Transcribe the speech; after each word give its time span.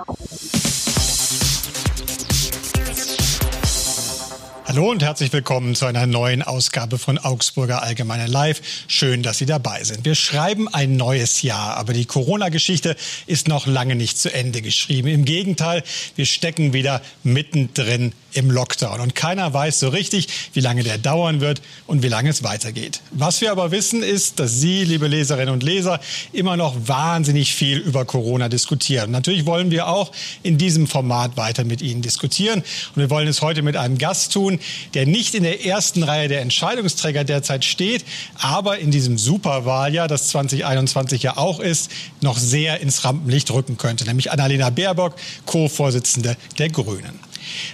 Oh. 0.00 0.87
Hallo 4.78 4.92
und 4.92 5.02
herzlich 5.02 5.32
willkommen 5.32 5.74
zu 5.74 5.86
einer 5.86 6.06
neuen 6.06 6.40
Ausgabe 6.40 6.98
von 6.98 7.18
Augsburger 7.18 7.82
Allgemeine 7.82 8.28
Live. 8.28 8.60
Schön, 8.86 9.24
dass 9.24 9.38
Sie 9.38 9.44
dabei 9.44 9.82
sind. 9.82 10.04
Wir 10.04 10.14
schreiben 10.14 10.72
ein 10.72 10.96
neues 10.96 11.42
Jahr, 11.42 11.76
aber 11.78 11.92
die 11.92 12.04
Corona-Geschichte 12.04 12.94
ist 13.26 13.48
noch 13.48 13.66
lange 13.66 13.96
nicht 13.96 14.18
zu 14.18 14.32
Ende 14.32 14.62
geschrieben. 14.62 15.08
Im 15.08 15.24
Gegenteil, 15.24 15.82
wir 16.14 16.26
stecken 16.26 16.74
wieder 16.74 17.02
mittendrin 17.24 18.12
im 18.34 18.52
Lockdown. 18.52 19.00
Und 19.00 19.16
keiner 19.16 19.52
weiß 19.52 19.80
so 19.80 19.88
richtig, 19.88 20.28
wie 20.52 20.60
lange 20.60 20.84
der 20.84 20.98
dauern 20.98 21.40
wird 21.40 21.60
und 21.88 22.04
wie 22.04 22.08
lange 22.08 22.30
es 22.30 22.44
weitergeht. 22.44 23.00
Was 23.10 23.40
wir 23.40 23.50
aber 23.50 23.72
wissen, 23.72 24.04
ist, 24.04 24.38
dass 24.38 24.60
Sie, 24.60 24.84
liebe 24.84 25.08
Leserinnen 25.08 25.52
und 25.52 25.64
Leser, 25.64 25.98
immer 26.32 26.56
noch 26.56 26.76
wahnsinnig 26.86 27.54
viel 27.54 27.78
über 27.78 28.04
Corona 28.04 28.48
diskutieren. 28.48 29.10
Natürlich 29.10 29.44
wollen 29.44 29.72
wir 29.72 29.88
auch 29.88 30.12
in 30.44 30.56
diesem 30.56 30.86
Format 30.86 31.36
weiter 31.36 31.64
mit 31.64 31.82
Ihnen 31.82 32.02
diskutieren. 32.02 32.62
Und 32.94 32.96
wir 33.02 33.10
wollen 33.10 33.26
es 33.26 33.42
heute 33.42 33.62
mit 33.62 33.76
einem 33.76 33.98
Gast 33.98 34.32
tun, 34.32 34.60
der 34.94 35.06
nicht 35.06 35.34
in 35.34 35.42
der 35.42 35.64
ersten 35.64 36.02
Reihe 36.02 36.28
der 36.28 36.40
Entscheidungsträger 36.40 37.24
derzeit 37.24 37.64
steht, 37.64 38.04
aber 38.38 38.78
in 38.78 38.90
diesem 38.90 39.18
Superwahljahr, 39.18 40.08
das 40.08 40.28
2021 40.28 41.22
ja 41.22 41.36
auch 41.36 41.60
ist, 41.60 41.90
noch 42.20 42.38
sehr 42.38 42.80
ins 42.80 43.04
Rampenlicht 43.04 43.50
rücken 43.50 43.76
könnte, 43.76 44.04
nämlich 44.04 44.30
Annalena 44.30 44.70
Baerbock, 44.70 45.14
Co-Vorsitzende 45.46 46.36
der 46.58 46.68
Grünen. 46.68 47.28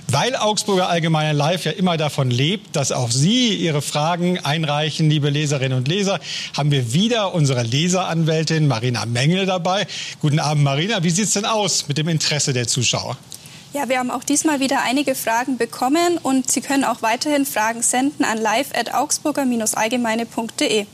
Weil 0.08 0.36
Augsburger 0.36 0.88
Allgemeine 0.88 1.32
Live 1.32 1.64
ja 1.64 1.72
immer 1.72 1.96
davon 1.96 2.30
lebt, 2.30 2.76
dass 2.76 2.92
auch 2.92 3.10
Sie 3.10 3.54
Ihre 3.54 3.82
Fragen 3.82 4.38
einreichen, 4.38 5.10
liebe 5.10 5.30
Leserinnen 5.30 5.76
und 5.76 5.88
Leser, 5.88 6.20
haben 6.56 6.70
wir 6.70 6.92
wieder 6.92 7.34
unsere 7.34 7.62
Leseranwältin 7.62 8.66
Marina 8.66 9.06
Mengel 9.06 9.46
dabei. 9.46 9.86
Guten 10.20 10.38
Abend, 10.38 10.64
Marina. 10.64 11.02
Wie 11.02 11.10
sieht 11.10 11.26
es 11.26 11.32
denn 11.32 11.44
aus 11.44 11.88
mit 11.88 11.98
dem 11.98 12.08
Interesse 12.08 12.52
der 12.52 12.66
Zuschauer? 12.66 13.16
Ja, 13.74 13.88
wir 13.88 13.98
haben 13.98 14.12
auch 14.12 14.22
diesmal 14.22 14.60
wieder 14.60 14.82
einige 14.82 15.16
Fragen 15.16 15.58
bekommen 15.58 16.18
und 16.22 16.48
Sie 16.48 16.60
können 16.60 16.84
auch 16.84 17.02
weiterhin 17.02 17.44
Fragen 17.44 17.82
senden 17.82 18.24
an 18.24 18.38
live.augsburger-allgemeine.de. 18.38 20.86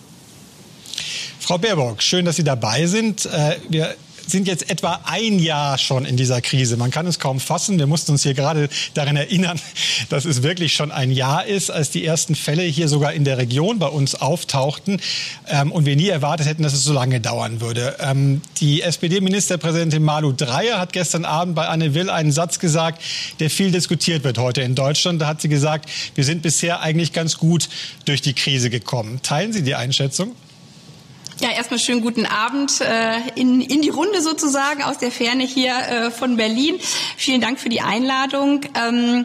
Frau 1.40 1.58
Baerbock, 1.58 2.02
schön, 2.02 2.24
dass 2.24 2.36
Sie 2.36 2.44
dabei 2.44 2.86
sind. 2.86 3.26
Äh, 3.26 3.58
wir 3.68 3.94
sind 4.30 4.46
jetzt 4.46 4.70
etwa 4.70 5.00
ein 5.04 5.38
Jahr 5.38 5.78
schon 5.78 6.04
in 6.04 6.16
dieser 6.16 6.40
Krise. 6.40 6.76
Man 6.76 6.90
kann 6.90 7.06
es 7.06 7.18
kaum 7.18 7.40
fassen. 7.40 7.78
Wir 7.78 7.86
mussten 7.86 8.12
uns 8.12 8.22
hier 8.22 8.34
gerade 8.34 8.68
daran 8.94 9.16
erinnern, 9.16 9.60
dass 10.08 10.24
es 10.24 10.42
wirklich 10.42 10.72
schon 10.72 10.90
ein 10.90 11.10
Jahr 11.10 11.46
ist, 11.46 11.70
als 11.70 11.90
die 11.90 12.04
ersten 12.04 12.34
Fälle 12.34 12.62
hier 12.62 12.88
sogar 12.88 13.12
in 13.12 13.24
der 13.24 13.38
Region 13.38 13.78
bei 13.78 13.88
uns 13.88 14.14
auftauchten 14.14 15.00
ähm, 15.48 15.72
und 15.72 15.86
wir 15.86 15.96
nie 15.96 16.08
erwartet 16.08 16.46
hätten, 16.46 16.62
dass 16.62 16.72
es 16.72 16.84
so 16.84 16.92
lange 16.92 17.20
dauern 17.20 17.60
würde. 17.60 17.96
Ähm, 18.00 18.40
die 18.60 18.82
SPD-Ministerpräsidentin 18.82 20.02
Malu 20.02 20.32
Dreyer 20.32 20.78
hat 20.78 20.92
gestern 20.92 21.24
Abend 21.24 21.54
bei 21.54 21.66
Anne 21.66 21.94
Will 21.94 22.10
einen 22.10 22.32
Satz 22.32 22.58
gesagt, 22.58 23.02
der 23.40 23.50
viel 23.50 23.70
diskutiert 23.70 24.24
wird 24.24 24.38
heute 24.38 24.62
in 24.62 24.74
Deutschland. 24.74 25.20
Da 25.20 25.26
hat 25.26 25.40
sie 25.40 25.48
gesagt, 25.48 25.88
wir 26.14 26.24
sind 26.24 26.42
bisher 26.42 26.80
eigentlich 26.80 27.12
ganz 27.12 27.38
gut 27.38 27.68
durch 28.04 28.22
die 28.22 28.34
Krise 28.34 28.70
gekommen. 28.70 29.20
Teilen 29.22 29.52
Sie 29.52 29.62
die 29.62 29.74
Einschätzung? 29.74 30.34
Ja, 31.40 31.48
erstmal 31.52 31.80
schönen 31.80 32.02
guten 32.02 32.26
Abend 32.26 32.82
äh, 32.82 33.16
in, 33.34 33.62
in 33.62 33.80
die 33.80 33.88
Runde 33.88 34.20
sozusagen 34.20 34.82
aus 34.82 34.98
der 34.98 35.10
Ferne 35.10 35.42
hier 35.42 35.72
äh, 35.72 36.10
von 36.10 36.36
Berlin. 36.36 36.78
Vielen 37.16 37.40
Dank 37.40 37.58
für 37.58 37.70
die 37.70 37.80
Einladung. 37.80 38.60
Ähm, 38.74 39.24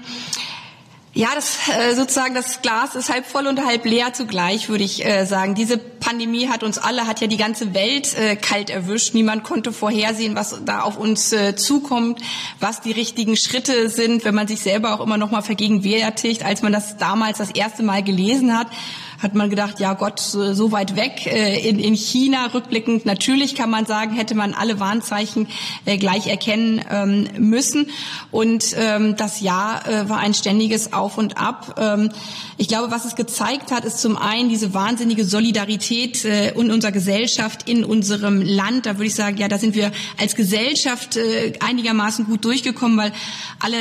ja, 1.14 1.28
das 1.36 1.68
äh, 1.68 1.94
sozusagen 1.94 2.34
das 2.34 2.62
Glas 2.62 2.96
ist 2.96 3.10
halb 3.10 3.26
voll 3.26 3.48
und 3.48 3.66
halb 3.66 3.84
leer 3.84 4.14
zugleich, 4.14 4.70
würde 4.70 4.86
ich 4.86 5.06
äh, 5.06 5.26
sagen. 5.26 5.56
Diese 5.56 5.78
Pandemie 5.78 6.48
hat 6.48 6.64
uns 6.64 6.78
alle, 6.78 7.06
hat 7.06 7.20
ja 7.20 7.28
die 7.28 7.36
ganze 7.36 7.74
Welt 7.74 8.18
äh, 8.18 8.38
kalt 8.38 8.70
erwischt. 8.70 9.14
Niemand 9.14 9.44
konnte 9.44 9.74
vorhersehen, 9.74 10.36
was 10.36 10.56
da 10.64 10.84
auf 10.84 10.98
uns 10.98 11.34
äh, 11.34 11.58
zukommt, 11.58 12.22
was 12.62 12.80
die 12.80 12.94
richtigen 12.94 13.36
Schritte 13.36 13.90
sind, 13.90 14.24
wenn 14.24 14.36
man 14.36 14.48
sich 14.48 14.62
selber 14.62 14.94
auch 14.94 15.02
immer 15.02 15.18
noch 15.18 15.32
mal 15.32 15.42
vergegenwärtigt, 15.42 16.46
als 16.46 16.62
man 16.62 16.72
das 16.72 16.96
damals 16.96 17.40
das 17.40 17.52
erste 17.52 17.84
Mal 17.84 18.04
gelesen 18.04 18.58
hat 18.58 18.68
hat 19.20 19.36
man 19.36 19.50
gedacht, 19.50 19.80
ja 19.80 19.94
Gott, 19.94 20.20
so 20.20 20.72
weit 20.72 20.96
weg 20.96 21.26
äh, 21.26 21.68
in, 21.68 21.80
in 21.80 21.96
China, 21.96 22.48
rückblickend 22.48 23.06
natürlich 23.06 23.56
kann 23.56 23.70
man 23.70 23.86
sagen, 23.86 24.16
hätte 24.16 24.36
man 24.36 24.54
alle 24.54 24.80
Warnzeichen 24.80 25.48
äh, 25.86 25.98
gleich 25.98 26.28
erkennen 26.28 26.84
ähm, 26.90 27.28
müssen. 27.38 27.90
Und 28.32 28.76
ähm, 28.78 29.16
das 29.16 29.42
Jahr 29.42 29.88
äh, 29.88 30.10
war 30.10 30.18
ein 30.18 30.34
ständiges 30.34 30.94
Auf 30.94 31.18
und 31.18 31.38
Ab. 31.38 31.76
Ähm, 31.80 32.12
ich 32.58 32.68
glaube, 32.68 32.92
was 32.92 33.06
es 33.06 33.16
gezeigt 33.16 33.72
hat, 33.72 33.86
ist 33.86 34.00
zum 34.00 34.18
einen 34.18 34.50
diese 34.50 34.74
wahnsinnige 34.74 35.26
Solidarität 35.26 36.24
in 36.24 36.72
unserer 36.72 36.94
Gesellschaft, 36.94 37.68
in 37.68 37.84
unserem 37.84 38.42
Land. 38.42 38.86
Da 38.86 38.94
würde 38.94 39.08
ich 39.08 39.16
sagen, 39.16 39.38
ja, 39.38 39.50
da 39.50 39.58
sind 39.58 39.76
wir 39.76 39.92
als 40.18 40.36
Gesellschaft 40.36 41.20
einigermaßen 41.60 42.26
gut 42.26 42.46
durchgekommen, 42.46 42.98
weil 42.98 43.12
alle 43.60 43.78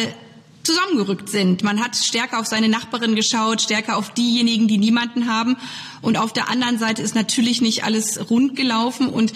zusammengerückt 0.65 1.29
sind. 1.29 1.63
Man 1.63 1.83
hat 1.83 1.97
stärker 1.97 2.41
auf 2.41 2.47
seine 2.47 2.69
Nachbarin 2.69 3.15
geschaut, 3.15 3.63
stärker 3.63 3.97
auf 3.97 4.13
diejenigen, 4.13 4.67
die 4.67 4.79
niemanden 4.79 5.29
haben. 5.29 5.57
Und 6.03 6.17
auf 6.17 6.33
der 6.33 6.49
anderen 6.49 6.79
Seite 6.79 7.03
ist 7.03 7.15
natürlich 7.15 7.61
nicht 7.61 7.85
alles 7.85 8.31
rund 8.31 8.57
gelaufen 8.57 9.09
und 9.09 9.33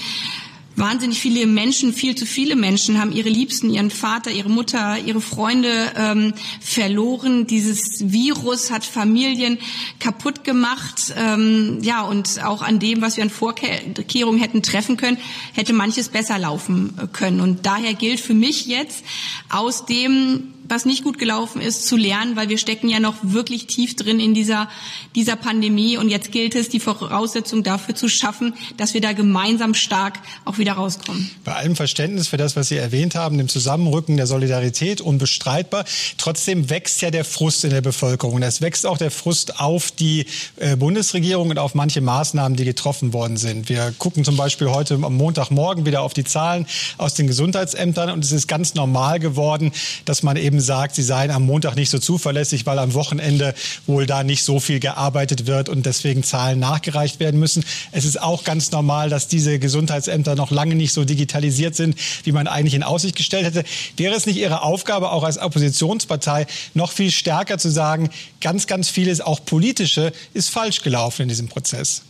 wahnsinnig 0.79 1.19
viele 1.19 1.47
Menschen, 1.47 1.93
viel 1.93 2.15
zu 2.15 2.25
viele 2.25 2.57
Menschen 2.57 3.01
haben 3.01 3.13
ihre 3.13 3.29
Liebsten, 3.29 3.71
ihren 3.71 3.91
Vater, 3.91 4.31
ihre 4.31 4.49
Mutter, 4.49 4.99
ihre 5.05 5.21
Freunde 5.21 5.93
ähm, 5.97 6.35
verloren. 6.61 7.47
Dieses 7.47 8.11
Virus 8.13 8.71
hat 8.71 8.85
Familien 8.85 9.59
kaputt 9.99 10.45
gemacht. 10.45 11.13
Ähm, 11.17 11.79
ja, 11.83 12.03
und 12.03 12.43
auch 12.45 12.63
an 12.63 12.79
dem, 12.79 13.03
was 13.03 13.17
wir 13.17 13.25
an 13.25 13.31
Vorkehrungen 13.31 14.41
hätten 14.41 14.63
treffen 14.63 14.97
können, 14.97 15.19
hätte 15.53 15.73
manches 15.73 16.09
besser 16.09 16.39
laufen 16.39 16.95
können. 17.13 17.41
Und 17.41 17.67
daher 17.67 17.95
gilt 17.95 18.21
für 18.21 18.35
mich 18.35 18.67
jetzt 18.67 19.05
aus 19.49 19.85
dem 19.85 20.55
was 20.69 20.85
nicht 20.85 21.05
gut 21.05 21.19
gelaufen 21.19 21.61
ist, 21.61 21.87
zu 21.87 21.97
lernen, 21.97 22.37
weil 22.37 22.49
wir 22.49 22.59
stecken 22.59 22.89
ja 22.89 23.01
noch 23.01 23.17
wirklich 23.23 23.67
tief 23.67 23.97
drin 23.97 24.21
in 24.21 24.35
dieser, 24.35 24.69
dieser 25.15 25.37
Pandemie. 25.37 25.97
Und 25.97 26.09
jetzt 26.09 26.33
gilt 26.33 26.55
es, 26.55 26.69
die 26.69 26.81
Voraussetzung 26.81 27.63
dafür 27.63 27.95
zu 27.95 28.09
schaffen, 28.09 28.55
dass 28.77 28.95
wir 28.95 29.01
da 29.01 29.13
gemeinsam 29.13 29.75
stark 29.75 30.21
auch 30.45 30.59
wieder 30.59 30.73
rauskommen. 30.73 31.31
Bei 31.45 31.55
allem 31.55 31.77
Verständnis 31.77 32.29
für 32.29 32.37
das, 32.37 32.57
was 32.57 32.69
Sie 32.69 32.77
erwähnt 32.77 33.15
haben, 33.15 33.39
dem 33.39 33.49
Zusammenrücken 33.49 34.17
der 34.17 34.27
Solidarität, 34.27 35.01
unbestreitbar. 35.01 35.85
Trotzdem 36.17 36.71
wächst 36.71 37.01
ja 37.03 37.11
der 37.11 37.25
Frust 37.25 37.65
in 37.65 37.71
der 37.71 37.81
Bevölkerung. 37.81 38.43
Es 38.43 38.61
wächst 38.61 38.87
auch 38.87 38.99
der 38.99 39.11
Frust 39.11 39.61
auf 39.61 39.91
die 39.91 40.27
äh, 40.57 40.77
Bundesregierung 40.77 41.51
und 41.51 41.59
auf 41.59 41.75
manche 41.75 42.01
Maßnahmen, 42.01 42.57
die 42.57 42.65
getroffen 42.65 43.13
worden 43.13 43.37
sind. 43.37 43.69
Wir 43.69 43.93
gucken 43.99 44.25
zum 44.25 44.37
Beispiel 44.37 44.69
heute 44.69 44.95
am 44.95 45.17
Montagmorgen 45.17 45.87
wieder 45.87 46.03
auf 46.03 46.15
die 46.15 46.25
Zahlen 46.25 46.67
aus 46.97 47.15
den 47.15 47.27
Gesundheitsämtern 47.27 48.11
und 48.11 48.25
es 48.25 48.33
ist 48.33 48.49
ganz 48.49 48.75
normal 48.75 49.19
geworden, 49.19 49.73
dass 50.05 50.23
man 50.23 50.37
eben 50.37 50.58
eben 50.59 50.61
sagt, 50.61 50.97
sie 50.97 51.03
seien 51.03 51.31
am 51.31 51.47
Montag 51.47 51.77
nicht 51.77 51.89
so 51.89 51.99
zuverlässig, 51.99 52.67
weil 52.67 52.79
am 52.81 52.95
Wochenende 52.95 53.55
wohl 53.87 54.07
da 54.07 54.25
nicht 54.25 54.43
so 54.43 54.59
viel 54.59 54.81
gearbeitet 54.81 55.47
wird 55.47 55.69
und 55.69 55.87
deswegen 55.87 56.25
Zahlen 56.25 56.59
nachgereicht 56.59 57.21
werden 57.21 57.39
müssen. 57.39 57.65
Es 57.93 58.05
ist 58.05 58.21
auch 58.21 58.43
ganz 58.43 58.73
normal, 58.73 59.09
dass 59.09 59.29
diese 59.29 59.61
Gesundheitsämter 59.61 60.35
noch 60.35 60.51
lange 60.51 60.75
nicht 60.75 60.93
so 60.93 61.05
digitalisiert 61.05 61.77
sind, 61.77 61.97
wie 62.25 62.33
man 62.33 62.49
eigentlich 62.49 62.75
in 62.75 62.83
Aussicht 62.83 63.15
gestellt 63.15 63.45
hätte. 63.45 63.65
Wäre 63.97 64.17
es 64.17 64.27
nicht 64.27 64.37
Ihre 64.37 64.63
Aufgabe, 64.63 65.13
auch 65.13 65.23
als 65.23 65.39
Oppositionspartei, 65.39 66.47
noch 66.75 66.91
viel 66.91 67.13
stärker 67.13 67.59
zu 67.59 67.71
sagen, 67.71 68.11
ganz, 68.41 68.67
ganz 68.67 68.89
vieles, 68.89 69.21
auch 69.21 69.45
politische, 69.45 70.13
ist 70.35 70.51
falsch 70.51 70.83
gelaufen 70.83 71.23
in 71.23 71.29
diesem 71.29 71.49
Prozess? 71.49 72.03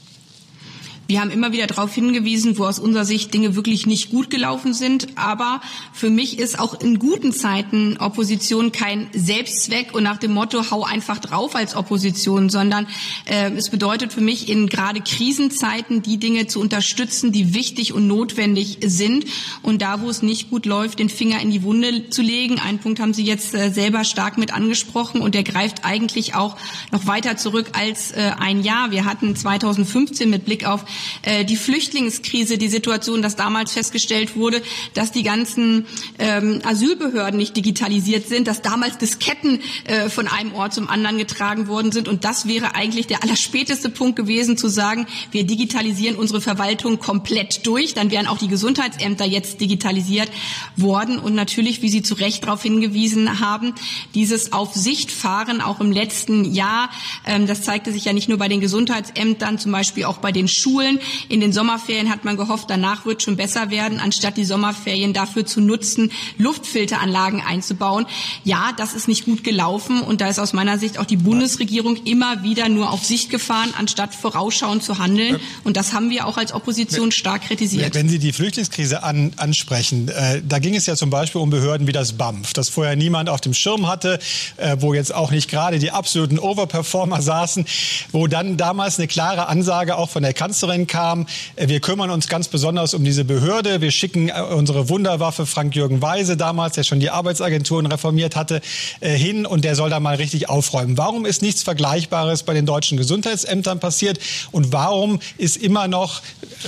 Wir 1.11 1.23
haben 1.23 1.31
immer 1.31 1.53
wieder 1.53 1.67
darauf 1.67 1.95
hingewiesen, 1.95 2.59
wo 2.59 2.67
aus 2.67 2.79
unserer 2.79 3.07
Sicht 3.07 3.33
Dinge 3.33 3.57
wirklich 3.57 3.87
nicht 3.87 4.11
gut 4.11 4.29
gelaufen 4.29 4.75
sind. 4.75 5.07
Aber 5.17 5.63
für 5.95 6.11
mich 6.11 6.39
ist 6.39 6.61
auch 6.61 6.79
in 6.83 6.99
guten 6.99 7.33
Zeiten 7.33 7.97
Opposition 7.97 8.73
kein 8.73 9.09
Selbstzweck 9.15 9.95
und 9.95 10.03
nach 10.03 10.19
dem 10.19 10.35
Motto, 10.35 10.71
hau 10.71 10.85
einfach 10.85 11.19
drauf 11.19 11.55
als 11.55 11.75
Opposition, 11.75 12.51
sondern 12.51 12.87
äh, 13.25 13.51
es 13.53 13.71
bedeutet 13.71 14.13
für 14.13 14.21
mich 14.21 14.51
in 14.51 14.69
gerade 14.69 15.01
Krisenzeiten 15.01 16.03
die 16.03 16.19
Dinge 16.19 16.47
zu 16.47 16.61
unterstützen, 16.61 17.33
die 17.33 17.55
wichtig 17.55 17.95
und 17.95 18.07
notwendig 18.07 18.77
sind. 18.85 19.25
Und 19.63 19.81
da, 19.81 20.03
wo 20.03 20.11
es 20.11 20.21
nicht 20.21 20.51
gut 20.51 20.67
läuft, 20.67 20.99
den 20.99 21.09
Finger 21.09 21.41
in 21.41 21.51
die 21.51 21.63
Wunde 21.63 22.11
zu 22.11 22.21
legen. 22.21 22.59
Einen 22.59 22.81
Punkt 22.81 23.01
haben 23.01 23.15
Sie 23.15 23.25
jetzt 23.25 23.55
äh, 23.55 23.71
selber 23.71 24.05
stark 24.05 24.37
mit 24.37 24.53
angesprochen 24.53 25.23
und 25.23 25.35
der 25.35 25.43
greift 25.43 25.87
eigentlich 25.87 26.35
auch 26.35 26.59
noch 26.93 27.07
weiter 27.07 27.39
zurück 27.39 27.71
als 27.73 28.13
äh, 28.13 28.33
ein 28.39 28.63
Jahr. 28.63 28.91
Wir 28.91 29.07
hatten 29.07 29.35
2015 29.35 30.29
mit 30.29 30.45
Blick 30.45 30.67
auf 30.67 30.85
äh, 31.23 31.45
die 31.45 31.57
Flüchtlingskrise, 31.57 32.59
die 32.59 32.69
Situation, 32.69 33.23
dass 33.23 33.37
damals 33.37 33.73
festgestellt 33.73 34.37
wurde, 34.37 34.63
dass 34.95 35.13
die 35.13 35.23
ganzen 35.23 35.87
ähm, 36.19 36.61
Asylbehörden 36.65 37.39
nicht 37.39 37.57
digitalisiert 37.57 38.29
sind, 38.29 38.49
dass 38.49 38.63
damals 38.63 38.99
Disketten 38.99 39.61
äh, 39.85 40.09
von 40.09 40.29
einem 40.29 40.55
Ort 40.55 40.75
zum 40.75 40.89
anderen 40.89 41.19
getragen 41.19 41.69
worden 41.69 41.93
sind. 41.93 42.09
Und 42.09 42.25
das 42.25 42.47
wäre 42.47 42.75
eigentlich 42.75 43.07
der 43.07 43.23
allerspäteste 43.23 43.91
Punkt 43.91 44.17
gewesen, 44.17 44.57
zu 44.57 44.69
sagen, 44.69 45.07
wir 45.31 45.45
digitalisieren 45.45 46.17
unsere 46.17 46.41
Verwaltung 46.41 46.99
komplett 46.99 47.67
durch. 47.67 47.95
Dann 47.95 48.11
wären 48.11 48.27
auch 48.27 48.39
die 48.39 48.49
Gesundheitsämter 48.49 49.25
jetzt 49.25 49.61
digitalisiert 49.61 50.31
worden. 50.77 51.19
Und 51.19 51.35
natürlich, 51.35 51.83
wie 51.83 51.89
Sie 51.89 52.03
zu 52.03 52.15
Recht 52.15 52.45
darauf 52.45 52.63
hingewiesen 52.63 53.41
haben, 53.41 53.75
dieses 54.15 54.53
Auf 54.53 54.75
Sicht 54.75 55.11
fahren 55.11 55.61
auch 55.61 55.81
im 55.81 55.93
letzten 55.93 56.45
Jahr, 56.53 56.91
ähm, 57.27 57.47
das 57.47 57.63
zeigte 57.63 57.93
sich 57.93 58.05
ja 58.05 58.13
nicht 58.13 58.29
nur 58.29 58.39
bei 58.39 58.49
den 58.49 58.61
Gesundheitsämtern, 58.61 59.59
zum 59.59 59.73
Beispiel 59.73 60.05
auch 60.05 60.19
bei 60.19 60.33
den 60.33 60.49
Schulen, 60.49 60.88
Schulen. 60.89 61.01
In 61.29 61.41
den 61.41 61.53
Sommerferien 61.53 62.11
hat 62.11 62.25
man 62.25 62.37
gehofft, 62.37 62.67
danach 62.69 63.07
wird 63.07 63.23
schon 63.23 63.37
besser 63.37 63.71
werden, 63.71 64.01
anstatt 64.01 64.37
die 64.37 64.45
Sommerferien 64.45 65.13
dafür 65.13 65.47
zu 65.47 65.61
nutzen, 65.61 66.11
Luftfilteranlagen 66.39 67.41
einzubauen. 67.41 68.07
Ja, 68.45 68.73
das 68.77 68.95
ist 68.95 69.09
nicht 69.09 69.25
gut 69.25 69.45
gelaufen 69.45 70.01
und 70.01 70.21
da 70.21 70.29
ist 70.29 70.39
aus 70.39 70.53
meiner 70.53 70.79
Sicht 70.79 70.99
auch 70.99 71.05
die 71.05 71.17
Bundesregierung 71.17 71.97
immer 72.05 72.43
wieder 72.43 72.69
nur 72.69 72.91
auf 72.91 73.05
Sicht 73.05 73.31
gefahren, 73.31 73.75
anstatt 73.77 74.15
vorausschauend 74.15 74.83
zu 74.83 74.99
handeln. 74.99 75.39
Und 75.65 75.77
das 75.77 75.93
haben 75.93 76.11
wir 76.11 76.27
auch 76.27 76.37
als 76.37 76.53
Opposition 76.53 77.13
stark 77.13 77.43
kritisiert. 77.43 77.95
Wenn 77.95 78.09
Sie 78.09 78.19
die 78.19 78.33
Flüchtlingskrise 78.33 79.03
an, 79.03 79.33
ansprechen, 79.37 80.09
äh, 80.09 80.43
da 80.47 80.59
ging 80.59 80.75
es 80.75 80.87
ja 80.87 80.97
zum 80.97 81.11
Beispiel 81.11 81.41
um 81.41 81.51
Behörden 81.51 81.87
wie 81.87 81.93
das 81.93 82.15
BAMF, 82.15 82.53
das 82.53 82.69
vorher 82.69 82.97
niemand 82.97 83.29
auf 83.29 83.41
dem 83.41 83.55
Schirm 83.55 83.89
hatte, 83.89 84.19
äh, 84.57 84.77
wo 84.81 84.95
jetzt 84.95 85.15
auch 85.15 85.31
nicht 85.31 85.51
gerade 85.51 85.79
die 85.79 85.91
absoluten 85.91 86.39
Overperformer 86.39 87.23
saßen, 87.23 87.67
wo 88.13 88.27
dann 88.27 88.57
damals 88.57 88.99
eine 88.99 89.09
klare 89.09 89.49
Ansage 89.49 89.97
auch 89.97 90.11
von 90.11 90.23
der 90.23 90.33
Kanzlerin 90.33 90.78
kam, 90.87 91.27
äh, 91.57 91.69
wir 91.69 91.81
kümmern 91.81 92.11
uns 92.11 92.29
ganz 92.29 92.49
besonders 92.49 92.95
um 92.95 93.05
diese 93.05 93.25
Behörde, 93.25 93.81
wir 93.81 93.91
schicken 93.91 94.29
äh, 94.29 94.41
unsere 94.41 94.89
Wunderwaffe 94.89 95.47
Frank-Jürgen 95.47 96.03
Weise 96.03 96.37
damals, 96.37 96.75
der 96.75 96.85
schon 96.85 97.01
die 97.01 97.11
Arbeitsagenturen 97.11 97.87
reformiert 97.87 98.37
hatte, 98.37 98.61
äh, 99.01 99.11
hin 99.11 99.47
und 99.47 99.65
der 99.65 99.75
soll 99.75 99.91
da 99.91 100.01
mal 100.01 100.17
richtig 100.17 100.49
aufräumen. 100.49 100.97
Warum 100.97 101.27
ist 101.27 101.43
nichts 101.43 101.63
Vergleichbares 101.63 102.43
bei 102.43 102.55
den 102.55 102.67
deutschen 102.67 102.97
Gesundheitsämtern 102.97 103.81
passiert 103.81 104.19
und 104.53 104.73
warum 104.73 105.21
ist 105.37 105.57
immer 105.57 105.89
noch, 105.89 106.23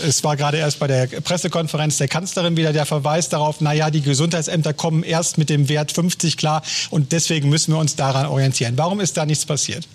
es 0.06 0.24
war 0.24 0.36
gerade 0.36 0.58
erst 0.58 0.78
bei 0.78 0.86
der 0.86 1.06
Pressekonferenz 1.06 1.98
der 1.98 2.08
Kanzlerin 2.08 2.56
wieder 2.56 2.72
der 2.72 2.86
Verweis 2.86 3.28
darauf, 3.28 3.60
naja, 3.60 3.90
die 3.90 4.02
Gesundheitsämter 4.02 4.72
kommen 4.72 5.02
erst 5.02 5.38
mit 5.38 5.50
dem 5.50 5.68
Wert 5.68 5.92
50 5.92 6.36
klar 6.36 6.62
und 6.90 7.12
deswegen 7.12 7.48
müssen 7.48 7.72
wir 7.72 7.78
uns 7.78 7.96
daran 7.96 8.26
orientieren. 8.26 8.74
Warum 8.76 9.00
ist 9.00 9.16
da 9.16 9.26
nichts 9.26 9.46
passiert? 9.46 9.86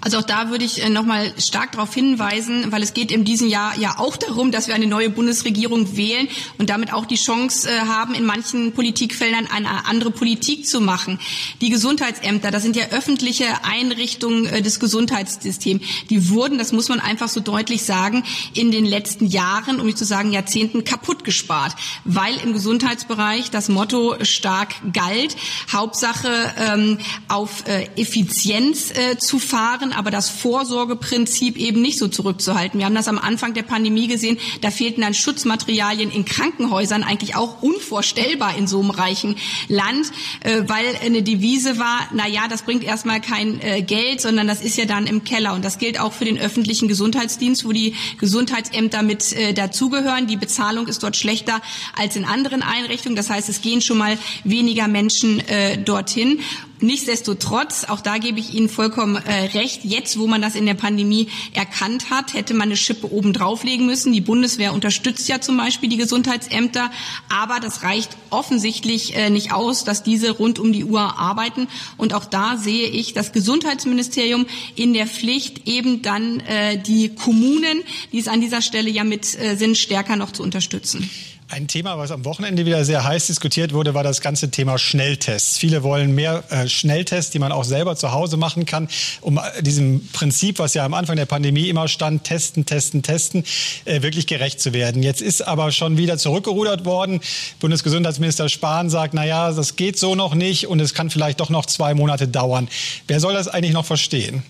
Also 0.00 0.18
auch 0.18 0.22
da 0.22 0.50
würde 0.50 0.64
ich 0.64 0.82
äh, 0.82 0.88
noch 0.88 1.04
mal 1.04 1.32
stark 1.38 1.72
darauf 1.72 1.94
hinweisen, 1.94 2.70
weil 2.72 2.82
es 2.82 2.94
geht 2.94 3.10
in 3.10 3.24
diesem 3.24 3.48
Jahr 3.48 3.78
ja 3.78 3.98
auch 3.98 4.16
darum, 4.16 4.50
dass 4.50 4.68
wir 4.68 4.74
eine 4.74 4.86
neue 4.86 5.10
Bundesregierung 5.10 5.96
wählen 5.96 6.28
und 6.58 6.70
damit 6.70 6.92
auch 6.92 7.06
die 7.06 7.16
Chance 7.16 7.68
äh, 7.68 7.80
haben, 7.80 8.14
in 8.14 8.24
manchen 8.24 8.72
Politikfeldern 8.72 9.46
eine 9.46 9.86
andere 9.86 10.10
Politik 10.10 10.66
zu 10.66 10.80
machen. 10.80 11.18
Die 11.60 11.70
Gesundheitsämter, 11.70 12.50
das 12.50 12.62
sind 12.62 12.76
ja 12.76 12.88
öffentliche 12.90 13.46
Einrichtungen 13.64 14.46
äh, 14.46 14.62
des 14.62 14.78
Gesundheitssystems. 14.78 15.82
Die 16.10 16.28
wurden, 16.28 16.58
das 16.58 16.72
muss 16.72 16.88
man 16.88 17.00
einfach 17.00 17.28
so 17.28 17.40
deutlich 17.40 17.82
sagen, 17.82 18.24
in 18.52 18.70
den 18.70 18.84
letzten 18.84 19.26
Jahren, 19.26 19.80
um 19.80 19.86
nicht 19.86 19.98
zu 19.98 20.04
sagen 20.04 20.32
Jahrzehnten, 20.32 20.84
kaputt 20.84 21.24
gespart, 21.24 21.74
weil 22.04 22.36
im 22.42 22.52
Gesundheitsbereich 22.52 23.50
das 23.50 23.68
Motto 23.68 24.16
stark 24.22 24.74
galt, 24.92 25.36
Hauptsache 25.72 26.28
ähm, 26.58 26.98
auf 27.28 27.64
Effizienz 27.96 28.92
zu 29.18 29.38
fahren, 29.38 29.93
aber 29.94 30.10
das 30.10 30.28
Vorsorgeprinzip 30.28 31.56
eben 31.56 31.80
nicht 31.80 31.98
so 31.98 32.08
zurückzuhalten. 32.08 32.78
Wir 32.78 32.86
haben 32.86 32.94
das 32.94 33.08
am 33.08 33.18
Anfang 33.18 33.54
der 33.54 33.62
Pandemie 33.62 34.06
gesehen, 34.06 34.38
da 34.60 34.70
fehlten 34.70 35.02
dann 35.02 35.14
Schutzmaterialien 35.14 36.10
in 36.10 36.24
Krankenhäusern, 36.24 37.02
eigentlich 37.02 37.36
auch 37.36 37.62
unvorstellbar 37.62 38.56
in 38.56 38.66
so 38.66 38.80
einem 38.80 38.90
reichen 38.90 39.36
Land, 39.68 40.06
äh, 40.40 40.62
weil 40.66 40.84
eine 41.04 41.22
Devise 41.22 41.78
war, 41.78 42.08
na 42.12 42.28
ja, 42.28 42.48
das 42.48 42.62
bringt 42.62 42.84
erstmal 42.84 43.20
kein 43.20 43.60
äh, 43.60 43.82
Geld, 43.82 44.20
sondern 44.20 44.46
das 44.46 44.62
ist 44.62 44.76
ja 44.76 44.84
dann 44.84 45.06
im 45.06 45.24
Keller. 45.24 45.54
Und 45.54 45.64
das 45.64 45.78
gilt 45.78 45.98
auch 46.00 46.12
für 46.12 46.24
den 46.24 46.38
öffentlichen 46.38 46.88
Gesundheitsdienst, 46.88 47.64
wo 47.64 47.72
die 47.72 47.94
Gesundheitsämter 48.18 49.02
mit 49.02 49.32
äh, 49.32 49.52
dazugehören. 49.52 50.26
Die 50.26 50.36
Bezahlung 50.36 50.86
ist 50.86 51.02
dort 51.02 51.16
schlechter 51.16 51.60
als 51.96 52.16
in 52.16 52.24
anderen 52.24 52.62
Einrichtungen. 52.62 53.16
Das 53.16 53.30
heißt, 53.30 53.48
es 53.48 53.60
gehen 53.60 53.80
schon 53.80 53.98
mal 53.98 54.18
weniger 54.44 54.88
Menschen 54.88 55.42
dorthin. 55.84 56.40
Nichtsdestotrotz, 56.80 57.84
auch 57.84 58.00
da 58.00 58.18
gebe 58.18 58.40
ich 58.40 58.52
Ihnen 58.52 58.68
vollkommen 58.68 59.16
äh, 59.16 59.44
recht, 59.56 59.84
jetzt, 59.84 60.18
wo 60.18 60.26
man 60.26 60.42
das 60.42 60.54
in 60.54 60.66
der 60.66 60.74
Pandemie 60.74 61.28
erkannt 61.52 62.10
hat, 62.10 62.34
hätte 62.34 62.52
man 62.52 62.68
eine 62.68 62.76
Schippe 62.76 63.10
oben 63.12 63.32
drauflegen 63.32 63.86
müssen. 63.86 64.12
Die 64.12 64.20
Bundeswehr 64.20 64.74
unterstützt 64.74 65.28
ja 65.28 65.40
zum 65.40 65.56
Beispiel 65.56 65.88
die 65.88 65.96
Gesundheitsämter, 65.96 66.90
aber 67.28 67.60
das 67.60 67.84
reicht 67.84 68.16
offensichtlich 68.30 69.16
äh, 69.16 69.30
nicht 69.30 69.52
aus, 69.52 69.84
dass 69.84 70.02
diese 70.02 70.32
rund 70.32 70.58
um 70.58 70.72
die 70.72 70.84
Uhr 70.84 71.18
arbeiten. 71.18 71.68
Und 71.96 72.12
auch 72.12 72.24
da 72.24 72.56
sehe 72.56 72.88
ich 72.88 73.14
das 73.14 73.32
Gesundheitsministerium 73.32 74.46
in 74.74 74.94
der 74.94 75.06
Pflicht, 75.06 75.68
eben 75.68 76.02
dann 76.02 76.40
äh, 76.40 76.76
die 76.76 77.14
Kommunen, 77.14 77.82
die 78.12 78.18
es 78.18 78.28
an 78.28 78.40
dieser 78.40 78.62
Stelle 78.62 78.90
ja 78.90 79.04
mit 79.04 79.38
äh, 79.38 79.56
sind, 79.56 79.78
stärker 79.78 80.16
noch 80.16 80.32
zu 80.32 80.42
unterstützen. 80.42 81.08
Ein 81.54 81.68
Thema, 81.68 81.98
was 81.98 82.10
am 82.10 82.24
Wochenende 82.24 82.66
wieder 82.66 82.84
sehr 82.84 83.04
heiß 83.04 83.28
diskutiert 83.28 83.72
wurde, 83.72 83.94
war 83.94 84.02
das 84.02 84.20
ganze 84.20 84.50
Thema 84.50 84.76
Schnelltests. 84.76 85.56
Viele 85.56 85.84
wollen 85.84 86.12
mehr 86.12 86.42
äh, 86.50 86.66
Schnelltests, 86.66 87.30
die 87.30 87.38
man 87.38 87.52
auch 87.52 87.62
selber 87.62 87.94
zu 87.94 88.10
Hause 88.10 88.36
machen 88.36 88.66
kann, 88.66 88.88
um 89.20 89.38
äh, 89.38 89.62
diesem 89.62 90.04
Prinzip, 90.08 90.58
was 90.58 90.74
ja 90.74 90.84
am 90.84 90.94
Anfang 90.94 91.14
der 91.14 91.26
Pandemie 91.26 91.68
immer 91.68 91.86
stand, 91.86 92.24
testen, 92.24 92.66
testen, 92.66 93.04
testen, 93.04 93.44
äh, 93.84 94.02
wirklich 94.02 94.26
gerecht 94.26 94.60
zu 94.60 94.72
werden. 94.72 95.04
Jetzt 95.04 95.22
ist 95.22 95.42
aber 95.42 95.70
schon 95.70 95.96
wieder 95.96 96.18
zurückgerudert 96.18 96.86
worden. 96.86 97.20
Bundesgesundheitsminister 97.60 98.48
Spahn 98.48 98.90
sagt, 98.90 99.14
na 99.14 99.24
ja, 99.24 99.52
das 99.52 99.76
geht 99.76 99.96
so 99.96 100.16
noch 100.16 100.34
nicht 100.34 100.66
und 100.66 100.80
es 100.80 100.92
kann 100.92 101.08
vielleicht 101.08 101.38
doch 101.38 101.50
noch 101.50 101.66
zwei 101.66 101.94
Monate 101.94 102.26
dauern. 102.26 102.66
Wer 103.06 103.20
soll 103.20 103.32
das 103.32 103.46
eigentlich 103.46 103.74
noch 103.74 103.86
verstehen? 103.86 104.42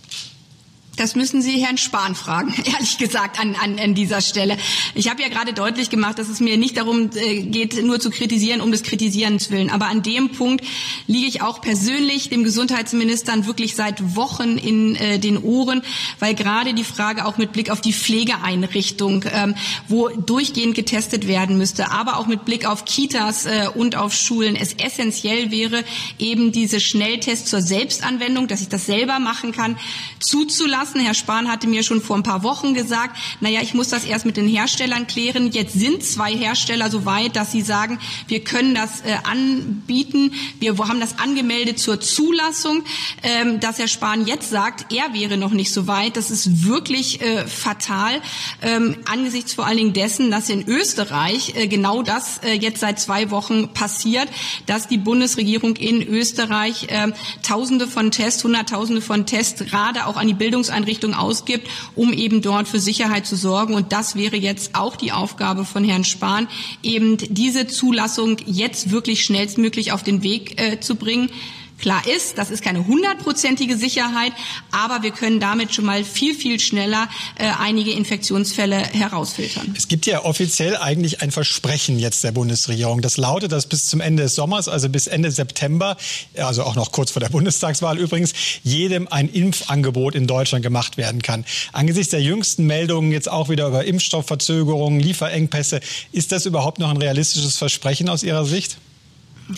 Das 0.96 1.16
müssen 1.16 1.42
Sie 1.42 1.64
Herrn 1.64 1.76
Spahn 1.76 2.14
fragen, 2.14 2.54
ehrlich 2.64 2.98
gesagt, 2.98 3.40
an, 3.40 3.56
an, 3.56 3.78
an 3.78 3.94
dieser 3.94 4.20
Stelle. 4.20 4.56
Ich 4.94 5.10
habe 5.10 5.22
ja 5.22 5.28
gerade 5.28 5.52
deutlich 5.52 5.90
gemacht, 5.90 6.18
dass 6.18 6.28
es 6.28 6.40
mir 6.40 6.56
nicht 6.56 6.76
darum 6.76 7.10
äh, 7.14 7.42
geht, 7.42 7.82
nur 7.82 7.98
zu 7.98 8.10
kritisieren, 8.10 8.60
um 8.60 8.70
des 8.70 8.82
Kritisierens 8.82 9.50
willen. 9.50 9.70
Aber 9.70 9.86
an 9.86 10.02
dem 10.02 10.30
Punkt 10.30 10.64
liege 11.06 11.26
ich 11.26 11.42
auch 11.42 11.60
persönlich 11.60 12.28
dem 12.28 12.44
Gesundheitsministern 12.44 13.46
wirklich 13.46 13.74
seit 13.74 14.14
Wochen 14.14 14.56
in 14.56 14.94
äh, 14.94 15.18
den 15.18 15.38
Ohren, 15.38 15.82
weil 16.20 16.34
gerade 16.34 16.74
die 16.74 16.84
Frage 16.84 17.24
auch 17.24 17.38
mit 17.38 17.52
Blick 17.52 17.70
auf 17.70 17.80
die 17.80 17.92
Pflegeeinrichtung, 17.92 19.24
ähm, 19.32 19.56
wo 19.88 20.08
durchgehend 20.08 20.74
getestet 20.76 21.26
werden 21.26 21.58
müsste, 21.58 21.90
aber 21.90 22.18
auch 22.18 22.26
mit 22.26 22.44
Blick 22.44 22.66
auf 22.66 22.84
Kitas 22.84 23.46
äh, 23.46 23.68
und 23.74 23.96
auf 23.96 24.14
Schulen 24.14 24.54
es 24.54 24.74
essentiell 24.74 25.50
wäre, 25.50 25.82
eben 26.20 26.52
diese 26.52 26.78
Schnelltests 26.78 27.50
zur 27.50 27.62
Selbstanwendung, 27.62 28.46
dass 28.46 28.60
ich 28.60 28.68
das 28.68 28.86
selber 28.86 29.18
machen 29.18 29.50
kann, 29.50 29.76
zuzulassen 30.20 30.83
lassen. 30.84 31.00
Herr 31.00 31.14
Spahn 31.14 31.50
hatte 31.50 31.66
mir 31.66 31.82
schon 31.82 32.02
vor 32.02 32.14
ein 32.14 32.22
paar 32.22 32.42
Wochen 32.42 32.74
gesagt, 32.74 33.16
naja, 33.40 33.60
ich 33.62 33.72
muss 33.72 33.88
das 33.88 34.04
erst 34.04 34.26
mit 34.26 34.36
den 34.36 34.46
Herstellern 34.46 35.06
klären. 35.06 35.50
Jetzt 35.50 35.72
sind 35.72 36.04
zwei 36.04 36.36
Hersteller 36.36 36.90
so 36.90 37.06
weit, 37.06 37.36
dass 37.36 37.52
sie 37.52 37.62
sagen, 37.62 37.98
wir 38.28 38.44
können 38.44 38.74
das 38.74 39.00
äh, 39.00 39.16
anbieten. 39.24 40.32
Wir 40.60 40.76
haben 40.76 41.00
das 41.00 41.18
angemeldet 41.18 41.78
zur 41.78 42.02
Zulassung. 42.02 42.82
Ähm, 43.22 43.60
dass 43.60 43.78
Herr 43.78 43.88
Spahn 43.88 44.26
jetzt 44.26 44.50
sagt, 44.50 44.92
er 44.92 45.14
wäre 45.14 45.38
noch 45.38 45.52
nicht 45.52 45.72
so 45.72 45.86
weit, 45.86 46.18
das 46.18 46.30
ist 46.30 46.66
wirklich 46.66 47.22
äh, 47.22 47.46
fatal. 47.46 48.20
Ähm, 48.60 48.96
angesichts 49.06 49.54
vor 49.54 49.64
allen 49.64 49.78
Dingen 49.78 49.92
dessen, 49.94 50.30
dass 50.30 50.50
in 50.50 50.68
Österreich 50.68 51.54
äh, 51.56 51.66
genau 51.66 52.02
das 52.02 52.40
äh, 52.44 52.52
jetzt 52.52 52.80
seit 52.80 53.00
zwei 53.00 53.30
Wochen 53.30 53.72
passiert, 53.72 54.28
dass 54.66 54.86
die 54.86 54.98
Bundesregierung 54.98 55.76
in 55.76 56.06
Österreich 56.06 56.88
äh, 56.90 57.12
Tausende 57.42 57.86
von 57.86 58.10
Tests, 58.10 58.44
Hunderttausende 58.44 59.00
von 59.00 59.24
Tests 59.24 59.64
gerade 59.64 60.06
auch 60.06 60.16
an 60.16 60.26
die 60.26 60.34
Bildungs 60.34 60.73
Bildungseinrichtungen 60.74 61.16
ausgibt, 61.16 61.68
um 61.94 62.12
eben 62.12 62.42
dort 62.42 62.68
für 62.68 62.80
Sicherheit 62.80 63.26
zu 63.26 63.36
sorgen. 63.36 63.74
Und 63.74 63.92
das 63.92 64.16
wäre 64.16 64.36
jetzt 64.36 64.74
auch 64.74 64.96
die 64.96 65.12
Aufgabe 65.12 65.64
von 65.64 65.84
Herrn 65.84 66.04
Spahn, 66.04 66.48
eben 66.82 67.16
diese 67.18 67.66
Zulassung 67.66 68.36
jetzt 68.46 68.90
wirklich 68.90 69.24
schnellstmöglich 69.24 69.92
auf 69.92 70.02
den 70.02 70.22
Weg 70.22 70.60
äh, 70.60 70.80
zu 70.80 70.96
bringen. 70.96 71.30
Klar 71.78 72.02
ist, 72.06 72.38
das 72.38 72.50
ist 72.50 72.62
keine 72.62 72.86
hundertprozentige 72.86 73.76
Sicherheit, 73.76 74.32
aber 74.70 75.02
wir 75.02 75.10
können 75.10 75.40
damit 75.40 75.74
schon 75.74 75.84
mal 75.84 76.04
viel, 76.04 76.34
viel 76.34 76.60
schneller 76.60 77.08
äh, 77.36 77.50
einige 77.58 77.90
Infektionsfälle 77.90 78.76
herausfiltern. 78.76 79.74
Es 79.76 79.88
gibt 79.88 80.06
ja 80.06 80.24
offiziell 80.24 80.76
eigentlich 80.76 81.20
ein 81.20 81.30
Versprechen 81.30 81.98
jetzt 81.98 82.24
der 82.24 82.32
Bundesregierung. 82.32 83.02
Das 83.02 83.16
lautet, 83.16 83.52
dass 83.52 83.66
bis 83.66 83.86
zum 83.86 84.00
Ende 84.00 84.22
des 84.22 84.34
Sommers, 84.34 84.68
also 84.68 84.88
bis 84.88 85.06
Ende 85.06 85.30
September, 85.30 85.96
also 86.36 86.62
auch 86.62 86.74
noch 86.74 86.92
kurz 86.92 87.10
vor 87.10 87.20
der 87.20 87.28
Bundestagswahl 87.34 87.98
übrigens, 87.98 88.32
jedem 88.62 89.08
ein 89.08 89.28
Impfangebot 89.28 90.14
in 90.14 90.26
Deutschland 90.26 90.62
gemacht 90.62 90.96
werden 90.96 91.22
kann. 91.22 91.44
Angesichts 91.72 92.12
der 92.12 92.22
jüngsten 92.22 92.66
Meldungen 92.66 93.12
jetzt 93.12 93.30
auch 93.30 93.48
wieder 93.48 93.66
über 93.66 93.84
Impfstoffverzögerungen, 93.84 95.00
Lieferengpässe, 95.00 95.80
ist 96.12 96.32
das 96.32 96.46
überhaupt 96.46 96.78
noch 96.78 96.90
ein 96.90 96.96
realistisches 96.96 97.58
Versprechen 97.58 98.08
aus 98.08 98.22
Ihrer 98.22 98.44
Sicht? 98.44 98.78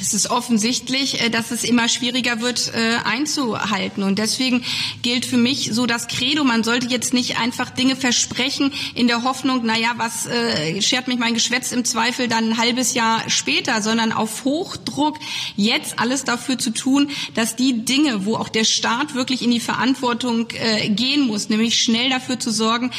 Es 0.01 0.15
ist 0.15 0.31
offensichtlich, 0.31 1.23
äh, 1.23 1.31
dass 1.31 1.53
es 1.53 1.63
immer 1.63 1.89
schwieriger 1.89 2.41
wird 2.41 2.73
äh, 2.75 2.97
einzuhalten. 3.05 4.03
Und 4.03 4.19
deswegen 4.19 4.65
gilt 5.03 5.25
für 5.25 5.37
mich 5.37 5.71
so 5.73 5.87
das 5.87 6.09
Credo, 6.09 6.43
man 6.43 6.65
sollte 6.65 6.89
jetzt 6.89 7.15
nicht 7.15 7.39
einfach 7.39 7.71
Dinge 7.71 7.95
versprechen 7.95 8.73
in 8.95 9.07
der 9.07 9.23
Hoffnung, 9.23 9.61
na 9.63 9.79
ja, 9.79 9.93
was 9.97 10.27
äh, 10.27 10.83
schert 10.83 11.07
mich 11.07 11.19
mein 11.19 11.35
Geschwätz 11.35 11.71
im 11.71 11.85
Zweifel 11.85 12.27
dann 12.27 12.51
ein 12.51 12.59
halbes 12.59 12.95
Jahr 12.95 13.31
später, 13.31 13.81
sondern 13.81 14.11
auf 14.11 14.45
Hochdruck 14.45 15.19
jetzt 15.57 16.01
alles 16.01 16.25
dafür 16.25 16.59
zu 16.59 16.71
tun, 16.71 17.09
dass 17.35 17.55
die 17.55 17.85
Dinge, 17.85 18.25
wo 18.27 18.35
auch 18.35 18.49
der 18.49 18.65
Staat 18.65 19.15
wirklich 19.15 19.43
in 19.43 19.51
die 19.53 19.61
Verantwortung 19.61 20.49
gehen 20.89 21.27
muss, 21.27 21.49
nämlich 21.49 21.81
schnell 21.81 22.11
dafür 22.11 22.39
zu 22.39 22.51
sorgen, 22.51 22.91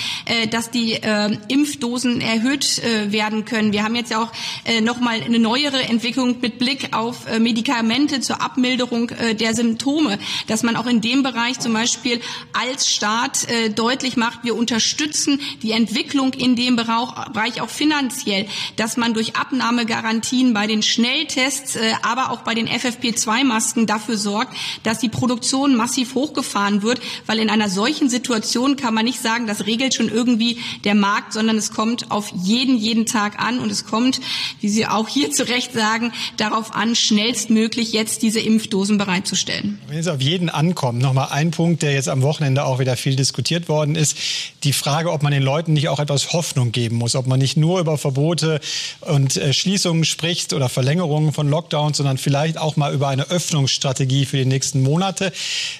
dass 0.51 0.71
die 0.71 0.99
Impfdosen 1.47 2.21
erhöht 2.21 2.81
werden 3.07 3.45
können. 3.45 3.71
Wir 3.71 3.83
haben 3.83 3.95
jetzt 3.95 4.11
ja 4.11 4.21
auch 4.21 4.31
äh, 4.65 4.81
noch 4.81 4.99
mal 4.99 5.21
eine 5.21 5.39
neuere 5.39 5.83
Entwicklung 5.83 6.37
mit 6.41 6.59
Blick 6.59 6.76
Hinblick 6.77 6.95
auf 6.95 7.27
äh, 7.27 7.39
Medikamente 7.39 8.21
zur 8.21 8.41
Abmilderung 8.41 9.09
äh, 9.09 9.35
der 9.35 9.53
Symptome, 9.53 10.19
dass 10.47 10.63
man 10.63 10.75
auch 10.75 10.85
in 10.85 11.01
dem 11.01 11.23
Bereich 11.23 11.59
zum 11.59 11.73
Beispiel 11.73 12.19
als 12.53 12.89
Staat 12.89 13.49
äh, 13.49 13.69
deutlich 13.69 14.17
macht, 14.17 14.43
wir 14.43 14.55
unterstützen 14.55 15.39
die 15.61 15.71
Entwicklung 15.71 16.33
in 16.33 16.55
dem 16.55 16.75
Bereich 16.75 17.61
auch 17.61 17.69
finanziell, 17.69 18.47
dass 18.75 18.97
man 18.97 19.13
durch 19.13 19.35
Abnahmegarantien 19.35 20.53
bei 20.53 20.67
den 20.67 20.81
Schnelltests, 20.81 21.77
aber 22.01 22.31
auch 22.31 22.41
bei 22.41 22.53
den 22.53 22.67
FFP2-Masken 22.67 23.85
dafür 23.85 24.17
sorgt, 24.17 24.55
dass 24.83 24.99
die 24.99 25.09
Produktion 25.09 25.75
massiv 25.75 26.15
hochgefahren 26.15 26.81
wird, 26.81 27.01
weil 27.25 27.39
in 27.39 27.49
einer 27.49 27.69
solchen 27.69 28.09
Situation 28.09 28.75
kann 28.75 28.93
man 28.93 29.05
nicht 29.05 29.21
sagen, 29.21 29.47
das 29.47 29.65
regelt 29.65 29.93
schon 29.93 30.09
irgendwie 30.09 30.59
der 30.83 30.95
Markt, 30.95 31.33
sondern 31.33 31.57
es 31.57 31.71
kommt 31.71 32.11
auf 32.11 32.31
jeden, 32.35 32.77
jeden 32.77 33.05
Tag 33.05 33.39
an 33.39 33.59
und 33.59 33.71
es 33.71 33.85
kommt, 33.85 34.19
wie 34.61 34.69
Sie 34.69 34.87
auch 34.87 35.07
hier 35.07 35.31
zu 35.31 35.47
Recht 35.47 35.73
sagen, 35.73 36.11
darauf 36.37 36.66
an, 36.73 36.95
schnellstmöglich 36.95 37.93
jetzt 37.93 38.21
diese 38.21 38.39
Impfdosen 38.39 38.97
bereitzustellen. 38.97 39.79
Wenn 39.87 39.99
es 39.99 40.07
auf 40.07 40.21
jeden 40.21 40.49
ankommt, 40.49 41.01
nochmal 41.01 41.29
ein 41.31 41.51
Punkt, 41.51 41.81
der 41.81 41.93
jetzt 41.93 42.09
am 42.09 42.21
Wochenende 42.21 42.65
auch 42.65 42.79
wieder 42.79 42.95
viel 42.97 43.15
diskutiert 43.15 43.69
worden 43.69 43.95
ist, 43.95 44.17
die 44.63 44.73
Frage, 44.73 45.11
ob 45.11 45.23
man 45.23 45.31
den 45.31 45.43
Leuten 45.43 45.73
nicht 45.73 45.89
auch 45.89 45.99
etwas 45.99 46.33
Hoffnung 46.33 46.71
geben 46.71 46.97
muss, 46.97 47.15
ob 47.15 47.27
man 47.27 47.39
nicht 47.39 47.57
nur 47.57 47.79
über 47.79 47.97
Verbote 47.97 48.59
und 49.01 49.37
äh, 49.37 49.53
Schließungen 49.53 50.03
spricht 50.05 50.53
oder 50.53 50.69
Verlängerungen 50.69 51.33
von 51.33 51.49
Lockdowns, 51.49 51.97
sondern 51.97 52.17
vielleicht 52.17 52.57
auch 52.57 52.75
mal 52.75 52.93
über 52.93 53.07
eine 53.07 53.29
Öffnungsstrategie 53.29 54.25
für 54.25 54.37
die 54.37 54.45
nächsten 54.45 54.81
Monate. 54.81 55.31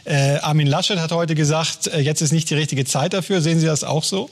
Äh, 0.05 0.37
Armin 0.37 0.67
Laschet 0.67 0.99
hat 0.99 1.11
heute 1.11 1.35
gesagt, 1.35 1.87
äh, 1.87 1.99
jetzt 1.99 2.21
ist 2.21 2.31
nicht 2.31 2.49
die 2.49 2.55
richtige 2.55 2.85
Zeit 2.85 3.13
dafür. 3.13 3.41
Sehen 3.41 3.59
Sie 3.59 3.65
das 3.65 3.83
auch 3.83 4.03
so? 4.03 4.29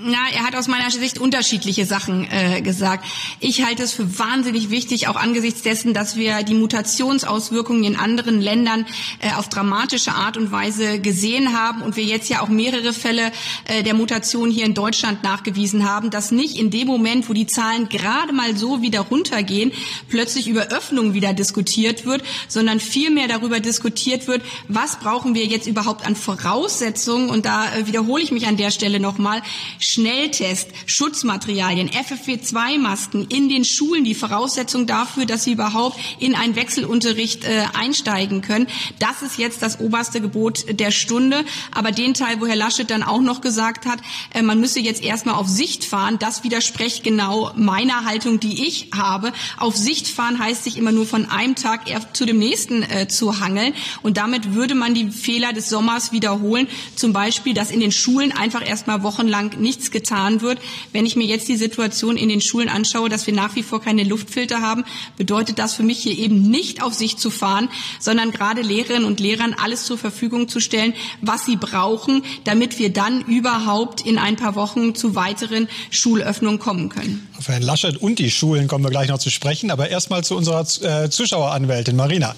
Na, 0.00 0.28
er 0.32 0.44
hat 0.44 0.54
aus 0.54 0.68
meiner 0.68 0.92
Sicht 0.92 1.18
unterschiedliche 1.18 1.84
Sachen 1.84 2.28
äh, 2.30 2.62
gesagt. 2.62 3.04
Ich 3.40 3.64
halte 3.64 3.82
es 3.82 3.92
für 3.92 4.18
wahnsinnig 4.20 4.70
wichtig, 4.70 5.08
auch 5.08 5.16
angesichts 5.16 5.62
dessen, 5.62 5.92
dass 5.92 6.14
wir 6.14 6.44
die 6.44 6.54
Mutationsauswirkungen 6.54 7.82
in 7.82 7.96
anderen 7.96 8.40
Ländern 8.40 8.86
äh, 9.18 9.32
auf 9.32 9.48
dramatische 9.48 10.12
Art 10.12 10.36
und 10.36 10.52
Weise 10.52 11.00
gesehen 11.00 11.52
haben 11.52 11.82
und 11.82 11.96
wir 11.96 12.04
jetzt 12.04 12.28
ja 12.28 12.42
auch 12.42 12.48
mehrere 12.48 12.92
Fälle 12.92 13.32
äh, 13.64 13.82
der 13.82 13.94
Mutation 13.94 14.52
hier 14.52 14.66
in 14.66 14.74
Deutschland 14.74 15.24
nachgewiesen 15.24 15.88
haben, 15.88 16.10
dass 16.10 16.30
nicht 16.30 16.58
in 16.58 16.70
dem 16.70 16.86
Moment, 16.86 17.28
wo 17.28 17.32
die 17.32 17.48
Zahlen 17.48 17.88
gerade 17.88 18.32
mal 18.32 18.56
so 18.56 18.82
wieder 18.82 19.00
runtergehen, 19.00 19.72
plötzlich 20.08 20.46
über 20.46 20.68
Öffnung 20.68 21.12
wieder 21.12 21.32
diskutiert 21.32 22.06
wird, 22.06 22.22
sondern 22.46 22.78
vielmehr 22.78 23.26
darüber 23.26 23.58
diskutiert 23.58 24.28
wird, 24.28 24.42
was 24.68 25.00
brauchen 25.00 25.34
wir 25.34 25.46
jetzt 25.46 25.66
überhaupt 25.66 26.06
an 26.06 26.14
Voraussetzungen 26.14 27.30
und 27.30 27.46
da 27.46 27.74
äh, 27.74 27.88
wiederhole 27.88 28.22
ich 28.22 28.30
mich 28.30 28.46
an 28.46 28.56
der 28.56 28.70
Stelle 28.70 29.00
nochmal, 29.00 29.42
Schnelltest, 29.90 30.68
Schutzmaterialien, 30.84 31.88
FFP2-Masken 31.88 33.28
in 33.30 33.48
den 33.48 33.64
Schulen 33.64 34.04
die 34.04 34.14
Voraussetzung 34.14 34.86
dafür, 34.86 35.24
dass 35.24 35.44
sie 35.44 35.52
überhaupt 35.52 35.98
in 36.18 36.34
einen 36.34 36.56
Wechselunterricht 36.56 37.44
äh, 37.44 37.64
einsteigen 37.72 38.42
können. 38.42 38.66
Das 38.98 39.22
ist 39.22 39.38
jetzt 39.38 39.62
das 39.62 39.80
oberste 39.80 40.20
Gebot 40.20 40.78
der 40.78 40.90
Stunde. 40.90 41.42
Aber 41.74 41.90
den 41.90 42.12
Teil, 42.12 42.38
wo 42.38 42.46
Herr 42.46 42.54
Laschet 42.54 42.90
dann 42.90 43.02
auch 43.02 43.22
noch 43.22 43.40
gesagt 43.40 43.86
hat, 43.86 43.98
äh, 44.34 44.42
man 44.42 44.60
müsse 44.60 44.78
jetzt 44.78 45.02
erstmal 45.02 45.36
auf 45.36 45.48
Sicht 45.48 45.86
fahren, 45.86 46.18
das 46.18 46.44
widerspricht 46.44 47.02
genau 47.02 47.52
meiner 47.56 48.04
Haltung, 48.04 48.40
die 48.40 48.66
ich 48.66 48.90
habe. 48.94 49.32
Auf 49.56 49.74
Sicht 49.74 50.06
fahren 50.06 50.38
heißt 50.38 50.64
sich 50.64 50.76
immer 50.76 50.92
nur 50.92 51.06
von 51.06 51.30
einem 51.30 51.54
Tag 51.54 51.86
zu 52.12 52.26
dem 52.26 52.38
nächsten 52.38 52.82
äh, 52.82 53.08
zu 53.08 53.40
hangeln. 53.40 53.72
Und 54.02 54.18
damit 54.18 54.52
würde 54.52 54.74
man 54.74 54.92
die 54.92 55.10
Fehler 55.10 55.54
des 55.54 55.70
Sommers 55.70 56.12
wiederholen. 56.12 56.68
Zum 56.94 57.14
Beispiel, 57.14 57.54
dass 57.54 57.70
in 57.70 57.80
den 57.80 57.92
Schulen 57.92 58.32
einfach 58.32 58.66
erstmal 58.66 59.02
wochenlang 59.02 59.58
nicht 59.58 59.77
nichts 59.78 59.90
getan 59.92 60.40
wird. 60.40 60.58
Wenn 60.92 61.06
ich 61.06 61.14
mir 61.14 61.26
jetzt 61.26 61.48
die 61.48 61.56
Situation 61.56 62.16
in 62.16 62.28
den 62.28 62.40
Schulen 62.40 62.68
anschaue, 62.68 63.08
dass 63.08 63.26
wir 63.26 63.34
nach 63.34 63.54
wie 63.54 63.62
vor 63.62 63.80
keine 63.80 64.02
Luftfilter 64.02 64.60
haben, 64.60 64.84
bedeutet 65.16 65.58
das 65.60 65.74
für 65.74 65.84
mich 65.84 66.00
hier 66.00 66.18
eben 66.18 66.42
nicht 66.42 66.82
auf 66.82 66.94
sich 66.94 67.16
zu 67.16 67.30
fahren, 67.30 67.68
sondern 68.00 68.32
gerade 68.32 68.60
Lehrerinnen 68.60 69.04
und 69.04 69.20
Lehrern 69.20 69.54
alles 69.54 69.84
zur 69.84 69.96
Verfügung 69.96 70.48
zu 70.48 70.58
stellen, 70.58 70.94
was 71.20 71.46
sie 71.46 71.56
brauchen, 71.56 72.24
damit 72.42 72.78
wir 72.80 72.92
dann 72.92 73.22
überhaupt 73.22 74.04
in 74.04 74.18
ein 74.18 74.34
paar 74.34 74.56
Wochen 74.56 74.96
zu 74.96 75.14
weiteren 75.14 75.68
Schulöffnungen 75.90 76.58
kommen 76.58 76.88
können. 76.88 77.28
Auf 77.38 77.46
Herrn 77.46 77.62
Laschet 77.62 77.96
und 77.96 78.18
die 78.18 78.32
Schulen 78.32 78.66
kommen 78.66 78.84
wir 78.84 78.90
gleich 78.90 79.08
noch 79.08 79.18
zu 79.18 79.30
sprechen, 79.30 79.70
aber 79.70 79.88
erstmal 79.88 80.24
zu 80.24 80.36
unserer 80.36 80.66
äh, 80.82 81.08
Zuschaueranwältin 81.08 81.94
Marina. 81.94 82.34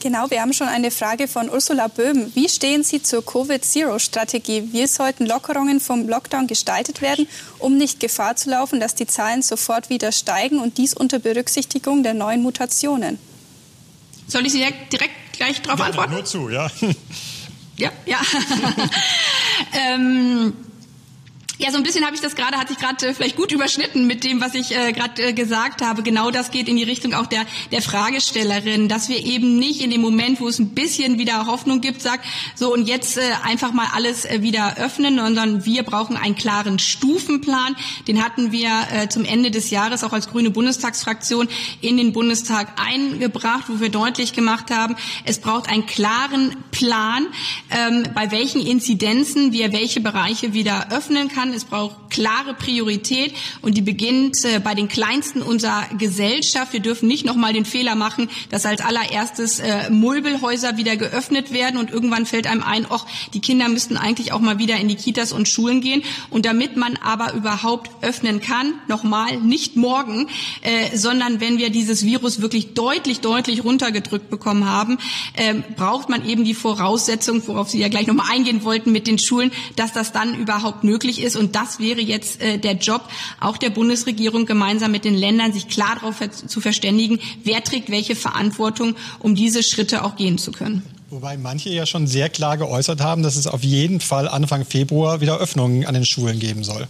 Genau, 0.00 0.30
wir 0.30 0.40
haben 0.40 0.52
schon 0.52 0.68
eine 0.68 0.92
Frage 0.92 1.26
von 1.26 1.50
Ursula 1.50 1.88
Böhm. 1.88 2.30
Wie 2.34 2.48
stehen 2.48 2.84
Sie 2.84 3.02
zur 3.02 3.24
Covid-Zero-Strategie? 3.24 4.68
Wie 4.72 4.86
sollten 4.86 5.26
Lockerungen 5.26 5.80
vom 5.80 6.08
Lockdown 6.08 6.46
gestaltet 6.46 7.02
werden, 7.02 7.26
um 7.58 7.76
nicht 7.76 7.98
Gefahr 7.98 8.36
zu 8.36 8.50
laufen, 8.50 8.78
dass 8.78 8.94
die 8.94 9.08
Zahlen 9.08 9.42
sofort 9.42 9.90
wieder 9.90 10.12
steigen 10.12 10.60
und 10.60 10.78
dies 10.78 10.94
unter 10.94 11.18
Berücksichtigung 11.18 12.04
der 12.04 12.14
neuen 12.14 12.42
Mutationen? 12.42 13.18
Soll 14.28 14.46
ich 14.46 14.52
Sie 14.52 14.64
direkt 14.92 15.32
gleich 15.32 15.62
darauf 15.62 15.80
ja, 15.80 15.86
antworten? 15.86 16.12
Nur 16.12 16.24
zu, 16.24 16.48
ja. 16.48 16.70
Ja, 17.76 17.90
ja. 18.06 18.18
ähm, 19.94 20.52
ja, 21.58 21.72
so 21.72 21.76
ein 21.76 21.82
bisschen 21.82 22.04
habe 22.04 22.14
ich 22.14 22.20
das 22.20 22.36
gerade, 22.36 22.56
hatte 22.56 22.72
ich 22.72 22.78
gerade 22.78 23.04
äh, 23.04 23.14
vielleicht 23.14 23.36
gut 23.36 23.50
überschnitten 23.50 24.06
mit 24.06 24.22
dem, 24.22 24.40
was 24.40 24.54
ich 24.54 24.76
äh, 24.76 24.92
gerade 24.92 25.20
äh, 25.22 25.32
gesagt 25.32 25.82
habe. 25.82 26.04
Genau 26.04 26.30
das 26.30 26.52
geht 26.52 26.68
in 26.68 26.76
die 26.76 26.84
Richtung 26.84 27.14
auch 27.14 27.26
der, 27.26 27.44
der 27.72 27.82
Fragestellerin, 27.82 28.88
dass 28.88 29.08
wir 29.08 29.24
eben 29.24 29.58
nicht 29.58 29.80
in 29.80 29.90
dem 29.90 30.00
Moment, 30.00 30.40
wo 30.40 30.46
es 30.46 30.60
ein 30.60 30.70
bisschen 30.70 31.18
wieder 31.18 31.46
Hoffnung 31.46 31.80
gibt, 31.80 32.00
sagt, 32.00 32.24
so 32.54 32.72
und 32.72 32.86
jetzt 32.86 33.18
äh, 33.18 33.22
einfach 33.42 33.72
mal 33.72 33.88
alles 33.92 34.24
äh, 34.24 34.40
wieder 34.40 34.76
öffnen, 34.78 35.18
sondern 35.18 35.64
wir 35.64 35.82
brauchen 35.82 36.16
einen 36.16 36.36
klaren 36.36 36.78
Stufenplan. 36.78 37.74
Den 38.06 38.22
hatten 38.24 38.52
wir 38.52 38.70
äh, 38.92 39.08
zum 39.08 39.24
Ende 39.24 39.50
des 39.50 39.70
Jahres 39.70 40.04
auch 40.04 40.12
als 40.12 40.28
grüne 40.28 40.50
Bundestagsfraktion 40.50 41.48
in 41.80 41.96
den 41.96 42.12
Bundestag 42.12 42.80
eingebracht, 42.80 43.64
wo 43.66 43.80
wir 43.80 43.88
deutlich 43.88 44.32
gemacht 44.32 44.70
haben, 44.70 44.94
es 45.24 45.40
braucht 45.40 45.68
einen 45.68 45.86
klaren 45.86 46.54
Plan, 46.70 47.26
ähm, 47.70 48.04
bei 48.14 48.30
welchen 48.30 48.64
Inzidenzen 48.64 49.52
wir 49.52 49.72
welche 49.72 50.00
Bereiche 50.00 50.52
wieder 50.52 50.92
öffnen 50.92 51.28
kann 51.28 51.47
kann. 51.48 51.56
Es 51.56 51.64
braucht 51.64 52.10
klare 52.10 52.54
Priorität 52.54 53.34
und 53.62 53.76
die 53.76 53.82
beginnt 53.82 54.44
äh, 54.44 54.60
bei 54.60 54.74
den 54.74 54.88
Kleinsten 54.88 55.42
unserer 55.42 55.86
Gesellschaft. 55.98 56.72
Wir 56.72 56.80
dürfen 56.80 57.08
nicht 57.08 57.24
noch 57.24 57.36
mal 57.36 57.52
den 57.52 57.64
Fehler 57.64 57.94
machen, 57.94 58.28
dass 58.50 58.66
als 58.66 58.80
allererstes 58.80 59.60
äh, 59.60 59.90
Mulbelhäuser 59.90 60.76
wieder 60.76 60.96
geöffnet 60.96 61.52
werden 61.52 61.78
und 61.78 61.90
irgendwann 61.90 62.26
fällt 62.26 62.46
einem 62.46 62.62
ein, 62.62 62.86
ach, 62.90 63.06
die 63.34 63.40
Kinder 63.40 63.68
müssten 63.68 63.96
eigentlich 63.96 64.32
auch 64.32 64.40
mal 64.40 64.58
wieder 64.58 64.76
in 64.76 64.88
die 64.88 64.96
Kitas 64.96 65.32
und 65.32 65.48
Schulen 65.48 65.80
gehen. 65.80 66.02
Und 66.30 66.44
damit 66.44 66.76
man 66.76 66.96
aber 66.96 67.34
überhaupt 67.34 67.90
öffnen 68.02 68.40
kann, 68.40 68.74
nochmal, 68.88 69.38
nicht 69.38 69.76
morgen, 69.76 70.28
äh, 70.62 70.96
sondern 70.96 71.40
wenn 71.40 71.58
wir 71.58 71.70
dieses 71.70 72.04
Virus 72.04 72.40
wirklich 72.40 72.74
deutlich, 72.74 73.20
deutlich 73.20 73.64
runtergedrückt 73.64 74.30
bekommen 74.30 74.66
haben, 74.66 74.98
äh, 75.34 75.54
braucht 75.76 76.08
man 76.08 76.28
eben 76.28 76.44
die 76.44 76.54
Voraussetzung, 76.54 77.42
worauf 77.46 77.70
Sie 77.70 77.78
ja 77.78 77.88
gleich 77.88 78.06
nochmal 78.06 78.26
eingehen 78.30 78.64
wollten 78.64 78.92
mit 78.92 79.06
den 79.06 79.18
Schulen, 79.18 79.50
dass 79.76 79.92
das 79.92 80.12
dann 80.12 80.34
überhaupt 80.34 80.84
möglich 80.84 81.22
ist. 81.22 81.37
Und 81.38 81.56
das 81.56 81.78
wäre 81.78 82.00
jetzt 82.00 82.40
äh, 82.40 82.58
der 82.58 82.74
Job 82.74 83.02
auch 83.40 83.56
der 83.56 83.70
Bundesregierung, 83.70 84.46
gemeinsam 84.46 84.92
mit 84.92 85.04
den 85.04 85.14
Ländern 85.14 85.52
sich 85.52 85.68
klar 85.68 85.96
darauf 86.00 86.16
zu 86.30 86.60
verständigen, 86.60 87.20
wer 87.44 87.62
trägt 87.64 87.90
welche 87.90 88.16
Verantwortung, 88.16 88.96
um 89.20 89.34
diese 89.34 89.62
Schritte 89.62 90.04
auch 90.04 90.16
gehen 90.16 90.38
zu 90.38 90.52
können. 90.52 90.82
Wobei 91.10 91.38
manche 91.38 91.70
ja 91.70 91.86
schon 91.86 92.06
sehr 92.06 92.28
klar 92.28 92.58
geäußert 92.58 93.00
haben, 93.00 93.22
dass 93.22 93.36
es 93.36 93.46
auf 93.46 93.64
jeden 93.64 94.00
Fall 94.00 94.28
Anfang 94.28 94.66
Februar 94.66 95.20
wieder 95.22 95.38
Öffnungen 95.38 95.86
an 95.86 95.94
den 95.94 96.04
Schulen 96.04 96.38
geben 96.38 96.64
soll. 96.64 96.86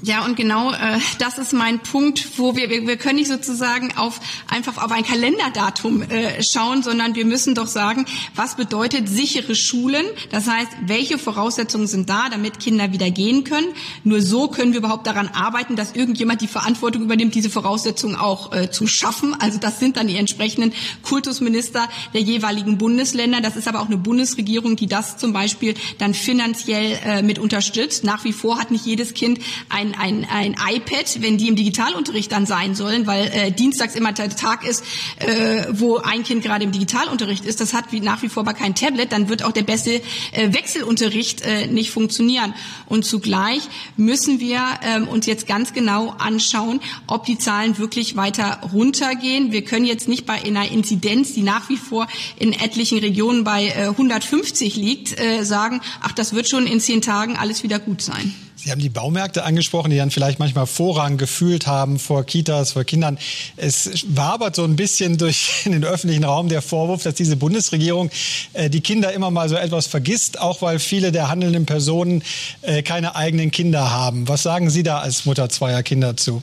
Ja, 0.00 0.24
und 0.24 0.36
genau 0.36 0.70
äh, 0.70 1.00
das 1.18 1.38
ist 1.38 1.52
mein 1.52 1.80
Punkt, 1.80 2.38
wo 2.38 2.54
wir, 2.54 2.70
wir, 2.70 2.86
wir 2.86 2.96
können 2.96 3.16
nicht 3.16 3.26
sozusagen 3.26 3.96
auf 3.96 4.20
einfach 4.46 4.80
auf 4.80 4.92
ein 4.92 5.04
Kalenderdatum 5.04 6.02
äh, 6.02 6.40
schauen, 6.40 6.84
sondern 6.84 7.16
wir 7.16 7.24
müssen 7.24 7.56
doch 7.56 7.66
sagen, 7.66 8.06
was 8.36 8.54
bedeutet 8.54 9.08
sichere 9.08 9.56
Schulen? 9.56 10.06
Das 10.30 10.46
heißt, 10.46 10.68
welche 10.86 11.18
Voraussetzungen 11.18 11.88
sind 11.88 12.08
da, 12.08 12.28
damit 12.28 12.60
Kinder 12.60 12.92
wieder 12.92 13.10
gehen 13.10 13.42
können? 13.42 13.66
Nur 14.04 14.22
so 14.22 14.46
können 14.46 14.72
wir 14.72 14.78
überhaupt 14.78 15.04
daran 15.08 15.26
arbeiten, 15.26 15.74
dass 15.74 15.96
irgendjemand 15.96 16.42
die 16.42 16.46
Verantwortung 16.46 17.02
übernimmt, 17.02 17.34
diese 17.34 17.50
Voraussetzungen 17.50 18.14
auch 18.14 18.52
äh, 18.52 18.70
zu 18.70 18.86
schaffen. 18.86 19.34
Also 19.40 19.58
das 19.58 19.80
sind 19.80 19.96
dann 19.96 20.06
die 20.06 20.16
entsprechenden 20.16 20.72
Kultusminister 21.02 21.88
der 22.14 22.20
jeweiligen 22.20 22.78
Bundesländer. 22.78 23.40
Das 23.40 23.56
ist 23.56 23.66
aber 23.66 23.80
auch 23.80 23.86
eine 23.86 23.96
Bundesregierung, 23.96 24.76
die 24.76 24.86
das 24.86 25.16
zum 25.16 25.32
Beispiel 25.32 25.74
dann 25.98 26.14
finanziell 26.14 27.00
äh, 27.04 27.22
mit 27.22 27.40
unterstützt. 27.40 28.04
Nach 28.04 28.22
wie 28.22 28.32
vor 28.32 28.60
hat 28.60 28.70
nicht 28.70 28.86
jedes 28.86 29.12
Kind 29.12 29.40
ein 29.68 29.87
ein, 29.94 30.26
ein, 30.28 30.54
ein 30.58 30.74
iPad, 30.74 31.22
wenn 31.22 31.38
die 31.38 31.48
im 31.48 31.56
Digitalunterricht 31.56 32.30
dann 32.32 32.46
sein 32.46 32.74
sollen, 32.74 33.06
weil 33.06 33.26
äh, 33.26 33.52
dienstags 33.52 33.94
immer 33.94 34.12
der 34.12 34.30
Tag 34.30 34.66
ist, 34.66 34.84
äh, 35.18 35.66
wo 35.72 35.96
ein 35.96 36.22
Kind 36.22 36.42
gerade 36.42 36.64
im 36.64 36.72
Digitalunterricht 36.72 37.44
ist. 37.44 37.60
Das 37.60 37.74
hat 37.74 37.92
wie 37.92 38.00
nach 38.00 38.22
wie 38.22 38.28
vor 38.28 38.42
aber 38.42 38.54
kein 38.54 38.74
Tablet, 38.74 39.12
dann 39.12 39.28
wird 39.28 39.42
auch 39.42 39.52
der 39.52 39.62
beste 39.62 40.00
äh, 40.32 40.52
Wechselunterricht 40.52 41.42
äh, 41.42 41.66
nicht 41.66 41.90
funktionieren. 41.90 42.54
Und 42.86 43.04
zugleich 43.04 43.62
müssen 43.96 44.40
wir 44.40 44.62
ähm, 44.82 45.08
uns 45.08 45.26
jetzt 45.26 45.46
ganz 45.46 45.72
genau 45.72 46.14
anschauen, 46.18 46.80
ob 47.06 47.24
die 47.24 47.38
Zahlen 47.38 47.78
wirklich 47.78 48.16
weiter 48.16 48.60
runtergehen. 48.72 49.52
Wir 49.52 49.64
können 49.64 49.84
jetzt 49.84 50.08
nicht 50.08 50.26
bei 50.26 50.42
einer 50.42 50.70
Inzidenz, 50.70 51.32
die 51.32 51.42
nach 51.42 51.68
wie 51.68 51.76
vor 51.76 52.06
in 52.38 52.52
etlichen 52.52 52.98
Regionen 52.98 53.44
bei 53.44 53.66
äh, 53.66 53.88
150 53.88 54.76
liegt, 54.76 55.20
äh, 55.20 55.44
sagen, 55.44 55.80
ach, 56.00 56.12
das 56.12 56.32
wird 56.32 56.48
schon 56.48 56.66
in 56.66 56.80
zehn 56.80 57.02
Tagen 57.02 57.36
alles 57.36 57.62
wieder 57.62 57.78
gut 57.78 58.02
sein. 58.02 58.34
Sie 58.60 58.72
haben 58.72 58.80
die 58.80 58.88
Baumärkte 58.88 59.44
angesprochen, 59.44 59.90
die 59.90 59.96
dann 59.96 60.10
vielleicht 60.10 60.40
manchmal 60.40 60.66
Vorrang 60.66 61.16
gefühlt 61.16 61.68
haben 61.68 62.00
vor 62.00 62.24
Kitas, 62.24 62.72
vor 62.72 62.82
Kindern. 62.82 63.16
Es 63.56 64.04
wabert 64.08 64.56
so 64.56 64.64
ein 64.64 64.74
bisschen 64.74 65.16
durch 65.16 65.62
den 65.64 65.84
öffentlichen 65.84 66.24
Raum 66.24 66.48
der 66.48 66.60
Vorwurf, 66.60 67.04
dass 67.04 67.14
diese 67.14 67.36
Bundesregierung 67.36 68.10
äh, 68.54 68.68
die 68.68 68.80
Kinder 68.80 69.12
immer 69.12 69.30
mal 69.30 69.48
so 69.48 69.54
etwas 69.54 69.86
vergisst, 69.86 70.40
auch 70.40 70.60
weil 70.60 70.80
viele 70.80 71.12
der 71.12 71.28
handelnden 71.28 71.66
Personen 71.66 72.24
äh, 72.62 72.82
keine 72.82 73.14
eigenen 73.14 73.52
Kinder 73.52 73.92
haben. 73.92 74.26
Was 74.26 74.42
sagen 74.42 74.70
Sie 74.70 74.82
da 74.82 74.98
als 74.98 75.24
Mutter 75.24 75.48
zweier 75.48 75.84
Kinder 75.84 76.16
zu? 76.16 76.42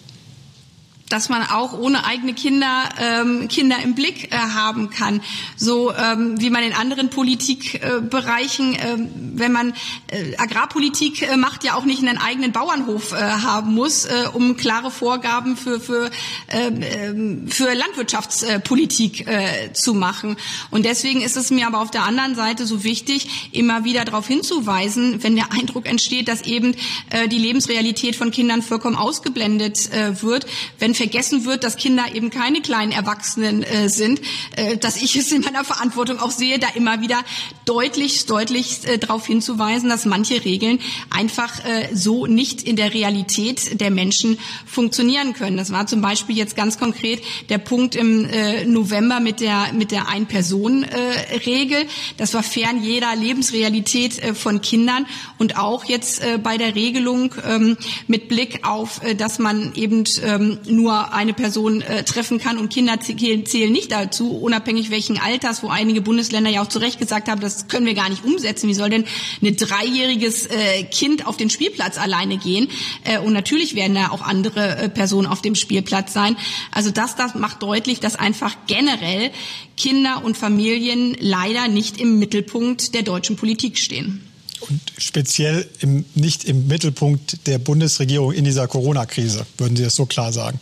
Dass 1.10 1.30
man 1.30 1.44
auch 1.44 1.74
ohne 1.74 2.06
eigene 2.06 2.34
Kinder 2.34 2.90
ähm, 3.00 3.48
Kinder 3.48 3.78
im 3.84 3.94
Blick 3.94 4.34
äh, 4.34 4.38
haben 4.38 4.90
kann. 4.90 5.22
So 5.56 5.94
ähm, 5.94 6.42
wie 6.42 6.50
man 6.50 6.64
in 6.64 6.74
anderen 6.74 7.10
Politikbereichen, 7.10 8.76
äh, 8.76 8.94
äh, 8.94 8.98
wenn 9.36 9.52
man 9.52 9.74
äh, 10.08 10.36
Agrarpolitik 10.38 11.22
äh, 11.22 11.38
macht, 11.38 11.64
ja 11.64 11.76
auch 11.76 11.86
nicht 11.86 12.02
einen 12.02 12.18
eigenen 12.18 12.52
Bauernhof 12.52 13.12
äh, 13.12 13.18
haben 13.18 13.76
muss, 13.76 14.06
äh, 14.06 14.30
um 14.34 14.58
klare 14.58 14.90
Vorgaben 14.90 15.58
für 15.58 15.80
für 15.80 16.10
äh, 16.48 16.72
für 17.48 17.74
Landwirtschaftspolitik 17.74 19.28
äh, 19.28 19.74
zu 19.74 19.94
machen. 19.94 20.38
Und 20.72 20.86
deswegen 20.86 21.22
ist 21.22 21.38
es 21.38 21.52
mir 21.52 21.68
aber 21.68 21.82
auf 21.82 21.92
der 21.92 22.04
anderen 22.04 22.34
Seite 22.36 22.66
so 22.66 22.84
wichtig, 22.84 23.50
immer 23.52 23.84
wieder 23.84 24.06
darauf 24.06 24.28
hinzuweisen, 24.28 25.22
wenn 25.24 25.36
der 25.36 25.52
Eindruck 25.52 25.88
entsteht, 25.88 26.28
dass 26.28 26.42
eben 26.42 26.76
äh, 27.12 27.28
die 27.28 27.38
Lebensrealität 27.38 28.16
von 28.16 28.32
Kindern 28.32 28.64
vollkommen 28.64 28.96
ausgeblendet 28.96 29.92
äh, 29.92 30.22
wird, 30.24 30.48
wenn 30.80 30.95
vergessen 30.96 31.46
wird, 31.46 31.64
dass 31.64 31.76
Kinder 31.76 32.04
eben 32.14 32.30
keine 32.30 32.62
kleinen 32.62 32.92
Erwachsenen 32.92 33.64
äh, 33.64 33.90
sind, 33.90 34.22
äh, 34.56 34.78
dass 34.78 34.98
ich 34.98 35.16
es 35.16 35.32
in 35.32 35.42
meiner 35.42 35.64
Verantwortung 35.64 36.20
auch 36.20 36.32
sehe, 36.32 36.60
da 36.60 36.68
immer 36.76 37.02
wieder 37.02 37.24
deutlich, 37.66 38.26
deutlich 38.26 38.88
äh, 38.88 38.98
darauf 38.98 39.26
hinzuweisen, 39.26 39.90
dass 39.90 40.06
manche 40.06 40.44
Regeln 40.46 40.80
einfach 41.10 41.64
äh, 41.66 41.90
so 41.94 42.26
nicht 42.26 42.64
in 42.64 42.76
der 42.76 42.94
Realität 42.94 43.80
der 43.80 43.92
Menschen 43.92 44.38
funktionieren 44.66 45.34
können. 45.34 45.58
Das 45.58 45.72
war 45.72 45.88
zum 45.88 46.02
Beispiel 46.02 46.38
jetzt 46.38 46.56
ganz 46.56 46.78
konkret 46.78 47.22
der 47.50 47.58
Punkt 47.58 47.96
im 47.96 48.26
äh, 48.26 48.66
November 48.66 49.20
mit 49.20 49.40
der 49.40 49.74
mit 49.74 49.92
der 49.92 50.08
Ein-Personen-Regel. 50.08 51.86
Das 52.18 52.34
war 52.34 52.44
fern 52.44 52.84
jeder 52.84 53.16
Lebensrealität 53.16 54.20
äh, 54.20 54.34
von 54.34 54.62
Kindern 54.62 55.06
und 55.38 55.58
auch 55.58 55.86
jetzt 55.86 56.22
bei 56.44 56.58
der 56.58 56.76
Regelung 56.76 57.34
ähm, 57.48 57.78
mit 58.08 58.28
Blick 58.28 58.66
auf, 58.66 59.02
dass 59.18 59.40
man 59.40 59.74
eben 59.76 60.04
ähm, 60.24 60.60
nur 60.68 60.85
nur 60.86 61.14
eine 61.14 61.34
Person 61.34 61.82
äh, 61.82 62.04
treffen 62.04 62.38
kann 62.38 62.60
und 62.60 62.70
Kinder 62.70 63.00
zählen 63.00 63.72
nicht 63.72 63.92
dazu, 63.92 64.38
unabhängig 64.38 64.92
welchen 64.92 65.18
Alters, 65.18 65.64
wo 65.64 65.70
einige 65.70 66.02
Bundesländer 66.02 66.52
ja 66.52 66.62
auch 66.62 66.70
zu 66.70 66.78
Recht 66.78 67.00
gesagt 67.00 67.28
haben, 67.28 67.42
das 67.42 67.68
können 67.68 67.88
wir 67.88 67.96
gar 67.96 68.08
nicht 68.10 68.24
umsetzen. 68.24 68.70
Wie 68.70 68.76
soll 68.76 68.92
denn 68.92 69.06
ein 69.42 69.56
dreijähriges 69.56 70.46
äh, 70.46 70.84
Kind 70.84 71.26
auf 71.26 71.38
den 71.38 71.50
Spielplatz 71.50 71.98
alleine 71.98 72.38
gehen? 72.38 72.68
Äh, 73.04 73.18
und 73.18 73.34
natürlich 73.34 73.74
werden 73.74 73.96
da 73.96 74.10
auch 74.10 74.22
andere 74.22 74.78
äh, 74.78 74.90
Personen 74.90 75.28
auf 75.28 75.42
dem 75.42 75.56
Spielplatz 75.56 76.14
sein. 76.14 76.38
Also 76.72 76.92
das, 76.92 77.16
das 77.16 77.34
macht 77.34 77.64
deutlich, 77.64 78.00
dass 78.00 78.16
einfach 78.16 78.56
generell 78.68 79.32
Kinder 79.78 80.24
und 80.24 80.38
Familien 80.38 81.18
leider 81.20 81.68
nicht 81.68 82.00
im 82.00 82.20
Mittelpunkt 82.20 82.94
der 82.94 83.02
deutschen 83.02 83.38
Politik 83.38 83.80
stehen 83.80 84.22
und 84.62 84.82
speziell 84.98 85.68
im, 85.80 86.06
nicht 86.16 86.46
im 86.46 86.68
Mittelpunkt 86.68 87.48
der 87.48 87.60
Bundesregierung 87.60 88.32
in 88.32 88.46
dieser 88.46 88.68
Corona-Krise, 88.68 89.46
würden 89.58 89.76
Sie 89.76 89.84
das 89.84 89.96
so 89.96 90.06
klar 90.06 90.32
sagen? 90.32 90.60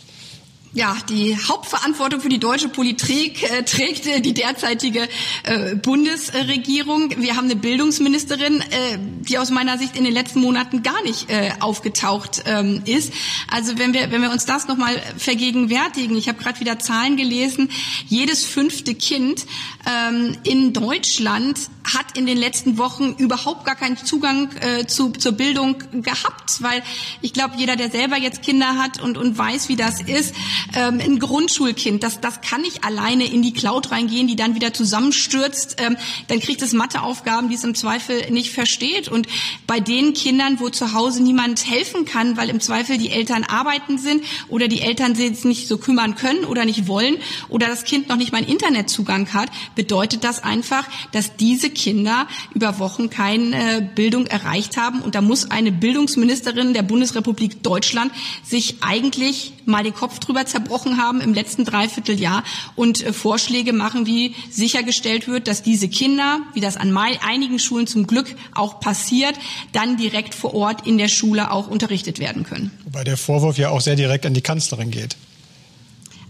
Ja, 0.74 0.96
die 1.08 1.36
Hauptverantwortung 1.36 2.20
für 2.20 2.28
die 2.28 2.40
deutsche 2.40 2.68
Politik 2.68 3.42
äh, 3.44 3.62
trägt 3.62 4.06
äh, 4.06 4.20
die 4.20 4.34
derzeitige 4.34 5.08
äh, 5.44 5.76
Bundesregierung. 5.76 7.14
Wir 7.16 7.36
haben 7.36 7.44
eine 7.44 7.54
Bildungsministerin, 7.54 8.60
äh, 8.60 8.98
die 8.98 9.38
aus 9.38 9.50
meiner 9.50 9.78
Sicht 9.78 9.96
in 9.96 10.02
den 10.02 10.12
letzten 10.12 10.40
Monaten 10.40 10.82
gar 10.82 11.00
nicht 11.04 11.30
äh, 11.30 11.52
aufgetaucht 11.60 12.42
ähm, 12.46 12.82
ist. 12.86 13.12
Also 13.48 13.78
wenn 13.78 13.94
wir, 13.94 14.10
wenn 14.10 14.20
wir 14.20 14.32
uns 14.32 14.46
das 14.46 14.66
nochmal 14.66 15.00
vergegenwärtigen, 15.16 16.16
ich 16.16 16.28
habe 16.28 16.42
gerade 16.42 16.58
wieder 16.58 16.80
Zahlen 16.80 17.16
gelesen, 17.16 17.70
jedes 18.08 18.44
fünfte 18.44 18.96
Kind 18.96 19.46
ähm, 19.86 20.36
in 20.42 20.72
Deutschland 20.72 21.56
hat 21.84 22.16
in 22.16 22.26
den 22.26 22.38
letzten 22.38 22.78
Wochen 22.78 23.14
überhaupt 23.18 23.64
gar 23.64 23.76
keinen 23.76 23.96
Zugang 23.96 24.50
äh, 24.60 24.86
zu, 24.86 25.10
zur 25.10 25.32
Bildung 25.32 25.76
gehabt, 25.92 26.62
weil 26.62 26.82
ich 27.20 27.32
glaube, 27.32 27.54
jeder, 27.58 27.76
der 27.76 27.90
selber 27.90 28.16
jetzt 28.16 28.42
Kinder 28.42 28.78
hat 28.78 29.00
und, 29.00 29.18
und 29.18 29.36
weiß, 29.36 29.68
wie 29.68 29.76
das 29.76 30.00
ist, 30.00 30.34
ähm, 30.74 31.00
ein 31.00 31.18
Grundschulkind, 31.18 32.02
das, 32.02 32.20
das 32.20 32.40
kann 32.40 32.62
nicht 32.62 32.84
alleine 32.84 33.26
in 33.26 33.42
die 33.42 33.52
Cloud 33.52 33.90
reingehen, 33.90 34.26
die 34.26 34.36
dann 34.36 34.54
wieder 34.54 34.72
zusammenstürzt, 34.72 35.76
ähm, 35.78 35.96
dann 36.28 36.40
kriegt 36.40 36.62
es 36.62 36.72
Matheaufgaben, 36.72 37.48
die 37.48 37.56
es 37.56 37.64
im 37.64 37.74
Zweifel 37.74 38.30
nicht 38.30 38.52
versteht. 38.52 39.08
Und 39.08 39.26
bei 39.66 39.80
den 39.80 40.14
Kindern, 40.14 40.60
wo 40.60 40.68
zu 40.68 40.92
Hause 40.92 41.22
niemand 41.22 41.68
helfen 41.68 42.04
kann, 42.04 42.36
weil 42.36 42.50
im 42.50 42.60
Zweifel 42.60 42.98
die 42.98 43.10
Eltern 43.10 43.44
arbeiten 43.44 43.98
sind 43.98 44.24
oder 44.48 44.68
die 44.68 44.80
Eltern 44.80 45.14
sich 45.14 45.44
nicht 45.44 45.68
so 45.68 45.78
kümmern 45.78 46.14
können 46.14 46.44
oder 46.44 46.64
nicht 46.64 46.86
wollen 46.86 47.16
oder 47.48 47.66
das 47.66 47.84
Kind 47.84 48.08
noch 48.08 48.16
nicht 48.16 48.32
mal 48.32 48.38
einen 48.38 48.48
Internetzugang 48.48 49.32
hat, 49.32 49.50
bedeutet 49.74 50.24
das 50.24 50.42
einfach, 50.42 50.86
dass 51.12 51.36
diese 51.36 51.70
Kinder 51.70 52.26
über 52.54 52.78
Wochen 52.78 53.10
keine 53.10 53.78
äh, 53.78 53.80
Bildung 53.80 54.26
erreicht 54.26 54.76
haben. 54.76 55.00
Und 55.00 55.14
da 55.14 55.20
muss 55.20 55.50
eine 55.50 55.72
Bildungsministerin 55.72 56.74
der 56.74 56.82
Bundesrepublik 56.82 57.62
Deutschland 57.62 58.12
sich 58.42 58.76
eigentlich 58.82 59.53
mal 59.66 59.82
den 59.82 59.94
Kopf 59.94 60.18
drüber 60.18 60.46
zerbrochen 60.46 60.98
haben 60.98 61.20
im 61.20 61.34
letzten 61.34 61.64
Dreivierteljahr 61.64 62.44
und 62.76 63.04
äh, 63.04 63.12
Vorschläge 63.12 63.72
machen, 63.72 64.06
wie 64.06 64.34
sichergestellt 64.50 65.28
wird, 65.28 65.48
dass 65.48 65.62
diese 65.62 65.88
Kinder, 65.88 66.40
wie 66.54 66.60
das 66.60 66.76
an 66.76 66.94
einigen 66.96 67.58
Schulen 67.58 67.86
zum 67.86 68.06
Glück 68.06 68.34
auch 68.54 68.80
passiert, 68.80 69.34
dann 69.72 69.96
direkt 69.96 70.34
vor 70.34 70.54
Ort 70.54 70.86
in 70.86 70.98
der 70.98 71.08
Schule 71.08 71.50
auch 71.50 71.68
unterrichtet 71.68 72.18
werden 72.18 72.44
können. 72.44 72.70
Wobei 72.84 73.04
der 73.04 73.16
Vorwurf 73.16 73.58
ja 73.58 73.70
auch 73.70 73.80
sehr 73.80 73.96
direkt 73.96 74.26
an 74.26 74.34
die 74.34 74.40
Kanzlerin 74.40 74.90
geht. 74.90 75.16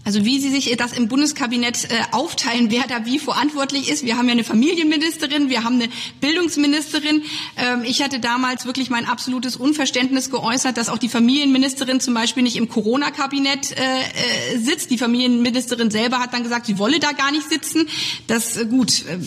Also 0.05 0.23
wie 0.23 0.39
Sie 0.39 0.51
sich 0.51 0.77
das 0.77 0.93
im 0.93 1.07
Bundeskabinett 1.07 1.85
äh, 1.85 1.95
aufteilen, 2.11 2.69
wer 2.69 2.83
da 2.83 3.07
wie 3.07 3.17
verantwortlich 3.17 3.89
ist. 3.89 4.05
Wir 4.05 4.17
haben 4.17 4.27
ja 4.27 4.33
eine 4.33 4.43
Familienministerin, 4.43 5.49
wir 5.49 5.63
haben 5.63 5.81
eine 5.81 5.89
Bildungsministerin. 6.21 7.23
Ähm, 7.57 7.83
ich 7.83 8.03
hatte 8.03 8.19
damals 8.19 8.67
wirklich 8.67 8.91
mein 8.91 9.07
absolutes 9.07 9.55
Unverständnis 9.55 10.29
geäußert, 10.29 10.77
dass 10.77 10.89
auch 10.89 10.99
die 10.99 11.09
Familienministerin 11.09 11.99
zum 12.01 12.13
Beispiel 12.13 12.43
nicht 12.43 12.55
im 12.55 12.69
Corona-Kabinett 12.69 13.71
äh, 13.71 14.53
äh, 14.53 14.57
sitzt. 14.59 14.91
Die 14.91 14.99
Familienministerin 14.99 15.89
selber 15.89 16.19
hat 16.19 16.33
dann 16.33 16.43
gesagt, 16.43 16.67
sie 16.67 16.77
wolle 16.77 16.99
da 16.99 17.11
gar 17.11 17.31
nicht 17.31 17.49
sitzen. 17.49 17.87
Das 18.27 18.57
äh, 18.57 18.65
gut 18.67 19.05
äh, 19.07 19.17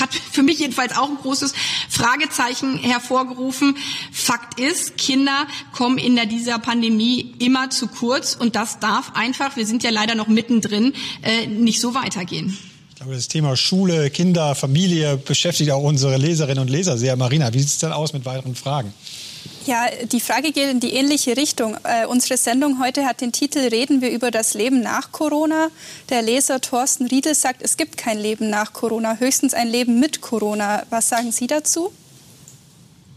hat 0.00 0.12
für 0.12 0.42
mich 0.42 0.58
jedenfalls 0.58 0.96
auch 0.96 1.08
ein 1.08 1.18
großes 1.18 1.54
Fragezeichen 1.88 2.78
hervorgerufen. 2.78 3.76
Fakt 4.10 4.58
ist, 4.58 4.98
Kinder 4.98 5.46
kommen 5.72 5.98
in 5.98 6.16
dieser 6.28 6.58
Pandemie 6.58 7.32
immer 7.38 7.70
zu 7.70 7.86
kurz 7.86 8.34
und 8.34 8.56
das 8.56 8.80
darf 8.80 9.12
einfach. 9.14 9.54
Wir 9.54 9.66
sind 9.66 9.84
ja 9.84 9.90
leider 9.90 10.15
noch 10.16 10.28
mittendrin, 10.28 10.94
äh, 11.22 11.46
nicht 11.46 11.80
so 11.80 11.94
weitergehen. 11.94 12.56
Ich 12.90 12.96
glaube, 12.96 13.14
das 13.14 13.28
Thema 13.28 13.56
Schule, 13.56 14.08
Kinder, 14.08 14.54
Familie 14.54 15.18
beschäftigt 15.18 15.70
auch 15.70 15.82
unsere 15.82 16.16
Leserinnen 16.16 16.60
und 16.60 16.70
Leser 16.70 16.96
sehr. 16.96 17.14
Marina, 17.16 17.52
wie 17.52 17.58
sieht 17.58 17.68
es 17.68 17.78
denn 17.78 17.92
aus 17.92 18.14
mit 18.14 18.24
weiteren 18.24 18.54
Fragen? 18.54 18.94
Ja, 19.66 19.86
die 20.10 20.20
Frage 20.20 20.52
geht 20.52 20.70
in 20.70 20.80
die 20.80 20.94
ähnliche 20.94 21.36
Richtung. 21.36 21.76
Äh, 21.82 22.06
unsere 22.06 22.36
Sendung 22.36 22.80
heute 22.80 23.04
hat 23.04 23.20
den 23.20 23.32
Titel 23.32 23.58
Reden 23.58 24.00
wir 24.00 24.10
über 24.10 24.30
das 24.30 24.54
Leben 24.54 24.80
nach 24.80 25.12
Corona. 25.12 25.68
Der 26.08 26.22
Leser 26.22 26.60
Thorsten 26.60 27.06
Riedel 27.06 27.34
sagt, 27.34 27.62
es 27.62 27.76
gibt 27.76 27.96
kein 27.96 28.18
Leben 28.18 28.48
nach 28.48 28.72
Corona, 28.72 29.16
höchstens 29.18 29.54
ein 29.54 29.68
Leben 29.68 29.98
mit 29.98 30.20
Corona. 30.20 30.84
Was 30.90 31.08
sagen 31.08 31.32
Sie 31.32 31.46
dazu? 31.46 31.92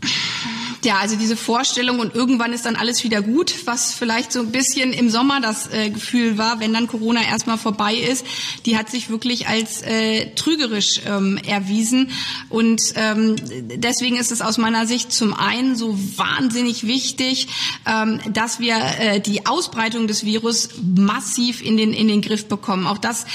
Ja, 0.83 0.99
also 0.99 1.17
diese 1.17 1.35
Vorstellung 1.35 1.99
und 1.99 2.15
irgendwann 2.15 2.53
ist 2.53 2.65
dann 2.65 2.77
alles 2.77 3.03
wieder 3.03 3.21
gut, 3.21 3.53
was 3.65 3.93
vielleicht 3.93 4.31
so 4.31 4.39
ein 4.39 4.51
bisschen 4.51 4.93
im 4.93 5.09
Sommer 5.09 5.41
das 5.41 5.67
äh, 5.73 5.89
Gefühl 5.89 6.37
war, 6.37 6.61
wenn 6.61 6.73
dann 6.73 6.87
Corona 6.87 7.21
erstmal 7.21 7.57
vorbei 7.57 7.95
ist, 7.95 8.25
die 8.65 8.77
hat 8.77 8.89
sich 8.89 9.09
wirklich 9.09 9.47
als 9.47 9.81
äh, 9.81 10.33
trügerisch 10.35 11.01
ähm, 11.05 11.37
erwiesen. 11.45 12.11
Und 12.47 12.81
ähm, 12.95 13.35
deswegen 13.75 14.15
ist 14.15 14.31
es 14.31 14.41
aus 14.41 14.57
meiner 14.57 14.87
Sicht 14.87 15.11
zum 15.11 15.33
einen 15.33 15.75
so 15.75 15.97
wahnsinnig 16.15 16.87
wichtig, 16.87 17.47
ähm, 17.85 18.21
dass 18.31 18.61
wir 18.61 18.77
äh, 18.99 19.19
die 19.19 19.45
Ausbreitung 19.47 20.07
des 20.07 20.23
Virus 20.23 20.69
massiv 20.81 21.61
in 21.61 21.75
den, 21.75 21.91
in 21.91 22.07
den 22.07 22.21
Griff 22.21 22.47
bekommen. 22.47 22.87
Auch 22.87 22.99
das, 22.99 23.25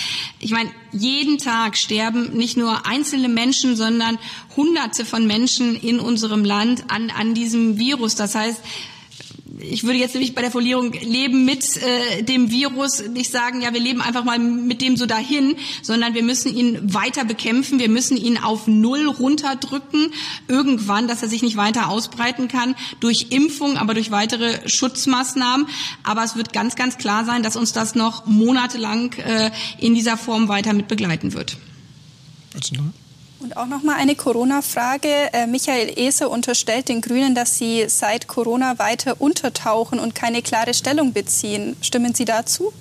ich 0.40 0.52
meine, 0.52 0.70
jeden 0.92 1.38
Tag 1.38 1.76
sterben 1.76 2.32
nicht 2.32 2.56
nur 2.56 2.86
einzelne 2.86 3.28
Menschen, 3.28 3.76
sondern 3.76 4.18
Hunderte 4.56 5.04
von 5.04 5.26
Menschen 5.26 5.74
in 5.74 5.98
unserem 5.98 6.44
Land 6.44 6.84
an, 6.88 7.10
an 7.10 7.33
diesem 7.34 7.78
Virus. 7.78 8.14
Das 8.14 8.34
heißt, 8.34 8.60
ich 9.60 9.84
würde 9.84 9.98
jetzt 9.98 10.14
nämlich 10.14 10.34
bei 10.34 10.42
der 10.42 10.50
Folierung 10.50 10.92
leben 10.92 11.44
mit 11.44 11.76
äh, 11.76 12.22
dem 12.22 12.50
Virus 12.50 13.02
nicht 13.08 13.30
sagen, 13.30 13.62
ja, 13.62 13.72
wir 13.72 13.80
leben 13.80 14.00
einfach 14.00 14.24
mal 14.24 14.38
mit 14.38 14.80
dem 14.80 14.96
so 14.96 15.06
dahin, 15.06 15.56
sondern 15.82 16.14
wir 16.14 16.22
müssen 16.22 16.54
ihn 16.56 16.94
weiter 16.94 17.24
bekämpfen, 17.24 17.78
wir 17.78 17.88
müssen 17.88 18.16
ihn 18.16 18.38
auf 18.38 18.66
Null 18.66 19.06
runterdrücken, 19.06 20.12
irgendwann, 20.48 21.08
dass 21.08 21.22
er 21.22 21.28
sich 21.28 21.42
nicht 21.42 21.56
weiter 21.56 21.88
ausbreiten 21.88 22.48
kann, 22.48 22.74
durch 23.00 23.28
Impfung, 23.30 23.76
aber 23.76 23.94
durch 23.94 24.10
weitere 24.10 24.68
Schutzmaßnahmen. 24.68 25.66
Aber 26.02 26.24
es 26.24 26.36
wird 26.36 26.52
ganz, 26.52 26.74
ganz 26.74 26.98
klar 26.98 27.24
sein, 27.24 27.42
dass 27.42 27.56
uns 27.56 27.72
das 27.72 27.94
noch 27.94 28.26
monatelang 28.26 29.12
äh, 29.14 29.50
in 29.78 29.94
dieser 29.94 30.16
Form 30.16 30.48
weiter 30.48 30.72
mit 30.72 30.88
begleiten 30.88 31.32
wird. 31.32 31.56
Und 33.40 33.56
auch 33.56 33.66
noch 33.66 33.82
mal 33.82 33.96
eine 33.96 34.14
Corona-Frage. 34.14 35.32
Äh, 35.32 35.46
Michael 35.46 35.98
Eser 35.98 36.30
unterstellt 36.30 36.88
den 36.88 37.00
Grünen, 37.00 37.34
dass 37.34 37.58
sie 37.58 37.86
seit 37.88 38.26
Corona 38.26 38.78
weiter 38.78 39.20
untertauchen 39.20 39.98
und 39.98 40.14
keine 40.14 40.40
klare 40.40 40.72
Stellung 40.72 41.12
beziehen. 41.12 41.76
Stimmen 41.82 42.14
Sie 42.14 42.24
dazu? 42.24 42.72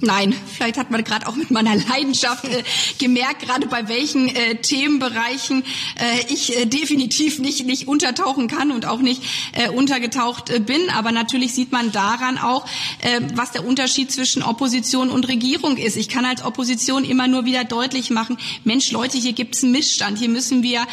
Nein, 0.00 0.32
vielleicht 0.46 0.76
hat 0.76 0.92
man 0.92 1.02
gerade 1.02 1.26
auch 1.26 1.34
mit 1.34 1.50
meiner 1.50 1.74
Leidenschaft 1.74 2.44
äh, 2.44 2.62
gemerkt, 2.98 3.42
gerade 3.42 3.66
bei 3.66 3.88
welchen 3.88 4.28
äh, 4.28 4.54
Themenbereichen 4.56 5.64
äh, 5.96 6.32
ich 6.32 6.56
äh, 6.56 6.66
definitiv 6.66 7.40
nicht, 7.40 7.66
nicht 7.66 7.88
untertauchen 7.88 8.46
kann 8.46 8.70
und 8.70 8.86
auch 8.86 9.00
nicht 9.00 9.22
äh, 9.52 9.68
untergetaucht 9.70 10.50
äh, 10.50 10.60
bin. 10.60 10.88
Aber 10.90 11.10
natürlich 11.10 11.52
sieht 11.52 11.72
man 11.72 11.90
daran 11.90 12.38
auch, 12.38 12.66
was 13.34 13.52
der 13.52 13.64
Unterschied 13.64 14.10
zwischen 14.12 14.42
Opposition 14.42 15.10
und 15.10 15.26
Regierung 15.28 15.76
ist. 15.76 15.96
Ich 15.96 16.08
kann 16.08 16.24
als 16.24 16.44
Opposition 16.44 17.04
immer 17.04 17.26
nur 17.28 17.44
wieder 17.44 17.64
deutlich 17.64 18.10
machen, 18.10 18.38
Mensch, 18.64 18.90
Leute, 18.90 19.18
hier 19.18 19.32
gibt 19.32 19.56
es 19.56 19.62
einen 19.62 19.72
Missstand, 19.72 20.18
hier 20.18 20.28
müssen 20.28 20.62
wir 20.62 20.86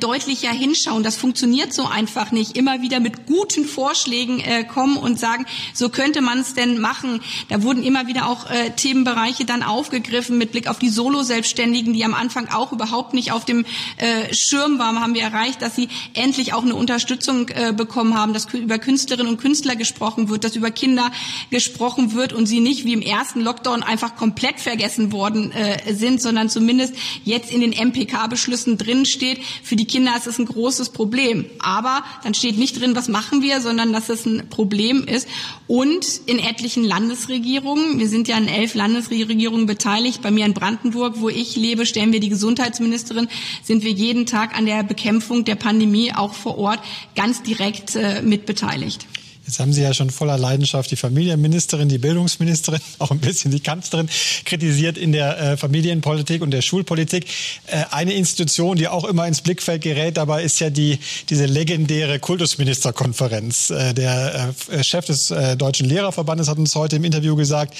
deutlicher 0.00 0.50
hinschauen. 0.50 1.02
Das 1.02 1.16
funktioniert 1.16 1.72
so 1.72 1.86
einfach 1.86 2.32
nicht. 2.32 2.56
Immer 2.56 2.82
wieder 2.82 3.00
mit 3.00 3.26
guten 3.26 3.64
Vorschlägen 3.64 4.42
kommen 4.68 4.96
und 4.96 5.18
sagen, 5.18 5.46
so 5.74 5.88
könnte 5.88 6.20
man 6.20 6.40
es 6.40 6.54
denn 6.54 6.80
machen. 6.80 7.20
Da 7.48 7.62
wurden 7.62 7.82
immer 7.82 8.06
wieder 8.06 8.26
auch 8.26 8.49
äh, 8.50 8.70
Themenbereiche 8.70 9.44
dann 9.44 9.62
aufgegriffen 9.62 10.38
mit 10.38 10.52
Blick 10.52 10.68
auf 10.68 10.78
die 10.78 10.88
Solo-Selbstständigen, 10.88 11.92
die 11.92 12.04
am 12.04 12.14
Anfang 12.14 12.48
auch 12.48 12.72
überhaupt 12.72 13.14
nicht 13.14 13.32
auf 13.32 13.44
dem 13.44 13.64
äh, 13.96 14.32
Schirm 14.32 14.78
waren, 14.78 15.00
haben 15.00 15.14
wir 15.14 15.22
erreicht, 15.22 15.62
dass 15.62 15.76
sie 15.76 15.88
endlich 16.14 16.52
auch 16.52 16.62
eine 16.62 16.74
Unterstützung 16.74 17.48
äh, 17.48 17.72
bekommen 17.72 18.16
haben, 18.16 18.32
dass 18.32 18.52
über 18.52 18.78
Künstlerinnen 18.78 19.32
und 19.32 19.40
Künstler 19.40 19.76
gesprochen 19.76 20.28
wird, 20.28 20.44
dass 20.44 20.56
über 20.56 20.70
Kinder 20.70 21.10
gesprochen 21.50 22.14
wird 22.14 22.32
und 22.32 22.46
sie 22.46 22.60
nicht 22.60 22.84
wie 22.84 22.92
im 22.92 23.02
ersten 23.02 23.40
Lockdown 23.40 23.82
einfach 23.82 24.16
komplett 24.16 24.60
vergessen 24.60 25.12
worden 25.12 25.52
äh, 25.52 25.94
sind, 25.94 26.20
sondern 26.20 26.48
zumindest 26.48 26.94
jetzt 27.24 27.52
in 27.52 27.60
den 27.60 27.72
MPK-Beschlüssen 27.72 28.78
drin 28.78 29.06
steht. 29.06 29.40
Für 29.62 29.76
die 29.76 29.84
Kinder 29.84 30.16
ist 30.16 30.26
es 30.26 30.38
ein 30.38 30.46
großes 30.46 30.90
Problem. 30.90 31.46
Aber 31.60 32.02
dann 32.24 32.34
steht 32.34 32.58
nicht 32.58 32.80
drin, 32.80 32.96
was 32.96 33.08
machen 33.08 33.42
wir, 33.42 33.60
sondern 33.60 33.92
dass 33.92 34.08
es 34.08 34.26
ein 34.26 34.48
Problem 34.48 35.04
ist. 35.04 35.28
Und 35.66 36.04
in 36.26 36.38
etlichen 36.38 36.84
Landesregierungen, 36.84 37.98
wir 37.98 38.08
sind 38.08 38.28
ja 38.28 38.39
an 38.40 38.48
elf 38.48 38.74
Landesregierungen 38.74 39.66
beteiligt. 39.66 40.22
Bei 40.22 40.30
mir 40.30 40.46
in 40.46 40.54
Brandenburg, 40.54 41.14
wo 41.18 41.28
ich 41.28 41.56
lebe, 41.56 41.86
stellen 41.86 42.12
wir 42.12 42.20
die 42.20 42.28
Gesundheitsministerin, 42.28 43.28
sind 43.62 43.84
wir 43.84 43.90
jeden 43.90 44.26
Tag 44.26 44.56
an 44.56 44.66
der 44.66 44.82
Bekämpfung 44.82 45.44
der 45.44 45.56
Pandemie 45.56 46.12
auch 46.14 46.34
vor 46.34 46.58
Ort 46.58 46.80
ganz 47.14 47.42
direkt 47.42 47.96
äh, 47.96 48.22
mit 48.22 48.46
beteiligt. 48.46 49.06
Jetzt 49.50 49.58
haben 49.58 49.72
Sie 49.72 49.82
ja 49.82 49.92
schon 49.92 50.10
voller 50.10 50.38
Leidenschaft 50.38 50.92
die 50.92 50.96
Familienministerin, 50.96 51.88
die 51.88 51.98
Bildungsministerin, 51.98 52.80
auch 53.00 53.10
ein 53.10 53.18
bisschen 53.18 53.50
die 53.50 53.58
Kanzlerin 53.58 54.08
kritisiert 54.44 54.96
in 54.96 55.10
der 55.10 55.40
äh, 55.40 55.56
Familienpolitik 55.56 56.40
und 56.40 56.52
der 56.52 56.62
Schulpolitik. 56.62 57.26
Äh, 57.66 57.82
eine 57.90 58.12
Institution, 58.12 58.76
die 58.76 58.86
auch 58.86 59.04
immer 59.04 59.26
ins 59.26 59.40
Blickfeld 59.40 59.82
gerät, 59.82 60.18
dabei 60.18 60.44
ist 60.44 60.60
ja 60.60 60.70
die, 60.70 61.00
diese 61.30 61.46
legendäre 61.46 62.20
Kultusministerkonferenz. 62.20 63.70
Äh, 63.70 63.92
der 63.92 64.54
Chef 64.82 65.06
des 65.06 65.34
Deutschen 65.58 65.88
Lehrerverbandes 65.88 66.46
hat 66.46 66.58
uns 66.58 66.76
heute 66.76 66.96
im 66.96 67.04
Interview 67.04 67.34
gesagt, 67.34 67.74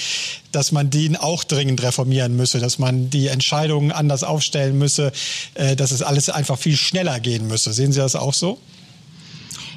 dass 0.50 0.72
man 0.72 0.90
den 0.90 1.16
auch 1.16 1.44
dringend 1.44 1.82
reformieren 1.84 2.34
müsse, 2.34 2.58
dass 2.58 2.80
man 2.80 3.10
die 3.10 3.28
Entscheidungen 3.28 3.92
anders 3.92 4.24
aufstellen 4.24 4.76
müsse, 4.76 5.12
dass 5.76 5.92
es 5.92 6.02
alles 6.02 6.30
einfach 6.30 6.58
viel 6.58 6.76
schneller 6.76 7.20
gehen 7.20 7.46
müsse. 7.46 7.72
Sehen 7.72 7.92
Sie 7.92 8.00
das 8.00 8.16
auch 8.16 8.34
so? 8.34 8.58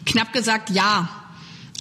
Knapp 0.05 0.33
gesagt 0.33 0.69
ja. 0.71 1.22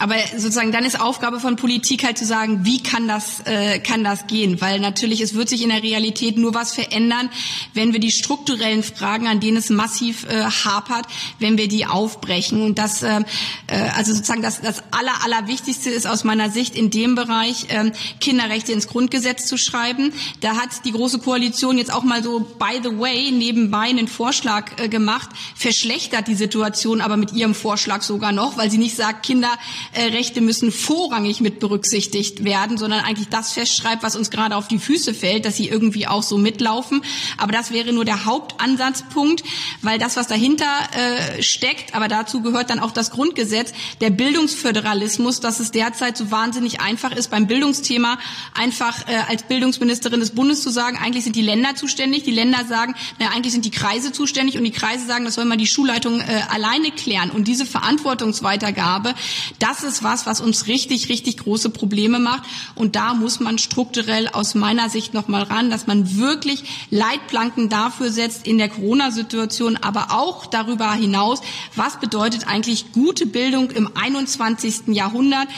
Aber 0.02 0.16
sozusagen 0.32 0.72
dann 0.72 0.84
ist 0.84 1.00
Aufgabe 1.00 1.38
von 1.38 1.54
Politik 1.54 2.02
halt 2.02 2.18
zu 2.18 2.24
sagen, 2.24 2.64
wie 2.64 2.82
kann 2.82 3.06
das, 3.06 3.38
äh, 3.44 3.78
kann 3.78 4.02
das 4.02 4.26
gehen? 4.26 4.60
Weil 4.60 4.80
natürlich, 4.80 5.20
es 5.20 5.34
wird 5.34 5.48
sich 5.48 5.62
in 5.62 5.68
der 5.68 5.84
Realität 5.84 6.36
nur 6.38 6.54
was 6.54 6.74
verändern, 6.74 7.30
wenn 7.72 7.92
wir 7.92 8.00
die 8.00 8.10
strukturellen 8.10 8.82
Fragen, 8.82 9.28
an 9.28 9.38
denen 9.38 9.58
es 9.58 9.70
massiv 9.70 10.24
äh, 10.24 10.42
hapert, 10.42 11.06
wenn 11.38 11.56
wir 11.56 11.68
die 11.68 11.86
aufbrechen. 11.86 12.62
Und 12.62 12.78
das, 12.78 13.04
äh, 13.04 13.20
äh, 13.68 13.76
also 13.96 14.12
sozusagen 14.12 14.42
das, 14.42 14.60
das 14.60 14.82
Aller, 14.90 15.22
Allerwichtigste 15.22 15.90
ist 15.90 16.08
aus 16.08 16.24
meiner 16.24 16.50
Sicht 16.50 16.74
in 16.74 16.90
dem 16.90 17.14
Bereich, 17.14 17.66
äh, 17.68 17.92
Kinderrechte 18.18 18.72
ins 18.72 18.88
Grundgesetz 18.88 19.46
zu 19.46 19.56
schreiben. 19.56 20.12
Da 20.40 20.56
hat 20.56 20.84
die 20.84 20.90
Große 20.90 21.20
Koalition 21.20 21.78
jetzt 21.78 21.92
auch 21.92 22.02
mal 22.02 22.24
so, 22.24 22.40
by 22.40 22.80
the 22.82 22.98
way, 22.98 23.30
nebenbei 23.30 23.90
einen 23.90 24.08
Vorschlag 24.08 24.80
äh, 24.80 24.88
gemacht, 24.88 25.30
verschlechtert 25.54 26.26
die 26.26 26.34
Situation 26.34 27.00
aber 27.00 27.16
mit 27.16 27.32
ihrem 27.32 27.54
Vorschlag 27.54 28.02
sogar 28.02 28.32
noch, 28.32 28.56
weil 28.56 28.68
sie 28.68 28.78
nicht 28.78 28.96
sagt, 28.96 29.24
Kinder 29.24 29.56
Rechte 30.00 30.40
müssen 30.40 30.72
vorrangig 30.72 31.40
mit 31.40 31.60
berücksichtigt 31.60 32.44
werden, 32.44 32.78
sondern 32.78 33.04
eigentlich 33.04 33.28
das 33.28 33.52
festschreibt, 33.52 34.02
was 34.02 34.16
uns 34.16 34.30
gerade 34.30 34.56
auf 34.56 34.68
die 34.68 34.78
Füße 34.78 35.14
fällt, 35.14 35.44
dass 35.44 35.56
sie 35.56 35.68
irgendwie 35.68 36.06
auch 36.06 36.22
so 36.22 36.38
mitlaufen. 36.38 37.02
Aber 37.36 37.52
das 37.52 37.72
wäre 37.72 37.92
nur 37.92 38.04
der 38.04 38.24
Hauptansatzpunkt, 38.24 39.44
weil 39.82 39.98
das, 39.98 40.16
was 40.16 40.26
dahinter 40.26 40.66
äh, 40.92 41.42
steckt, 41.42 41.94
aber 41.94 42.08
dazu 42.08 42.42
gehört 42.42 42.70
dann 42.70 42.80
auch 42.80 42.92
das 42.92 43.10
Grundgesetz, 43.10 43.72
der 44.00 44.10
Bildungsföderalismus, 44.10 45.40
dass 45.40 45.60
es 45.60 45.70
derzeit 45.70 46.16
so 46.16 46.30
wahnsinnig 46.30 46.80
einfach 46.80 47.12
ist, 47.12 47.30
beim 47.30 47.46
Bildungsthema 47.46 48.18
einfach 48.54 49.06
äh, 49.08 49.16
als 49.28 49.42
Bildungsministerin 49.44 50.20
des 50.20 50.30
Bundes 50.30 50.62
zu 50.62 50.70
sagen, 50.70 50.98
eigentlich 51.02 51.24
sind 51.24 51.36
die 51.36 51.42
Länder 51.42 51.74
zuständig. 51.74 52.22
Die 52.24 52.30
Länder 52.30 52.64
sagen, 52.64 52.94
na, 53.18 53.28
eigentlich 53.28 53.52
sind 53.52 53.64
die 53.64 53.70
Kreise 53.70 54.12
zuständig 54.12 54.56
und 54.56 54.64
die 54.64 54.70
Kreise 54.70 55.06
sagen, 55.06 55.24
das 55.24 55.34
soll 55.34 55.44
mal 55.44 55.56
die 55.56 55.66
Schulleitung 55.66 56.20
äh, 56.20 56.42
alleine 56.48 56.90
klären. 56.90 57.30
Und 57.30 57.48
diese 57.48 57.66
Verantwortungsweitergabe, 57.66 59.14
das 59.58 59.71
das 59.72 59.84
ist 59.84 60.02
was, 60.02 60.26
was 60.26 60.40
uns 60.40 60.66
richtig, 60.66 61.08
richtig 61.08 61.38
große 61.38 61.70
Probleme 61.70 62.18
macht. 62.18 62.42
Und 62.74 62.94
da 62.94 63.14
muss 63.14 63.40
man 63.40 63.56
strukturell 63.56 64.28
aus 64.28 64.54
meiner 64.54 64.90
Sicht 64.90 65.14
noch 65.14 65.28
mal 65.28 65.42
ran, 65.42 65.70
dass 65.70 65.86
man 65.86 66.18
wirklich 66.18 66.64
Leitplanken 66.90 67.70
dafür 67.70 68.10
setzt 68.10 68.46
in 68.46 68.58
der 68.58 68.68
Corona-Situation, 68.68 69.78
aber 69.78 70.08
auch 70.10 70.46
darüber 70.46 70.92
hinaus, 70.92 71.40
was 71.74 71.98
bedeutet 71.98 72.46
eigentlich 72.46 72.92
gute 72.92 73.24
Bildung 73.24 73.70
im 73.70 73.88
21. 73.94 74.88
Jahrhundert? 74.88 75.48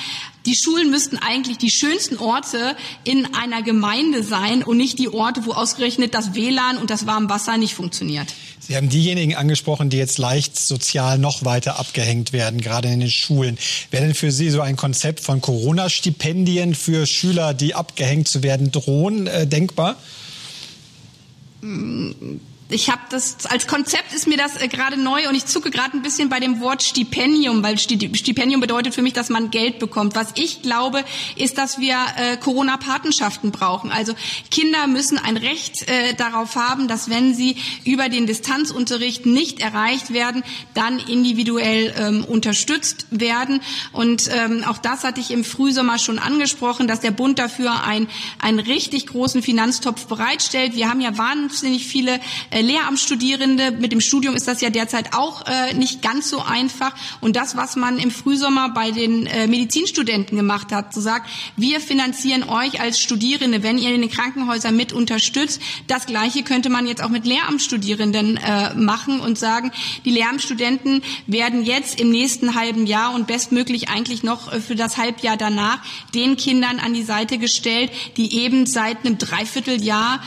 Die 0.46 0.54
Schulen 0.54 0.90
müssten 0.90 1.16
eigentlich 1.16 1.57
die 1.57 1.70
schönsten 1.70 2.18
Orte 2.18 2.76
in 3.04 3.35
einer 3.35 3.62
Gemeinde 3.62 4.22
sein 4.22 4.62
und 4.62 4.76
nicht 4.76 4.98
die 4.98 5.09
Orte, 5.09 5.46
wo 5.46 5.52
ausgerechnet 5.52 6.14
das 6.14 6.35
WLAN 6.35 6.76
und 6.76 6.90
das 6.90 7.07
Warmwasser 7.07 7.57
nicht 7.57 7.74
funktioniert. 7.74 8.35
Sie 8.61 8.76
haben 8.76 8.90
diejenigen 8.90 9.35
angesprochen, 9.35 9.88
die 9.88 9.96
jetzt 9.96 10.18
leicht 10.18 10.59
sozial 10.59 11.18
noch 11.18 11.44
weiter 11.44 11.78
abgehängt 11.78 12.33
werden, 12.33 12.61
gerade 12.61 12.88
in 12.88 13.00
den 13.00 13.11
Schulen. 13.11 13.59
Wäre 13.90 14.04
denn 14.04 14.14
für 14.14 14.33
Sie 14.33 14.50
so 14.50 14.61
ein 14.61 14.76
Konzept 14.76 15.20
von 15.20 15.40
Corona-Stipendien 15.40 16.74
für 16.74 17.07
Schüler, 17.07 17.54
die 17.54 17.74
abgehängt 17.74 18.28
zu 18.28 18.42
werden 18.42 18.70
drohen, 18.70 19.26
äh, 19.26 19.46
denkbar? 19.46 19.96
Ich 22.74 22.90
habe 22.90 23.00
das 23.08 23.46
als 23.46 23.66
Konzept 23.66 24.12
ist 24.12 24.26
mir 24.26 24.37
das 24.37 24.60
äh, 24.60 24.68
gerade 24.68 24.96
neu 24.96 25.28
und 25.28 25.34
ich 25.34 25.46
zucke 25.46 25.70
gerade 25.70 25.96
ein 25.96 26.02
bisschen 26.02 26.28
bei 26.28 26.40
dem 26.40 26.60
Wort 26.60 26.82
Stipendium, 26.82 27.62
weil 27.62 27.78
Stipendium 27.78 28.60
bedeutet 28.60 28.94
für 28.94 29.02
mich, 29.02 29.12
dass 29.12 29.28
man 29.28 29.50
Geld 29.50 29.78
bekommt. 29.78 30.16
Was 30.16 30.32
ich 30.34 30.62
glaube, 30.62 31.04
ist, 31.37 31.56
dass 31.56 31.78
wir 31.78 31.96
äh, 32.16 32.37
Corona-Patenschaften 32.37 33.52
brauchen. 33.52 33.92
Also 33.92 34.14
Kinder 34.50 34.87
müssen 34.88 35.18
ein 35.18 35.37
Recht 35.37 35.88
äh, 35.88 36.14
darauf 36.14 36.56
haben, 36.56 36.88
dass 36.88 37.08
wenn 37.08 37.34
sie 37.34 37.56
über 37.84 38.08
den 38.08 38.26
Distanzunterricht 38.26 39.24
nicht 39.24 39.60
erreicht 39.60 40.12
werden, 40.12 40.42
dann 40.74 40.98
individuell 40.98 41.94
ähm, 41.96 42.24
unterstützt 42.24 43.06
werden. 43.10 43.60
Und 43.92 44.28
ähm, 44.32 44.64
auch 44.64 44.78
das 44.78 45.04
hatte 45.04 45.20
ich 45.20 45.30
im 45.30 45.44
Frühsommer 45.44 45.98
schon 45.98 46.18
angesprochen, 46.18 46.88
dass 46.88 47.00
der 47.00 47.12
Bund 47.12 47.38
dafür 47.38 47.84
ein, 47.84 48.08
einen 48.40 48.58
richtig 48.58 49.06
großen 49.06 49.42
Finanztopf 49.42 50.06
bereitstellt. 50.06 50.74
Wir 50.74 50.88
haben 50.88 51.00
ja 51.00 51.16
wahnsinnig 51.16 51.87
viele 51.87 52.20
äh, 52.50 52.63
Lehramtsstudierende. 52.64 53.72
Mit 53.72 53.92
dem 53.92 54.00
Studium 54.00 54.35
ist 54.35 54.48
das 54.48 54.61
ja 54.61 54.70
derzeit 54.70 55.14
auch 55.14 55.46
äh, 55.46 55.74
nicht 55.74 56.03
ganz 56.03 56.31
so 56.31 56.40
einfach. 56.40 56.94
Und 57.20 57.37
das, 57.37 57.57
was 57.57 57.77
man 57.77 57.98
im 57.98 58.11
Frühsommer 58.11 58.70
bei 58.70 58.90
den 58.90 59.27
äh, 59.27 59.46
Medizinstudenten 59.46 60.37
gemacht 60.37 60.72
hat, 60.72 60.92
zu 60.92 61.00
sagen, 61.00 61.24
wir 61.57 61.81
finanzieren 61.81 62.42
euch 62.44 62.81
als 62.81 62.98
Studierende, 62.98 63.62
wenn 63.62 63.79
ihr 63.79 63.94
in 63.94 64.00
den 64.00 64.11
Krankenhäusern 64.11 64.77
mit 64.77 64.92
unterstützt. 64.92 65.61
Das 65.87 66.07
Gleiche 66.07 66.42
könnte 66.42 66.70
man 66.70 66.87
jetzt 66.87 67.03
auch 67.03 67.09
mit 67.09 67.27
Lehramtsstudierenden 67.27 68.37
äh, 68.37 68.74
machen 68.74 69.20
und 69.20 69.38
sagen, 69.38 69.72
die 70.05 70.11
Lehramtsstudenten 70.11 71.03
werden 71.27 71.64
jetzt 71.64 72.00
im 72.00 72.11
nächsten 72.11 72.55
halben 72.55 72.87
Jahr 72.87 73.14
und 73.14 73.27
bestmöglich 73.27 73.88
eigentlich 73.88 74.22
noch 74.22 74.53
äh, 74.53 74.61
für 74.61 74.74
das 74.74 74.96
Halbjahr 74.96 75.37
danach 75.37 75.79
den 76.14 76.37
Kindern 76.37 76.79
an 76.79 76.94
die 76.94 77.03
Seite 77.03 77.38
gestellt, 77.38 77.90
die 78.16 78.40
eben 78.40 78.66
seit 78.66 79.05
einem 79.05 79.18
Dreivierteljahr 79.18 80.20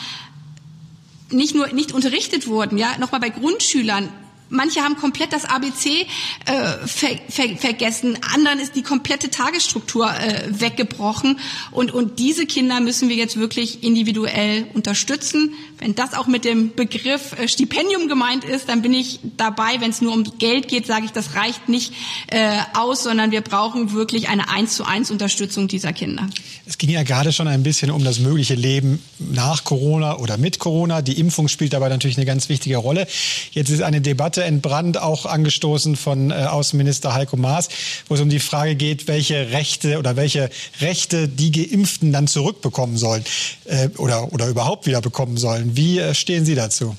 nicht 1.31 1.55
nur 1.55 1.67
nicht 1.67 1.91
unterrichtet 1.91 2.47
wurden, 2.47 2.77
ja, 2.77 2.97
nochmal 2.99 3.21
bei 3.21 3.29
Grundschülern 3.29 4.09
Manche 4.49 4.81
haben 4.81 4.95
komplett 4.97 5.33
das 5.33 5.45
ABC 5.45 6.05
äh, 6.45 6.85
ver 6.85 7.09
ver 7.29 7.57
vergessen, 7.57 8.17
anderen 8.33 8.59
ist 8.59 8.75
die 8.75 8.81
komplette 8.81 9.29
Tagesstruktur 9.29 10.09
äh, 10.09 10.43
weggebrochen 10.49 11.39
und, 11.71 11.91
und 11.91 12.19
diese 12.19 12.45
Kinder 12.45 12.79
müssen 12.79 13.09
wir 13.09 13.15
jetzt 13.15 13.37
wirklich 13.37 13.83
individuell 13.83 14.67
unterstützen. 14.73 15.53
Wenn 15.79 15.95
das 15.95 16.13
auch 16.13 16.27
mit 16.27 16.45
dem 16.45 16.73
Begriff 16.75 17.37
äh, 17.39 17.47
Stipendium 17.47 18.07
gemeint 18.07 18.43
ist, 18.43 18.69
dann 18.69 18.81
bin 18.81 18.93
ich 18.93 19.19
dabei. 19.37 19.79
Wenn 19.79 19.91
es 19.91 20.01
nur 20.01 20.13
um 20.13 20.23
Geld 20.37 20.67
geht, 20.67 20.87
sage 20.87 21.05
ich, 21.05 21.11
das 21.11 21.35
reicht 21.35 21.69
nicht 21.69 21.93
äh, 22.27 22.57
aus, 22.73 23.03
sondern 23.03 23.31
wir 23.31 23.41
brauchen 23.41 23.91
wirklich 23.93 24.29
eine 24.29 24.49
eins 24.49 24.75
zu 24.75 24.85
eins 24.85 25.11
Unterstützung 25.11 25.67
dieser 25.67 25.93
Kinder. 25.93 26.27
Es 26.65 26.77
ging 26.77 26.89
ja 26.89 27.03
gerade 27.03 27.31
schon 27.31 27.47
ein 27.47 27.63
bisschen 27.63 27.91
um 27.91 28.03
das 28.03 28.19
mögliche 28.19 28.55
Leben 28.55 29.03
nach 29.19 29.63
Corona 29.63 30.17
oder 30.17 30.37
mit 30.37 30.59
Corona. 30.59 31.01
Die 31.01 31.19
Impfung 31.19 31.47
spielt 31.47 31.73
dabei 31.73 31.89
natürlich 31.89 32.17
eine 32.17 32.25
ganz 32.25 32.49
wichtige 32.49 32.77
Rolle. 32.77 33.07
Jetzt 33.51 33.69
ist 33.69 33.81
eine 33.81 34.01
Debatte 34.01 34.36
entbrannt, 34.43 35.01
auch 35.01 35.25
angestoßen 35.25 35.95
von 35.95 36.31
äh, 36.31 36.33
Außenminister 36.33 37.13
Heiko 37.13 37.37
Maas, 37.37 37.69
wo 38.07 38.15
es 38.15 38.21
um 38.21 38.29
die 38.29 38.39
Frage 38.39 38.75
geht, 38.75 39.07
welche 39.07 39.51
Rechte 39.51 39.97
oder 39.99 40.15
welche 40.15 40.49
Rechte 40.81 41.27
die 41.27 41.51
Geimpften 41.51 42.11
dann 42.11 42.27
zurückbekommen 42.27 42.97
sollen 42.97 43.23
äh, 43.65 43.89
oder, 43.97 44.33
oder 44.33 44.47
überhaupt 44.47 44.85
wieder 44.85 45.01
bekommen 45.01 45.37
sollen. 45.37 45.75
Wie 45.75 45.99
äh, 45.99 46.13
stehen 46.13 46.45
Sie 46.45 46.55
dazu? 46.55 46.95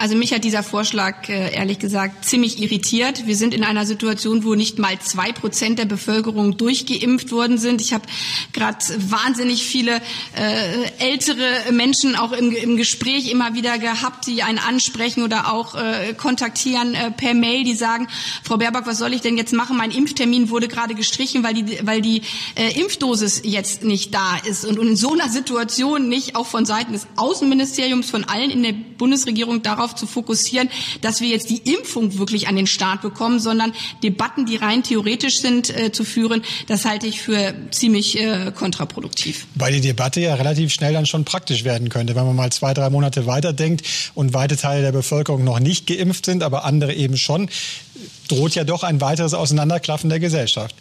Also 0.00 0.16
mich 0.16 0.32
hat 0.32 0.44
dieser 0.44 0.62
Vorschlag 0.62 1.28
äh, 1.28 1.54
ehrlich 1.54 1.78
gesagt 1.78 2.24
ziemlich 2.24 2.58
irritiert. 2.58 3.26
Wir 3.26 3.36
sind 3.36 3.52
in 3.52 3.62
einer 3.62 3.84
Situation, 3.84 4.44
wo 4.44 4.54
nicht 4.54 4.78
mal 4.78 4.98
zwei 4.98 5.30
Prozent 5.30 5.78
der 5.78 5.84
Bevölkerung 5.84 6.56
durchgeimpft 6.56 7.32
worden 7.32 7.58
sind. 7.58 7.82
Ich 7.82 7.92
habe 7.92 8.04
gerade 8.54 8.78
wahnsinnig 8.96 9.62
viele 9.62 9.96
äh, 9.96 11.10
ältere 11.10 11.70
Menschen 11.72 12.16
auch 12.16 12.32
im, 12.32 12.50
im, 12.50 12.78
Gespräch 12.78 13.30
immer 13.30 13.52
wieder 13.52 13.76
gehabt, 13.76 14.26
die 14.26 14.42
einen 14.42 14.56
ansprechen 14.56 15.22
oder 15.22 15.52
auch 15.52 15.74
äh, 15.74 16.14
kontaktieren 16.14 16.96
per 17.18 17.34
Mail, 17.34 17.64
die 17.64 17.74
sagen, 17.74 18.08
Frau 18.42 18.56
Baerbock, 18.56 18.86
was 18.86 18.96
soll 18.96 19.12
ich 19.12 19.20
denn 19.20 19.36
jetzt 19.36 19.52
machen? 19.52 19.76
Mein 19.76 19.90
Impftermin 19.90 20.48
wurde 20.48 20.68
gerade 20.68 20.94
gestrichen, 20.94 21.42
weil 21.42 21.52
die, 21.52 21.78
weil 21.82 22.00
die 22.00 22.22
Impfdosis 22.76 23.42
jetzt 23.44 23.84
nicht 23.84 24.14
da 24.14 24.38
ist. 24.48 24.64
Und, 24.64 24.78
und 24.78 24.88
in 24.88 24.96
so 24.96 25.12
einer 25.12 25.28
Situation 25.28 26.08
nicht 26.08 26.36
auch 26.36 26.46
von 26.46 26.64
Seiten 26.64 26.94
des 26.94 27.06
Außenministeriums, 27.16 28.08
von 28.08 28.24
allen 28.24 28.50
in 28.50 28.62
der 28.62 28.72
Bundesregierung 28.72 29.60
darauf 29.62 29.89
darauf 29.90 29.94
zu 29.94 30.06
fokussieren, 30.06 30.68
dass 31.00 31.20
wir 31.20 31.28
jetzt 31.28 31.50
die 31.50 31.58
Impfung 31.58 32.18
wirklich 32.18 32.48
an 32.48 32.56
den 32.56 32.66
Start 32.66 33.02
bekommen, 33.02 33.40
sondern 33.40 33.72
Debatten, 34.02 34.46
die 34.46 34.56
rein 34.56 34.82
theoretisch 34.82 35.40
sind, 35.40 35.76
äh, 35.76 35.92
zu 35.92 36.04
führen, 36.04 36.42
das 36.66 36.84
halte 36.84 37.06
ich 37.06 37.20
für 37.20 37.54
ziemlich 37.70 38.18
äh, 38.18 38.52
kontraproduktiv. 38.54 39.46
Weil 39.54 39.72
die 39.72 39.80
Debatte 39.80 40.20
ja 40.20 40.34
relativ 40.34 40.72
schnell 40.72 40.92
dann 40.92 41.06
schon 41.06 41.24
praktisch 41.24 41.64
werden 41.64 41.88
könnte, 41.88 42.14
wenn 42.14 42.24
man 42.24 42.36
mal 42.36 42.52
zwei, 42.52 42.74
drei 42.74 42.90
Monate 42.90 43.26
weiterdenkt 43.26 43.84
und 44.14 44.34
weite 44.34 44.56
Teile 44.56 44.82
der 44.82 44.92
Bevölkerung 44.92 45.44
noch 45.44 45.60
nicht 45.60 45.86
geimpft 45.86 46.26
sind, 46.26 46.42
aber 46.42 46.64
andere 46.64 46.94
eben 46.94 47.16
schon, 47.16 47.48
droht 48.28 48.54
ja 48.54 48.64
doch 48.64 48.82
ein 48.84 49.00
weiteres 49.00 49.34
Auseinanderklaffen 49.34 50.08
der 50.08 50.20
Gesellschaft. 50.20 50.74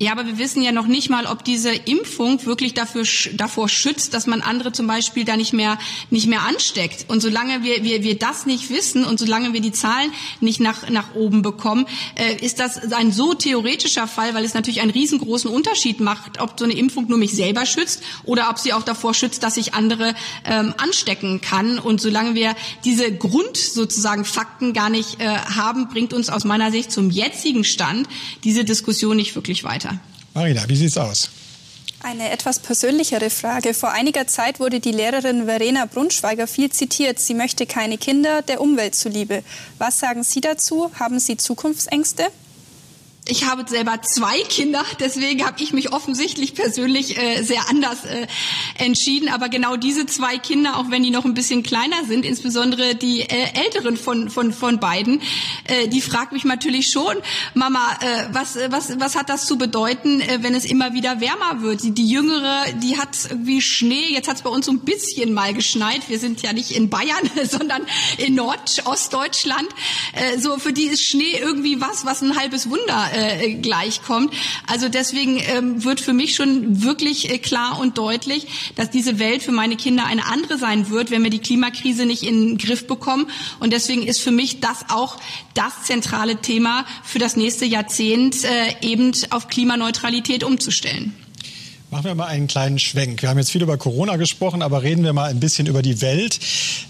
Ja, 0.00 0.10
aber 0.10 0.26
wir 0.26 0.38
wissen 0.38 0.60
ja 0.60 0.72
noch 0.72 0.88
nicht 0.88 1.08
mal, 1.08 1.24
ob 1.24 1.44
diese 1.44 1.72
Impfung 1.72 2.44
wirklich 2.46 2.74
dafür, 2.74 3.04
davor 3.34 3.68
schützt, 3.68 4.12
dass 4.12 4.26
man 4.26 4.40
andere 4.40 4.72
zum 4.72 4.88
Beispiel 4.88 5.24
da 5.24 5.36
nicht 5.36 5.52
mehr, 5.52 5.78
nicht 6.10 6.26
mehr 6.26 6.42
ansteckt. 6.42 7.04
Und 7.08 7.20
solange 7.20 7.62
wir, 7.62 7.84
wir, 7.84 8.02
wir 8.02 8.18
das 8.18 8.44
nicht 8.44 8.70
wissen 8.70 9.04
und 9.04 9.20
solange 9.20 9.52
wir 9.52 9.60
die 9.60 9.70
Zahlen 9.70 10.10
nicht 10.40 10.58
nach, 10.58 10.90
nach 10.90 11.14
oben 11.14 11.42
bekommen, 11.42 11.86
äh, 12.16 12.44
ist 12.44 12.58
das 12.58 12.92
ein 12.92 13.12
so 13.12 13.34
theoretischer 13.34 14.08
Fall, 14.08 14.34
weil 14.34 14.44
es 14.44 14.52
natürlich 14.52 14.80
einen 14.80 14.90
riesengroßen 14.90 15.48
Unterschied 15.48 16.00
macht, 16.00 16.40
ob 16.40 16.58
so 16.58 16.64
eine 16.64 16.74
Impfung 16.74 17.06
nur 17.06 17.18
mich 17.18 17.32
selber 17.32 17.64
schützt 17.64 18.02
oder 18.24 18.50
ob 18.50 18.58
sie 18.58 18.72
auch 18.72 18.82
davor 18.82 19.14
schützt, 19.14 19.44
dass 19.44 19.56
ich 19.56 19.74
andere 19.74 20.16
ähm, 20.44 20.74
anstecken 20.76 21.40
kann. 21.40 21.78
Und 21.78 22.00
solange 22.00 22.34
wir 22.34 22.56
diese 22.84 23.12
Grund 23.16 23.56
sozusagen 23.56 24.24
Fakten 24.24 24.72
gar 24.72 24.90
nicht 24.90 25.20
äh, 25.20 25.28
haben, 25.28 25.86
bringt 25.86 26.12
uns 26.12 26.30
aus 26.30 26.42
meiner 26.42 26.72
Sicht 26.72 26.90
zum 26.90 27.10
jetzigen 27.10 27.62
Stand 27.62 28.08
diese 28.42 28.64
Diskussion 28.64 29.16
nicht 29.16 29.36
wirklich 29.36 29.62
weiter 29.62 29.84
weiter. 29.84 29.93
Marina, 30.34 30.68
wie 30.68 30.76
sieht's 30.76 30.98
aus? 30.98 31.30
Eine 32.02 32.30
etwas 32.30 32.58
persönlichere 32.58 33.30
Frage. 33.30 33.72
Vor 33.72 33.92
einiger 33.92 34.26
Zeit 34.26 34.60
wurde 34.60 34.78
die 34.78 34.92
Lehrerin 34.92 35.46
Verena 35.46 35.86
Brunschweiger 35.86 36.46
viel 36.46 36.70
zitiert. 36.70 37.18
Sie 37.18 37.32
möchte 37.32 37.64
keine 37.64 37.96
Kinder, 37.96 38.42
der 38.42 38.60
Umwelt 38.60 38.94
zuliebe. 38.94 39.42
Was 39.78 40.00
sagen 40.00 40.22
Sie 40.22 40.42
dazu? 40.42 40.90
Haben 40.98 41.18
Sie 41.18 41.38
Zukunftsängste? 41.38 42.26
Ich 43.26 43.46
habe 43.46 43.64
selber 43.66 44.02
zwei 44.02 44.40
Kinder, 44.42 44.84
deswegen 45.00 45.46
habe 45.46 45.62
ich 45.62 45.72
mich 45.72 45.94
offensichtlich 45.94 46.54
persönlich 46.54 47.16
äh, 47.16 47.42
sehr 47.42 47.70
anders 47.70 48.04
äh, 48.04 48.26
entschieden. 48.76 49.30
Aber 49.30 49.48
genau 49.48 49.76
diese 49.76 50.04
zwei 50.04 50.36
Kinder, 50.36 50.76
auch 50.76 50.90
wenn 50.90 51.02
die 51.02 51.10
noch 51.10 51.24
ein 51.24 51.32
bisschen 51.32 51.62
kleiner 51.62 52.04
sind, 52.06 52.26
insbesondere 52.26 52.94
die 52.94 53.22
äh, 53.22 53.64
älteren 53.64 53.96
von 53.96 54.28
von 54.28 54.52
von 54.52 54.78
beiden, 54.78 55.22
äh, 55.64 55.88
die 55.88 56.02
fragt 56.02 56.32
mich 56.32 56.44
natürlich 56.44 56.90
schon, 56.90 57.16
Mama, 57.54 57.80
äh, 58.00 58.26
was 58.32 58.58
was 58.68 59.00
was 59.00 59.16
hat 59.16 59.30
das 59.30 59.46
zu 59.46 59.56
bedeuten, 59.56 60.20
äh, 60.20 60.40
wenn 60.42 60.54
es 60.54 60.66
immer 60.66 60.92
wieder 60.92 61.22
wärmer 61.22 61.62
wird? 61.62 61.82
Die, 61.82 61.92
die 61.92 62.06
jüngere, 62.06 62.64
die 62.82 62.98
hat 62.98 63.16
irgendwie 63.30 63.62
Schnee. 63.62 64.08
Jetzt 64.10 64.28
hat 64.28 64.36
es 64.36 64.42
bei 64.42 64.50
uns 64.50 64.66
so 64.66 64.72
ein 64.72 64.80
bisschen 64.80 65.32
mal 65.32 65.54
geschneit. 65.54 66.02
Wir 66.08 66.18
sind 66.18 66.42
ja 66.42 66.52
nicht 66.52 66.72
in 66.72 66.90
Bayern, 66.90 67.30
sondern 67.50 67.86
in 68.18 68.34
Nordostdeutschland. 68.34 69.68
Äh, 70.12 70.38
so 70.38 70.58
für 70.58 70.74
die 70.74 70.84
ist 70.84 71.06
Schnee 71.06 71.38
irgendwie 71.40 71.80
was, 71.80 72.04
was 72.04 72.20
ein 72.20 72.36
halbes 72.36 72.68
Wunder 72.68 73.13
äh. 73.14 74.28
Also 74.66 74.88
deswegen 74.88 75.38
ähm, 75.38 75.84
wird 75.84 76.00
für 76.00 76.12
mich 76.12 76.34
schon 76.34 76.82
wirklich 76.82 77.30
äh, 77.30 77.38
klar 77.38 77.78
und 77.78 77.98
deutlich, 77.98 78.72
dass 78.76 78.90
diese 78.90 79.18
Welt 79.18 79.42
für 79.42 79.52
meine 79.52 79.76
Kinder 79.76 80.06
eine 80.06 80.26
andere 80.26 80.58
sein 80.58 80.90
wird, 80.90 81.10
wenn 81.10 81.22
wir 81.22 81.30
die 81.30 81.38
Klimakrise 81.38 82.06
nicht 82.06 82.22
in 82.22 82.48
den 82.48 82.58
Griff 82.58 82.86
bekommen. 82.86 83.26
Und 83.60 83.72
deswegen 83.72 84.06
ist 84.06 84.20
für 84.20 84.32
mich 84.32 84.60
das 84.60 84.86
auch 84.88 85.16
das 85.54 85.84
zentrale 85.84 86.36
Thema 86.36 86.84
für 87.02 87.18
das 87.18 87.36
nächste 87.36 87.64
Jahrzehnt, 87.64 88.44
äh, 88.44 88.74
eben 88.86 89.12
auf 89.30 89.48
Klimaneutralität 89.48 90.44
umzustellen. 90.44 91.14
Machen 91.94 92.06
wir 92.06 92.14
mal 92.16 92.26
einen 92.26 92.48
kleinen 92.48 92.80
Schwenk. 92.80 93.22
Wir 93.22 93.28
haben 93.28 93.38
jetzt 93.38 93.52
viel 93.52 93.62
über 93.62 93.78
Corona 93.78 94.16
gesprochen, 94.16 94.62
aber 94.62 94.82
reden 94.82 95.04
wir 95.04 95.12
mal 95.12 95.30
ein 95.30 95.38
bisschen 95.38 95.68
über 95.68 95.80
die 95.80 96.00
Welt 96.00 96.40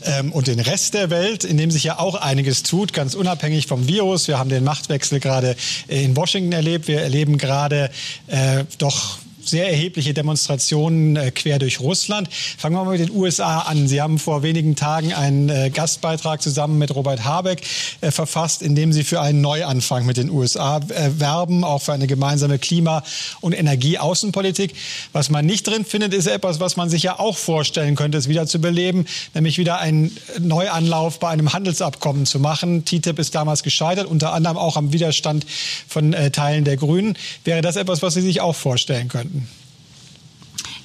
ähm, 0.03 0.33
und 0.33 0.47
den 0.47 0.59
Rest 0.59 0.95
der 0.95 1.11
Welt, 1.11 1.45
in 1.45 1.59
dem 1.59 1.71
sich 1.71 1.85
ja 1.85 1.99
auch 1.99 2.15
einiges 2.15 2.63
tut, 2.63 2.95
ganz 2.95 3.15
unabhängig 3.15 3.67
vom 3.67 3.87
Virus. 3.87 4.29
Wir 4.29 4.39
haben 4.39 4.49
den 4.49 4.65
Machtwechsel 4.65 5.21
gerade 5.21 5.57
in 5.89 6.17
Washington 6.17 6.53
erlebt. 6.53 6.89
Wir 6.89 7.03
erleben 7.03 7.37
gerade 7.37 7.91
äh, 8.29 8.65
doch 8.79 9.19
sehr 9.49 9.69
erhebliche 9.69 10.15
Demonstrationen 10.15 11.17
äh, 11.17 11.31
quer 11.31 11.59
durch 11.59 11.81
Russland. 11.81 12.29
Fangen 12.33 12.77
wir 12.77 12.85
mal 12.85 12.99
mit 12.99 13.09
den 13.09 13.15
USA 13.15 13.61
an. 13.61 13.89
Sie 13.89 14.01
haben 14.01 14.19
vor 14.19 14.43
wenigen 14.43 14.77
Tagen 14.77 15.13
einen 15.13 15.49
äh, 15.49 15.71
Gastbeitrag 15.71 16.43
zusammen 16.43 16.79
mit 16.79 16.95
Robert 16.95 17.25
Habeck 17.25 17.63
äh, 18.01 18.11
verfasst, 18.11 18.63
in 18.63 18.75
dem 18.75 18.93
Sie 18.93 19.05
für 19.05 19.21
einen 19.21 19.41
Neuanfang 19.41 20.07
mit 20.07 20.17
den 20.17 20.31
USA 20.31 20.81
werben, 20.87 21.65
auch 21.65 21.83
für 21.83 21.93
eine 21.93 22.07
gemeinsame 22.07 22.59
Klima- 22.59 23.03
und 23.41 23.53
Energieaußenpolitik. 23.53 24.75
Was 25.13 25.31
man 25.31 25.47
nicht 25.47 25.67
drin 25.67 25.85
findet, 25.85 26.15
ist 26.15 26.27
etwas, 26.27 26.61
was 26.61 26.77
man 26.77 26.89
sich 26.89 27.03
ja 27.03 27.19
auch 27.19 27.37
vorstellen 27.37 27.97
könnte, 27.97 28.19
es 28.19 28.29
wieder 28.29 28.47
zu 28.47 28.61
beleben, 28.61 29.07
nämlich 29.35 29.59
wieder 29.59 29.79
einen 29.79 30.17
Neuanlauf 30.39 31.19
bei 31.19 31.29
einem 31.29 31.53
Handelsabkommen 31.53 32.27
zu 32.27 32.39
machen. 32.39 32.85
TTIP 32.85 33.19
ist 33.19 33.35
damals 33.35 33.63
gescheitert, 33.63 34.07
unter 34.07 34.33
anderem 34.33 34.57
auch 34.57 34.77
am 34.77 34.93
Widerstand 34.93 35.47
von 35.89 36.15
Teilen 36.33 36.65
der 36.65 36.77
Grünen. 36.77 37.17
Wäre 37.45 37.63
das 37.63 37.77
etwas, 37.77 38.03
was 38.03 38.15
Sie 38.15 38.23
sich 38.23 38.41
auch 38.41 38.55
vorstellen 38.55 39.09
könnten? 39.09 39.34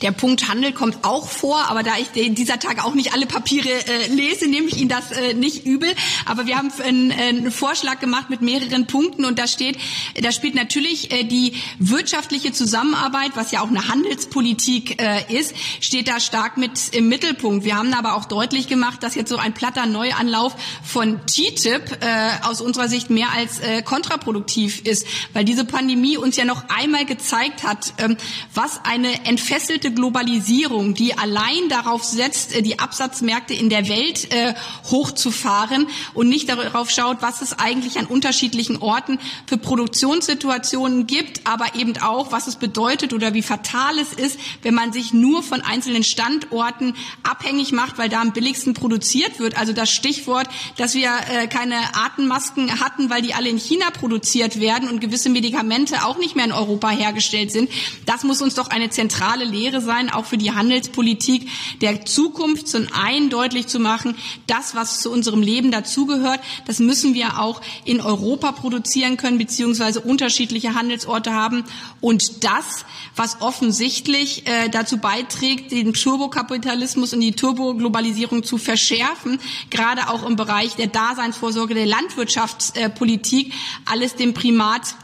Der 0.02 0.12
Punkt 0.12 0.48
Handel 0.48 0.72
kommt 0.72 1.04
auch 1.04 1.28
vor, 1.28 1.70
aber 1.70 1.84
da 1.84 1.94
ich 1.98 2.34
dieser 2.34 2.60
Tage 2.60 2.86
auch 2.86 2.94
nicht 2.94 3.14
alle 3.14 3.26
Papiere 3.26 3.70
äh, 3.70 4.08
lese, 4.08 4.48
nehme 4.48 4.68
ich 4.68 4.78
Ihnen 4.78 4.90
das 4.90 5.12
äh, 5.12 5.34
nicht 5.34 5.66
übel. 5.66 5.94
Aber 6.26 6.46
wir 6.46 6.58
haben 6.58 6.72
einen, 6.82 7.12
einen, 7.12 7.52
Vorschlag 7.52 8.00
gemacht 8.00 8.30
mit 8.30 8.42
mehreren 8.42 8.88
Punkten 8.88 9.26
und 9.26 9.40
da 9.40 9.48
steht, 9.48 9.78
da 10.22 10.32
spielt 10.32 10.56
natürlich 10.56 11.12
äh, 11.12 11.24
die 11.24 11.54
wirtschaftliche 11.80 12.54
Zusammenarbeit, 12.54 13.32
was 13.36 13.52
ja 13.52 13.62
auch 13.62 13.68
eine 13.68 13.90
Handelspolitik 13.90 15.02
äh, 15.02 15.34
ist, 15.34 15.54
steht 15.82 16.08
da 16.08 16.20
stark 16.20 16.58
mit 16.58 16.94
im 16.94 17.10
Mittelpunkt. 17.10 17.66
Wir 17.66 17.76
haben 17.76 17.94
aber 17.94 18.16
auch 18.16 18.26
deutlich 18.26 18.68
gemacht, 18.68 19.04
dass 19.04 19.16
jetzt 19.16 19.30
so 19.30 19.38
ein 19.38 19.54
platter 19.54 19.86
Neuanlauf 19.86 20.56
von 20.84 21.20
TTIP 21.26 21.98
äh, 22.02 22.48
aus 22.48 22.62
unserer 22.62 22.88
Sicht 22.88 23.10
mehr 23.10 23.32
als 23.36 23.60
äh, 23.60 23.82
kontraproduktiv 23.82 24.82
ist, 24.86 25.06
weil 25.34 25.44
diese 25.44 25.66
Pandemie 25.66 26.18
uns 26.18 26.38
ja 26.38 26.46
noch 26.46 26.64
einmal 26.70 27.06
gezeigt 27.06 27.64
hat, 27.64 27.94
ähm, 27.98 28.16
was 28.54 28.80
eine 28.86 29.26
entfesselte 29.26 29.89
verstärkte 29.90 29.92
Globalisierung, 29.92 30.94
die 30.94 31.18
allein 31.18 31.70
darauf 31.70 32.04
setzt, 32.04 32.56
äh, 32.56 32.62
die 32.62 32.80
Absatzmärkte 32.80 33.54
in 33.54 33.70
der 33.70 33.88
Welt 33.88 34.32
äh, 34.34 34.54
hochzufahren 34.90 35.88
und 36.14 36.30
nicht 36.30 36.50
darauf 36.50 36.90
schaut, 36.90 37.18
was 37.22 37.42
es 37.42 37.58
eigentlich 37.58 37.98
an 37.98 38.06
unterschiedlichen 38.06 38.78
Orten 38.78 39.20
für 39.46 39.58
Produktionssituationen 39.58 41.08
gibt, 41.08 41.42
aber 41.46 41.76
eben 41.76 41.98
auch, 42.02 42.32
was 42.32 42.48
es 42.48 42.56
bedeutet 42.56 43.14
oder 43.14 43.34
wie 43.34 43.42
fatal 43.42 43.98
es 44.00 44.14
ist, 44.14 44.40
wenn 44.62 44.74
man 44.74 44.94
sich 44.94 45.14
nur 45.14 45.44
von 45.44 45.62
einzelnen 45.62 46.04
Standorten 46.04 46.96
abhängig 47.24 47.72
macht, 47.72 47.98
weil 47.98 48.10
da 48.10 48.22
am 48.22 48.34
billigsten 48.34 48.74
produziert 48.74 49.40
wird. 49.40 49.58
Also 49.58 49.74
das 49.74 49.90
Stichwort, 49.90 50.48
dass 50.78 50.94
wir 50.94 51.10
äh, 51.10 51.48
keine 51.48 51.78
Atemmasken 51.94 52.80
hatten, 52.80 53.10
weil 53.10 53.22
die 53.22 53.34
alle 53.34 53.50
in 53.50 53.58
China 53.58 53.90
produziert 53.92 54.60
werden 54.60 54.90
und 54.90 55.00
gewisse 55.02 55.30
Medikamente 55.30 56.04
auch 56.06 56.18
nicht 56.18 56.36
mehr 56.36 56.46
in 56.46 56.52
Europa 56.52 56.90
hergestellt 56.90 57.52
sind, 57.52 57.70
das 58.06 58.24
muss 58.24 58.42
uns 58.42 58.56
doch 58.56 58.70
eine 58.70 58.90
zentrale 58.90 59.46
Lehre 59.46 59.79
Lehre 59.80 59.82
sein, 59.82 60.10
auch 60.10 60.26
für 60.26 60.38
die 60.38 60.52
Handelspolitik 60.52 61.48
der 61.82 62.06
Zukunft, 62.06 62.68
zum 62.68 62.88
einen 62.94 63.30
deutlich 63.30 63.68
zu 63.68 63.80
machen, 63.80 64.16
das, 64.48 64.76
was 64.76 65.02
zu 65.02 65.12
unserem 65.12 65.42
Leben 65.42 65.72
dazugehört, 65.72 66.40
das 66.66 66.80
müssen 66.80 67.14
wir 67.14 67.40
auch 67.40 67.62
in 67.86 68.02
Europa 68.02 68.52
produzieren 68.52 69.18
können, 69.18 69.38
beziehungsweise 69.38 70.02
unterschiedliche 70.02 70.74
Handelsorte 70.74 71.34
haben. 71.34 71.64
Und 72.02 72.44
das, 72.44 72.86
was 73.16 73.42
offensichtlich 73.42 74.48
äh, 74.48 74.70
dazu 74.70 74.98
beiträgt, 74.98 75.72
den 75.72 75.94
Turbokapitalismus 75.94 77.14
und 77.14 77.22
die 77.22 77.34
Turboglobalisierung 77.34 78.44
zu 78.44 78.58
verschärfen, 78.58 79.40
gerade 79.70 80.10
auch 80.10 80.28
im 80.28 80.36
Bereich 80.36 80.76
der 80.76 80.88
Daseinsvorsorge 80.88 81.74
der 81.74 81.86
Landwirtschaftspolitik, 81.86 83.54
alles 83.86 84.16
dem 84.16 84.34
Primat 84.34 84.96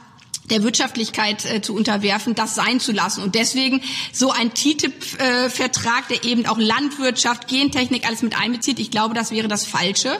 der 0.49 0.63
Wirtschaftlichkeit 0.63 1.45
äh, 1.45 1.61
zu 1.61 1.73
unterwerfen, 1.73 2.35
das 2.35 2.55
sein 2.55 2.79
zu 2.79 2.91
lassen. 2.91 3.23
Und 3.23 3.35
deswegen 3.35 3.81
so 4.11 4.31
ein 4.31 4.53
TTIP-Vertrag, 4.53 6.07
der 6.09 6.23
eben 6.23 6.45
auch 6.45 6.57
Landwirtschaft, 6.57 7.47
Gentechnik 7.47 8.07
alles 8.07 8.21
mit 8.21 8.37
einbezieht, 8.37 8.79
ich 8.79 8.91
glaube, 8.91 9.15
das 9.15 9.31
wäre 9.31 9.47
das 9.47 9.65
Falsche. 9.65 10.11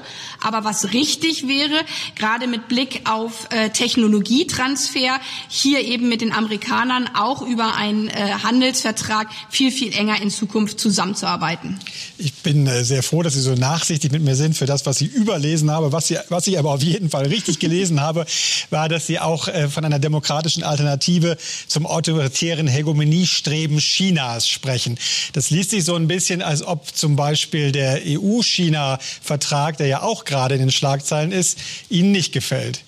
Aber 0.41 0.63
was 0.63 0.93
richtig 0.93 1.47
wäre, 1.47 1.85
gerade 2.15 2.47
mit 2.47 2.67
Blick 2.67 3.01
auf 3.09 3.47
äh, 3.51 3.69
Technologietransfer, 3.69 5.19
hier 5.47 5.81
eben 5.81 6.09
mit 6.09 6.21
den 6.21 6.33
Amerikanern 6.33 7.09
auch 7.15 7.41
über 7.41 7.75
einen 7.75 8.09
äh, 8.09 8.31
Handelsvertrag 8.43 9.27
viel, 9.49 9.71
viel 9.71 9.93
enger 9.93 10.21
in 10.21 10.31
Zukunft 10.31 10.79
zusammenzuarbeiten. 10.79 11.79
Ich 12.17 12.33
bin 12.33 12.65
äh, 12.65 12.83
sehr 12.83 13.03
froh, 13.03 13.21
dass 13.21 13.33
Sie 13.33 13.41
so 13.41 13.53
nachsichtig 13.53 14.11
mit 14.11 14.23
mir 14.23 14.35
sind 14.35 14.55
für 14.55 14.65
das, 14.65 14.85
was 14.85 14.97
Sie 14.97 15.05
überlesen 15.05 15.69
haben. 15.69 15.91
Was, 15.91 16.07
Sie, 16.07 16.17
was 16.29 16.47
ich 16.47 16.57
aber 16.57 16.71
auf 16.71 16.81
jeden 16.81 17.09
Fall 17.09 17.27
richtig 17.27 17.59
gelesen 17.59 18.01
habe, 18.01 18.25
war, 18.69 18.89
dass 18.89 19.05
Sie 19.05 19.19
auch 19.19 19.47
äh, 19.47 19.67
von 19.67 19.85
einer 19.85 19.99
Demokratie 19.99 20.14
demokratischen 20.15 20.63
Alternative 20.63 21.37
zum 21.67 21.85
autoritären 21.85 22.67
Hegemoniestreben 22.67 23.79
Chinas 23.79 24.47
sprechen. 24.47 24.97
Das 25.33 25.49
liest 25.49 25.71
sich 25.71 25.83
so 25.83 25.95
ein 25.95 26.07
bisschen, 26.07 26.41
als 26.41 26.63
ob 26.63 26.95
zum 26.95 27.17
Beispiel 27.17 27.73
der 27.73 28.01
EU-China-Vertrag, 28.05 29.77
der 29.77 29.87
ja 29.87 30.01
auch 30.03 30.23
gerade 30.23 30.55
in 30.55 30.61
den 30.61 30.71
Schlagzeilen 30.71 31.33
ist, 31.33 31.59
Ihnen 31.89 32.13
nicht 32.13 32.31
gefällt. 32.31 32.81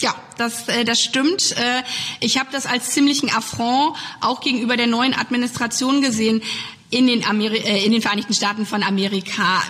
Ja, 0.00 0.14
das, 0.38 0.68
äh, 0.68 0.84
das 0.84 1.00
stimmt. 1.00 1.52
Äh, 1.52 1.82
ich 2.20 2.38
habe 2.38 2.48
das 2.50 2.64
als 2.64 2.90
ziemlichen 2.92 3.28
Affront 3.30 3.96
auch 4.20 4.40
gegenüber 4.40 4.76
der 4.76 4.86
neuen 4.86 5.12
Administration 5.12 6.00
gesehen 6.00 6.40
in 6.90 7.06
den, 7.06 7.26
Ameri 7.26 7.58
äh, 7.58 7.84
in 7.84 7.92
den 7.92 8.00
Vereinigten 8.00 8.32
Staaten 8.32 8.64
von 8.64 8.82
Amerika 8.82 9.62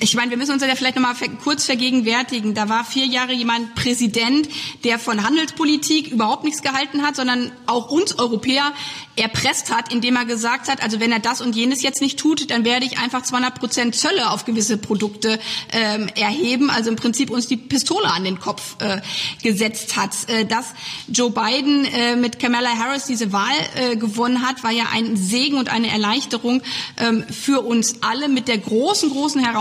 ich 0.00 0.14
meine, 0.14 0.30
wir 0.30 0.38
müssen 0.38 0.52
uns 0.52 0.62
ja 0.62 0.74
vielleicht 0.74 0.96
noch 0.96 1.02
mal 1.02 1.14
kurz 1.42 1.66
vergegenwärtigen. 1.66 2.54
Da 2.54 2.68
war 2.68 2.84
vier 2.84 3.06
Jahre 3.06 3.32
jemand 3.32 3.74
Präsident, 3.74 4.48
der 4.84 4.98
von 4.98 5.24
Handelspolitik 5.24 6.08
überhaupt 6.08 6.44
nichts 6.44 6.62
gehalten 6.62 7.02
hat, 7.02 7.16
sondern 7.16 7.52
auch 7.66 7.90
uns 7.90 8.18
Europäer 8.18 8.72
erpresst 9.16 9.74
hat, 9.74 9.92
indem 9.92 10.16
er 10.16 10.24
gesagt 10.24 10.68
hat, 10.68 10.82
also 10.82 10.98
wenn 10.98 11.12
er 11.12 11.18
das 11.18 11.40
und 11.40 11.54
jenes 11.54 11.82
jetzt 11.82 12.00
nicht 12.00 12.18
tut, 12.18 12.50
dann 12.50 12.64
werde 12.64 12.86
ich 12.86 12.98
einfach 12.98 13.22
200 13.22 13.58
Prozent 13.58 13.94
Zölle 13.94 14.30
auf 14.30 14.44
gewisse 14.44 14.78
Produkte 14.78 15.38
ähm, 15.72 16.08
erheben. 16.14 16.70
Also 16.70 16.90
im 16.90 16.96
Prinzip 16.96 17.30
uns 17.30 17.46
die 17.46 17.56
Pistole 17.56 18.06
an 18.06 18.24
den 18.24 18.40
Kopf 18.40 18.76
äh, 18.80 19.00
gesetzt 19.42 19.96
hat. 19.96 20.10
Äh, 20.28 20.46
dass 20.46 20.66
Joe 21.08 21.30
Biden 21.30 21.84
äh, 21.84 22.16
mit 22.16 22.38
Kamala 22.38 22.70
Harris 22.70 23.04
diese 23.04 23.32
Wahl 23.32 23.52
äh, 23.74 23.96
gewonnen 23.96 24.46
hat, 24.46 24.64
war 24.64 24.70
ja 24.70 24.84
ein 24.92 25.16
Segen 25.16 25.58
und 25.58 25.70
eine 25.70 25.88
Erleichterung 25.88 26.62
ähm, 26.96 27.24
für 27.30 27.60
uns 27.60 27.96
alle 28.00 28.28
mit 28.28 28.48
der 28.48 28.58
großen, 28.58 29.10
großen 29.10 29.42
Herausforderung, 29.44 29.51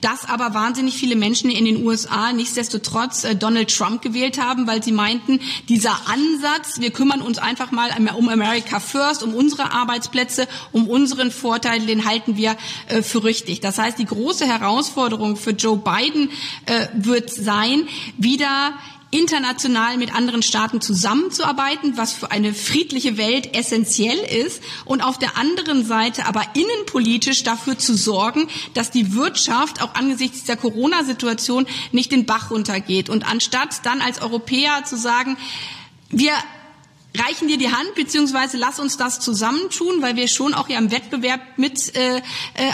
dass 0.00 0.28
aber 0.28 0.54
wahnsinnig 0.54 0.96
viele 0.96 1.16
Menschen 1.16 1.50
in 1.50 1.64
den 1.64 1.84
USA 1.84 2.32
nichtsdestotrotz 2.32 3.24
äh, 3.24 3.34
Donald 3.34 3.74
Trump 3.74 4.02
gewählt 4.02 4.40
haben, 4.40 4.66
weil 4.66 4.82
sie 4.82 4.92
meinten, 4.92 5.40
dieser 5.68 5.96
Ansatz, 6.06 6.80
wir 6.80 6.90
kümmern 6.90 7.20
uns 7.20 7.38
einfach 7.38 7.70
mal 7.70 7.90
um 8.16 8.28
America 8.28 8.80
First, 8.80 9.22
um 9.22 9.34
unsere 9.34 9.72
Arbeitsplätze, 9.72 10.48
um 10.72 10.88
unseren 10.88 11.30
Vorteil, 11.30 11.86
den 11.86 12.04
halten 12.04 12.36
wir 12.36 12.56
äh, 12.88 13.02
für 13.02 13.24
richtig. 13.24 13.60
Das 13.60 13.78
heißt, 13.78 13.98
die 13.98 14.04
große 14.04 14.46
Herausforderung 14.46 15.36
für 15.36 15.50
Joe 15.50 15.76
Biden 15.76 16.30
äh, 16.66 16.88
wird 16.94 17.30
sein, 17.30 17.88
wieder 18.18 18.74
international 19.14 19.96
mit 19.96 20.14
anderen 20.14 20.42
Staaten 20.42 20.80
zusammenzuarbeiten, 20.80 21.96
was 21.96 22.12
für 22.12 22.30
eine 22.30 22.52
friedliche 22.52 23.16
Welt 23.16 23.56
essentiell 23.56 24.18
ist 24.18 24.62
und 24.84 25.02
auf 25.02 25.18
der 25.18 25.38
anderen 25.38 25.86
Seite 25.86 26.26
aber 26.26 26.42
innenpolitisch 26.54 27.44
dafür 27.44 27.78
zu 27.78 27.96
sorgen, 27.96 28.48
dass 28.74 28.90
die 28.90 29.14
Wirtschaft 29.14 29.80
auch 29.82 29.94
angesichts 29.94 30.40
dieser 30.40 30.56
Corona-Situation 30.56 31.66
nicht 31.92 32.10
den 32.10 32.26
Bach 32.26 32.50
runtergeht. 32.50 33.08
Und 33.08 33.24
anstatt 33.24 33.84
dann 33.84 34.00
als 34.00 34.20
Europäer 34.20 34.84
zu 34.84 34.96
sagen, 34.96 35.36
wir 36.10 36.32
reichen 37.16 37.46
dir 37.46 37.58
die 37.58 37.70
Hand, 37.70 37.94
beziehungsweise 37.94 38.56
lass 38.56 38.80
uns 38.80 38.96
das 38.96 39.20
zusammentun, 39.20 40.02
weil 40.02 40.16
wir 40.16 40.26
schon 40.26 40.52
auch 40.52 40.68
ja 40.68 40.78
im 40.78 40.90
Wettbewerb 40.90 41.40
mit 41.56 41.94
äh, 41.94 42.16
äh, 42.16 42.22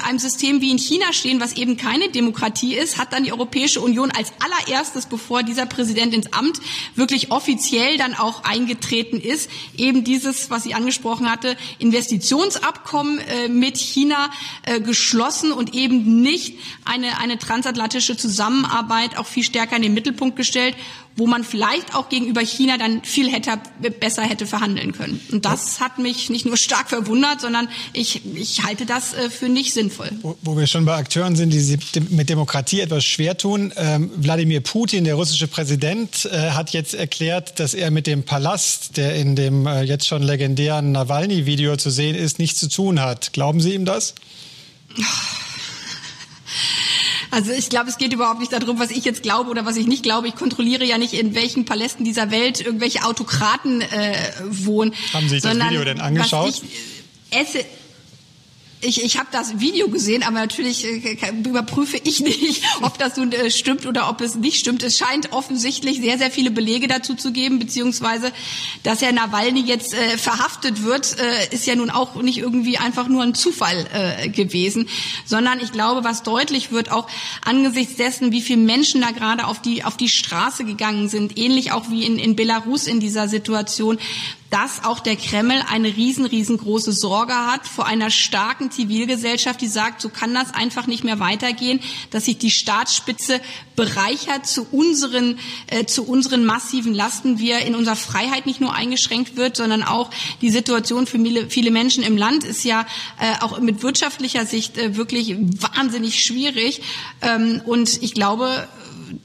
einem 0.08 0.18
System 0.18 0.60
wie 0.60 0.70
in 0.70 0.78
China 0.78 1.12
stehen, 1.12 1.40
was 1.40 1.54
eben 1.54 1.76
keine 1.76 2.08
Demokratie 2.08 2.74
ist, 2.74 2.96
hat 2.96 3.12
dann 3.12 3.24
die 3.24 3.32
Europäische 3.32 3.80
Union 3.80 4.10
als 4.10 4.32
allererstes, 4.40 5.06
bevor 5.06 5.42
dieser 5.42 5.66
Präsident 5.66 6.14
ins 6.14 6.32
Amt 6.32 6.60
wirklich 6.94 7.30
offiziell 7.30 7.98
dann 7.98 8.14
auch 8.14 8.44
eingetreten 8.44 9.20
ist, 9.20 9.50
eben 9.76 10.04
dieses, 10.04 10.48
was 10.50 10.62
sie 10.62 10.74
angesprochen 10.74 11.30
hatte, 11.30 11.56
Investitionsabkommen 11.78 13.18
äh, 13.18 13.48
mit 13.48 13.76
China 13.76 14.30
äh, 14.62 14.80
geschlossen 14.80 15.52
und 15.52 15.74
eben 15.74 16.22
nicht 16.22 16.58
eine, 16.84 17.18
eine 17.18 17.38
transatlantische 17.38 18.16
Zusammenarbeit 18.16 19.18
auch 19.18 19.26
viel 19.26 19.44
stärker 19.44 19.76
in 19.76 19.82
den 19.82 19.94
Mittelpunkt 19.94 20.36
gestellt 20.36 20.76
wo 21.20 21.26
man 21.26 21.44
vielleicht 21.44 21.94
auch 21.94 22.08
gegenüber 22.08 22.40
China 22.40 22.78
dann 22.78 23.04
viel 23.04 23.30
hätte, 23.30 23.60
besser 24.00 24.22
hätte 24.22 24.46
verhandeln 24.46 24.92
können. 24.92 25.20
Und 25.30 25.44
das 25.44 25.78
hat 25.78 25.98
mich 25.98 26.30
nicht 26.30 26.46
nur 26.46 26.56
stark 26.56 26.88
verwundert, 26.88 27.42
sondern 27.42 27.68
ich, 27.92 28.22
ich 28.34 28.62
halte 28.64 28.86
das 28.86 29.12
äh, 29.12 29.28
für 29.28 29.50
nicht 29.50 29.74
sinnvoll. 29.74 30.10
Wo, 30.22 30.36
wo 30.40 30.56
wir 30.56 30.66
schon 30.66 30.86
bei 30.86 30.96
Akteuren 30.96 31.36
sind, 31.36 31.52
die 31.52 31.78
mit 32.08 32.30
Demokratie 32.30 32.80
etwas 32.80 33.04
schwer 33.04 33.36
tun. 33.36 33.70
Ähm, 33.76 34.10
Wladimir 34.16 34.62
Putin, 34.62 35.04
der 35.04 35.14
russische 35.14 35.46
Präsident, 35.46 36.24
äh, 36.24 36.52
hat 36.52 36.70
jetzt 36.70 36.94
erklärt, 36.94 37.60
dass 37.60 37.74
er 37.74 37.90
mit 37.90 38.06
dem 38.06 38.22
Palast, 38.22 38.96
der 38.96 39.14
in 39.14 39.36
dem 39.36 39.66
äh, 39.66 39.82
jetzt 39.82 40.08
schon 40.08 40.22
legendären 40.22 40.90
Nawalny-Video 40.92 41.76
zu 41.76 41.90
sehen 41.90 42.16
ist, 42.16 42.38
nichts 42.38 42.58
zu 42.58 42.70
tun 42.70 43.00
hat. 43.00 43.34
Glauben 43.34 43.60
Sie 43.60 43.74
ihm 43.74 43.84
das? 43.84 44.14
Also 47.30 47.52
ich 47.52 47.68
glaube, 47.68 47.88
es 47.88 47.98
geht 47.98 48.12
überhaupt 48.12 48.40
nicht 48.40 48.52
darum, 48.52 48.78
was 48.78 48.90
ich 48.90 49.04
jetzt 49.04 49.22
glaube 49.22 49.50
oder 49.50 49.64
was 49.64 49.76
ich 49.76 49.86
nicht 49.86 50.02
glaube. 50.02 50.28
Ich 50.28 50.34
kontrolliere 50.34 50.84
ja 50.84 50.98
nicht, 50.98 51.14
in 51.14 51.34
welchen 51.34 51.64
Palästen 51.64 52.04
dieser 52.04 52.30
Welt 52.30 52.60
irgendwelche 52.60 53.04
Autokraten 53.04 53.82
äh, 53.82 54.32
wohnen. 54.44 54.94
Haben 55.12 55.28
Sie 55.28 55.38
sich 55.38 55.42
das 55.42 55.56
Video 55.56 55.84
denn 55.84 56.00
angeschaut? 56.00 56.60
esse, 57.30 57.64
ich, 58.82 59.04
ich 59.04 59.18
habe 59.18 59.28
das 59.30 59.60
Video 59.60 59.88
gesehen, 59.88 60.22
aber 60.22 60.38
natürlich 60.38 60.84
äh, 60.84 61.16
überprüfe 61.30 61.98
ich 61.98 62.20
nicht, 62.20 62.62
ob 62.82 62.98
das 62.98 63.16
nun 63.16 63.32
äh, 63.32 63.50
stimmt 63.50 63.86
oder 63.86 64.08
ob 64.08 64.20
es 64.20 64.34
nicht 64.34 64.58
stimmt. 64.58 64.82
Es 64.82 64.98
scheint 64.98 65.32
offensichtlich 65.32 66.00
sehr, 66.00 66.18
sehr 66.18 66.30
viele 66.30 66.50
Belege 66.50 66.88
dazu 66.88 67.14
zu 67.14 67.32
geben, 67.32 67.58
beziehungsweise, 67.58 68.32
dass 68.82 69.02
Herr 69.02 69.12
Nawalny 69.12 69.60
jetzt 69.60 69.94
äh, 69.94 70.16
verhaftet 70.16 70.82
wird, 70.82 71.16
äh, 71.18 71.54
ist 71.54 71.66
ja 71.66 71.74
nun 71.74 71.90
auch 71.90 72.14
nicht 72.22 72.38
irgendwie 72.38 72.78
einfach 72.78 73.08
nur 73.08 73.22
ein 73.22 73.34
Zufall 73.34 73.86
äh, 73.92 74.28
gewesen, 74.28 74.88
sondern 75.26 75.60
ich 75.60 75.72
glaube, 75.72 76.04
was 76.04 76.22
deutlich 76.22 76.72
wird, 76.72 76.90
auch 76.90 77.08
angesichts 77.44 77.96
dessen, 77.96 78.32
wie 78.32 78.40
viele 78.40 78.60
Menschen 78.60 79.00
da 79.00 79.10
gerade 79.10 79.46
auf 79.46 79.60
die, 79.60 79.84
auf 79.84 79.96
die 79.96 80.08
Straße 80.08 80.64
gegangen 80.64 81.08
sind, 81.08 81.38
ähnlich 81.38 81.72
auch 81.72 81.90
wie 81.90 82.04
in, 82.04 82.18
in 82.18 82.36
Belarus 82.36 82.86
in 82.86 83.00
dieser 83.00 83.28
Situation, 83.28 83.98
dass 84.50 84.84
auch 84.84 84.98
der 84.98 85.16
Kreml 85.16 85.62
eine 85.68 85.88
riesen, 85.96 86.26
riesengroße 86.26 86.92
Sorge 86.92 87.34
hat 87.34 87.68
vor 87.68 87.86
einer 87.86 88.10
starken 88.10 88.70
Zivilgesellschaft, 88.72 89.60
die 89.60 89.68
sagt, 89.68 90.00
so 90.00 90.08
kann 90.08 90.34
das 90.34 90.52
einfach 90.52 90.88
nicht 90.88 91.04
mehr 91.04 91.20
weitergehen, 91.20 91.80
dass 92.10 92.24
sich 92.24 92.38
die 92.38 92.50
Staatsspitze 92.50 93.40
bereichert 93.76 94.46
zu 94.46 94.66
unseren, 94.72 95.38
äh, 95.68 95.86
zu 95.86 96.04
unseren 96.04 96.44
massiven 96.44 96.92
Lasten, 96.92 97.38
wir 97.38 97.60
in 97.60 97.76
unserer 97.76 97.96
Freiheit 97.96 98.46
nicht 98.46 98.60
nur 98.60 98.74
eingeschränkt 98.74 99.36
wird, 99.36 99.56
sondern 99.56 99.84
auch 99.84 100.10
die 100.42 100.50
Situation 100.50 101.06
für 101.06 101.18
viele, 101.48 101.70
Menschen 101.70 102.02
im 102.02 102.16
Land 102.16 102.42
ist 102.42 102.64
ja 102.64 102.84
äh, 103.20 103.40
auch 103.42 103.60
mit 103.60 103.84
wirtschaftlicher 103.84 104.44
Sicht 104.44 104.76
äh, 104.76 104.96
wirklich 104.96 105.36
wahnsinnig 105.38 106.24
schwierig. 106.24 106.82
Ähm, 107.22 107.62
und 107.64 108.02
ich 108.02 108.12
glaube, 108.12 108.68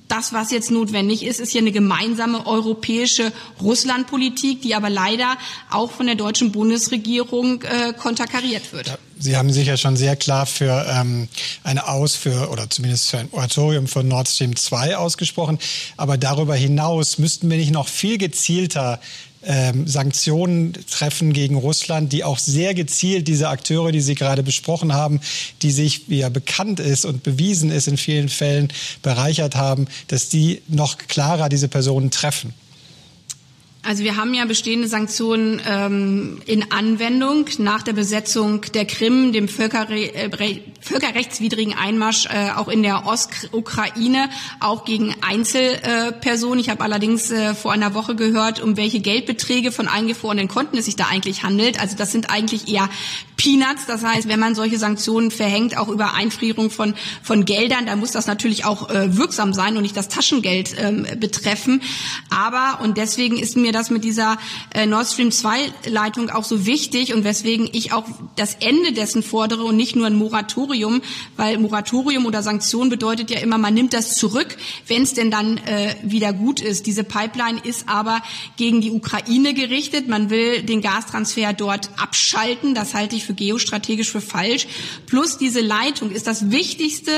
das, 0.07 0.33
was 0.33 0.51
jetzt 0.51 0.71
notwendig 0.71 1.23
ist, 1.23 1.39
ist 1.39 1.51
hier 1.51 1.61
eine 1.61 1.71
gemeinsame 1.71 2.45
europäische 2.45 3.31
Russlandpolitik, 3.61 4.61
die 4.61 4.75
aber 4.75 4.89
leider 4.89 5.37
auch 5.69 5.91
von 5.91 6.05
der 6.05 6.15
deutschen 6.15 6.51
Bundesregierung 6.51 7.61
äh, 7.63 7.93
konterkariert 7.93 8.73
wird. 8.73 8.87
Ja, 8.87 8.97
Sie 9.17 9.37
haben 9.37 9.51
sich 9.51 9.67
ja 9.67 9.77
schon 9.77 9.95
sehr 9.95 10.15
klar 10.15 10.45
für 10.45 10.85
ähm, 10.89 11.29
eine 11.63 11.87
Aus 11.87 12.15
für 12.15 12.49
oder 12.49 12.69
zumindest 12.69 13.09
für 13.09 13.19
ein 13.19 13.29
Oratorium 13.31 13.87
von 13.87 14.07
Nord 14.07 14.27
Stream 14.27 14.55
2 14.55 14.97
ausgesprochen. 14.97 15.57
Aber 15.95 16.17
darüber 16.17 16.55
hinaus 16.55 17.17
müssten 17.17 17.49
wir 17.49 17.57
nicht 17.57 17.71
noch 17.71 17.87
viel 17.87 18.17
gezielter 18.17 18.99
ähm, 19.45 19.87
Sanktionen 19.87 20.73
treffen 20.89 21.33
gegen 21.33 21.55
Russland, 21.55 22.11
die 22.11 22.23
auch 22.23 22.39
sehr 22.39 22.73
gezielt 22.73 23.27
diese 23.27 23.49
Akteure, 23.49 23.91
die 23.91 24.01
Sie 24.01 24.15
gerade 24.15 24.43
besprochen 24.43 24.93
haben, 24.93 25.19
die 25.61 25.71
sich, 25.71 26.09
wie 26.09 26.19
ja 26.19 26.29
bekannt 26.29 26.79
ist 26.79 27.05
und 27.05 27.23
bewiesen 27.23 27.71
ist, 27.71 27.87
in 27.87 27.97
vielen 27.97 28.29
Fällen 28.29 28.69
bereichert 29.01 29.55
haben, 29.55 29.87
dass 30.07 30.29
die 30.29 30.61
noch 30.67 30.97
klarer 30.97 31.49
diese 31.49 31.67
Personen 31.67 32.11
treffen? 32.11 32.53
Also 33.85 34.03
wir 34.03 34.15
haben 34.15 34.33
ja 34.33 34.45
bestehende 34.45 34.87
Sanktionen 34.87 35.61
ähm, 35.67 36.41
in 36.47 36.71
Anwendung 36.71 37.45
nach 37.59 37.83
der 37.83 37.93
Besetzung 37.93 38.61
der 38.73 38.85
Krim, 38.85 39.31
dem 39.31 39.47
Völkerre 39.47 39.95
äh, 39.95 40.61
völkerrechtswidrigen 40.81 41.75
Einmarsch 41.75 42.25
äh, 42.25 42.51
auch 42.55 42.67
in 42.67 42.81
der 42.81 43.05
Ostukraine, 43.05 44.29
auch 44.59 44.85
gegen 44.85 45.15
Einzelpersonen. 45.21 46.59
ich 46.59 46.69
habe 46.69 46.83
allerdings 46.83 47.29
äh, 47.29 47.53
vor 47.53 47.73
einer 47.73 47.93
Woche 47.93 48.15
gehört, 48.15 48.59
um 48.59 48.75
welche 48.75 49.01
Geldbeträge 49.01 49.71
von 49.71 49.87
eingefrorenen 49.87 50.47
Konten 50.47 50.77
es 50.77 50.85
sich 50.85 50.95
da 50.95 51.05
eigentlich 51.05 51.43
handelt. 51.43 51.79
Also 51.79 51.95
das 51.95 52.11
sind 52.11 52.31
eigentlich 52.31 52.67
eher 52.67 52.89
Peanuts. 53.37 53.85
Das 53.85 54.03
heißt, 54.03 54.27
wenn 54.27 54.39
man 54.39 54.55
solche 54.55 54.79
Sanktionen 54.79 55.29
verhängt, 55.31 55.77
auch 55.77 55.89
über 55.89 56.13
Einfrierung 56.13 56.69
von, 56.69 56.95
von 57.21 57.45
Geldern, 57.45 57.85
dann 57.85 57.99
muss 57.99 58.11
das 58.11 58.27
natürlich 58.27 58.65
auch 58.65 58.89
äh, 58.89 59.15
wirksam 59.17 59.53
sein 59.53 59.75
und 59.75 59.83
nicht 59.83 59.97
das 59.97 60.07
Taschengeld 60.07 60.71
ähm, 60.77 61.05
betreffen. 61.19 61.81
Aber, 62.29 62.79
und 62.83 62.97
deswegen 62.97 63.37
ist 63.37 63.57
mir 63.57 63.71
das 63.75 63.91
mit 63.91 64.03
dieser 64.03 64.37
äh, 64.73 64.85
Nord 64.85 65.07
Stream 65.07 65.31
2 65.31 65.71
Leitung 65.87 66.29
auch 66.29 66.43
so 66.43 66.65
wichtig 66.65 67.13
und 67.13 67.23
weswegen 67.23 67.69
ich 67.71 67.93
auch 67.93 68.05
das 68.35 68.55
Ende 68.55 68.93
dessen 68.93 69.21
fordere 69.21 69.63
und 69.63 69.75
nicht 69.75 69.95
nur 69.95 70.07
ein 70.07 70.15
Moratorium, 70.15 71.01
weil 71.35 71.59
Moratorium 71.59 72.25
oder 72.25 72.41
Sanktion 72.41 72.89
bedeutet 72.89 73.29
ja 73.29 73.39
immer, 73.39 73.57
man 73.57 73.73
nimmt 73.73 73.93
das 73.93 74.15
zurück, 74.15 74.57
wenn 74.87 75.03
es 75.03 75.13
denn 75.13 75.29
dann 75.29 75.57
äh, 75.57 75.95
wieder 76.03 76.33
gut 76.33 76.61
ist. 76.61 76.87
Diese 76.87 77.03
Pipeline 77.03 77.59
ist 77.63 77.87
aber 77.87 78.21
gegen 78.57 78.81
die 78.81 78.91
Ukraine 78.91 79.53
gerichtet. 79.53 80.07
Man 80.07 80.29
will 80.29 80.63
den 80.63 80.81
Gastransfer 80.81 81.53
dort 81.53 81.89
abschalten. 81.97 82.73
Das 82.73 82.93
halte 82.93 83.15
ich 83.15 83.25
für 83.25 83.33
geostrategisch 83.33 84.09
für 84.09 84.21
falsch. 84.21 84.67
Plus 85.05 85.37
diese 85.37 85.61
Leitung 85.61 86.11
ist 86.11 86.27
das 86.27 86.51
wichtigste 86.51 87.11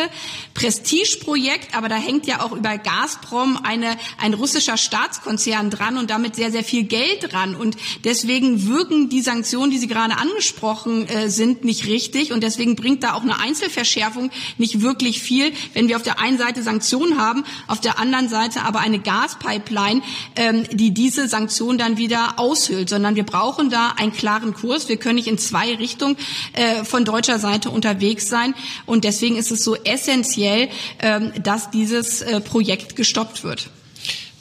Prestigeprojekt, 0.54 1.76
aber 1.76 1.90
da 1.90 1.96
hängt 1.96 2.26
ja 2.26 2.42
auch 2.42 2.52
über 2.52 2.78
Gazprom 2.78 3.60
eine, 3.64 3.96
ein 4.18 4.34
russischer 4.34 4.78
Staatskonzern 4.78 5.70
dran 5.70 5.98
und 5.98 6.10
damit 6.10 6.36
sehr 6.36 6.47
sehr, 6.48 6.52
sehr 6.52 6.64
viel 6.64 6.84
Geld 6.84 7.32
dran. 7.32 7.56
Und 7.56 7.78
deswegen 8.04 8.68
wirken 8.68 9.10
die 9.10 9.22
Sanktionen, 9.22 9.72
die 9.72 9.78
Sie 9.78 9.88
gerade 9.88 10.18
angesprochen 10.18 11.08
äh, 11.08 11.30
sind, 11.30 11.66
nicht 11.66 11.88
richtig. 11.88 12.32
Und 12.32 12.42
deswegen 12.42 12.76
bringt 12.76 13.04
da 13.04 13.14
auch 13.14 13.22
eine 13.22 13.40
Einzelverschärfung 13.40 14.32
nicht 14.58 14.82
wirklich 14.82 15.22
viel, 15.22 15.52
wenn 15.74 15.88
wir 15.88 15.98
auf 15.98 16.04
der 16.04 16.20
einen 16.20 16.38
Seite 16.38 16.64
Sanktionen 16.64 17.20
haben, 17.20 17.44
auf 17.68 17.82
der 17.82 18.00
anderen 18.00 18.30
Seite 18.30 18.62
aber 18.62 18.80
eine 18.80 19.00
Gaspipeline, 19.00 20.02
ähm, 20.36 20.66
die 20.72 20.92
diese 20.92 21.28
Sanktionen 21.28 21.78
dann 21.78 21.98
wieder 21.98 22.40
aushöhlt. 22.40 22.90
Sondern 22.90 23.16
wir 23.16 23.26
brauchen 23.26 23.70
da 23.70 23.94
einen 23.98 24.14
klaren 24.14 24.54
Kurs. 24.54 24.88
Wir 24.88 24.98
können 24.98 25.16
nicht 25.16 25.28
in 25.28 25.38
zwei 25.38 25.76
Richtungen 25.76 26.18
äh, 26.54 26.84
von 26.86 27.04
deutscher 27.04 27.40
Seite 27.40 27.70
unterwegs 27.70 28.28
sein. 28.30 28.54
Und 28.86 29.04
deswegen 29.04 29.36
ist 29.36 29.52
es 29.52 29.64
so 29.64 29.76
essentiell, 29.76 30.70
ähm, 31.00 31.34
dass 31.44 31.72
dieses 31.72 32.22
äh, 32.22 32.40
Projekt 32.40 32.96
gestoppt 32.96 33.44
wird. 33.44 33.70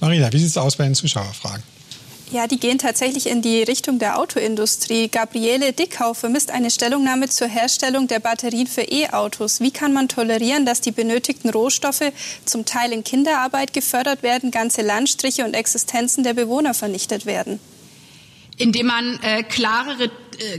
Marina, 0.01 0.33
wie 0.33 0.39
sieht 0.39 0.49
es 0.49 0.57
aus 0.57 0.77
bei 0.77 0.85
den 0.85 0.95
Zuschauerfragen? 0.95 1.63
Ja, 2.33 2.49
die 2.49 2.59
gehen 2.59 2.79
tatsächlich 2.79 3.29
in 3.29 3.41
die 3.41 3.62
Richtung 3.62 4.01
der 4.01 4.18
Autoindustrie. 4.18 5.09
Gabriele 5.09 5.72
Dickau 5.72 6.12
vermisst 6.12 6.51
eine 6.51 6.72
Stellungnahme 6.72 7.29
zur 7.29 7.47
Herstellung 7.47 8.09
der 8.09 8.18
Batterien 8.18 8.66
für 8.66 8.83
E-Autos. 8.83 9.61
Wie 9.61 9.70
kann 9.70 9.93
man 9.93 10.09
tolerieren, 10.09 10.66
dass 10.66 10.81
die 10.81 10.91
benötigten 10.91 11.51
Rohstoffe 11.51 12.12
zum 12.45 12.64
Teil 12.64 12.93
in 12.93 13.05
Kinderarbeit 13.05 13.72
gefördert 13.72 14.24
werden, 14.24 14.51
ganze 14.51 14.83
Landstriche 14.83 15.45
und 15.45 15.55
Existenzen 15.55 16.24
der 16.24 16.35
Bewohner 16.35 16.74
vernichtet 16.74 17.27
werden? 17.27 17.61
Indem 18.57 18.87
man 18.87 19.20
äh, 19.22 19.45
klarere 19.45 20.11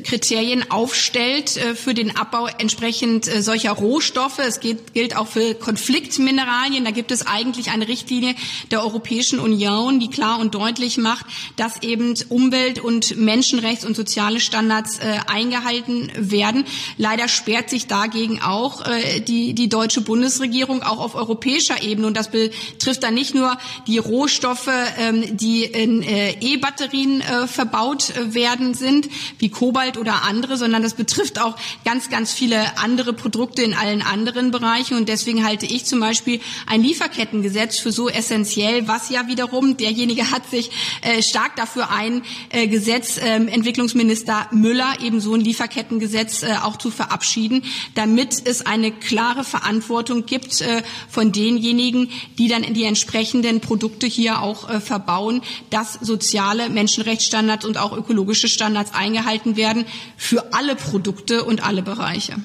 Kriterien 0.03 0.71
aufstellt 0.71 1.57
äh, 1.57 1.75
für 1.75 1.93
den 1.93 2.15
Abbau 2.17 2.47
entsprechend 2.57 3.28
äh, 3.28 3.41
solcher 3.41 3.71
Rohstoffe. 3.71 4.39
Es 4.39 4.59
geht, 4.59 4.93
gilt 4.93 5.15
auch 5.15 5.28
für 5.28 5.53
Konfliktmineralien. 5.53 6.84
Da 6.84 6.91
gibt 6.91 7.11
es 7.11 7.25
eigentlich 7.25 7.69
eine 7.71 7.88
Richtlinie 7.88 8.36
der 8.71 8.84
Europäischen 8.84 9.39
Union, 9.39 9.99
die 9.99 10.09
klar 10.09 10.39
und 10.39 10.55
deutlich 10.55 10.97
macht, 10.97 11.25
dass 11.55 11.84
eben 11.84 12.15
Umwelt- 12.30 12.80
und 12.80 13.17
Menschenrechts- 13.17 13.86
und 13.86 13.95
soziale 13.95 14.39
Standards 14.39 14.99
eingehalten 15.28 16.11
werden. 16.15 16.65
Leider 16.97 17.28
sperrt 17.28 17.69
sich 17.69 17.88
dagegen 17.88 18.41
auch 18.41 18.84
die, 19.28 19.53
die 19.53 19.69
deutsche 19.69 20.01
Bundesregierung 20.01 20.84
auch 20.84 20.99
auf 20.99 21.15
europäischer 21.15 21.84
Ebene. 21.84 22.07
Und 22.07 22.17
das 22.17 22.32
betrifft 22.32 23.03
dann 23.03 23.13
nicht 23.13 23.36
nur 23.36 23.57
die 23.88 23.97
Rohstoffe, 23.97 24.69
ähm, 24.99 25.38
die 25.38 25.63
in 25.63 26.03
E-Batterien 26.03 27.21
verbaut 27.47 28.13
werden 28.34 28.73
sind, 28.73 29.09
wie 29.39 29.49
Kohle 29.49 29.66
Kobalt 29.68 29.97
oder 29.97 30.24
andere, 30.24 30.55
sondern 30.55 30.82
das 30.82 30.93
betrifft 30.93 31.41
auch 31.41 31.57
ganz, 31.84 32.09
ganz 32.09 32.32
viele 32.32 32.78
andere 32.78 33.11
Produkte 33.11 33.63
in 33.63 33.74
allen 33.74 34.01
anderen 34.01 34.51
Bereichen. 34.51 34.95
Und 34.95 35.09
deswegen 35.09 35.45
halte 35.45 35.65
ich 35.65 35.84
zum 35.84 35.99
Beispiel 35.99 36.39
ein 36.68 36.82
Lieferkettengesetz 36.82 37.78
für 37.78 37.91
so 37.91 38.07
essentiell, 38.07 38.88
was 38.88 39.09
ja 39.09 39.28
wiederum, 39.28 39.76
derjenige 39.76 40.32
hat 40.32 40.49
sich 40.49 40.72
äh, 41.01 41.22
stark 41.22 41.57
dafür 41.57 41.89
eingesetzt, 41.91 43.22
äh, 43.22 43.36
äh, 43.36 43.47
Entwicklungsminister 43.47 44.47
Müller 44.51 45.01
eben 45.01 45.20
so 45.20 45.34
ein 45.34 45.41
Lieferkettengesetz 45.41 46.43
äh, 46.43 46.53
auch 46.63 46.78
zu 46.78 46.89
verabschieden, 46.89 47.63
damit 47.93 48.47
es 48.47 48.65
eine 48.65 48.93
klare 48.93 49.43
Verantwortung 49.43 50.26
gibt 50.26 50.61
äh, 50.61 50.82
von 51.09 51.34
denjenigen, 51.34 52.09
die 52.38 52.47
dann 52.47 52.61
die 52.74 52.86
entsprechenden 52.86 53.59
Produkte 53.59 54.07
hier 54.07 54.41
auch 54.41 54.70
äh, 54.70 54.80
verbauen, 54.80 55.41
dass 55.72 55.95
soziale 55.95 56.70
Menschenrechtsstandards 56.70 57.65
und 57.65 57.78
auch 57.78 57.91
ökologische 57.91 58.47
Standards 58.47 58.93
eingehalten 58.93 59.57
werden 59.58 59.86
für 60.16 60.53
alle 60.53 60.76
Produkte 60.76 61.43
und 61.43 61.64
alle 61.64 61.82
Bereiche. 61.82 62.36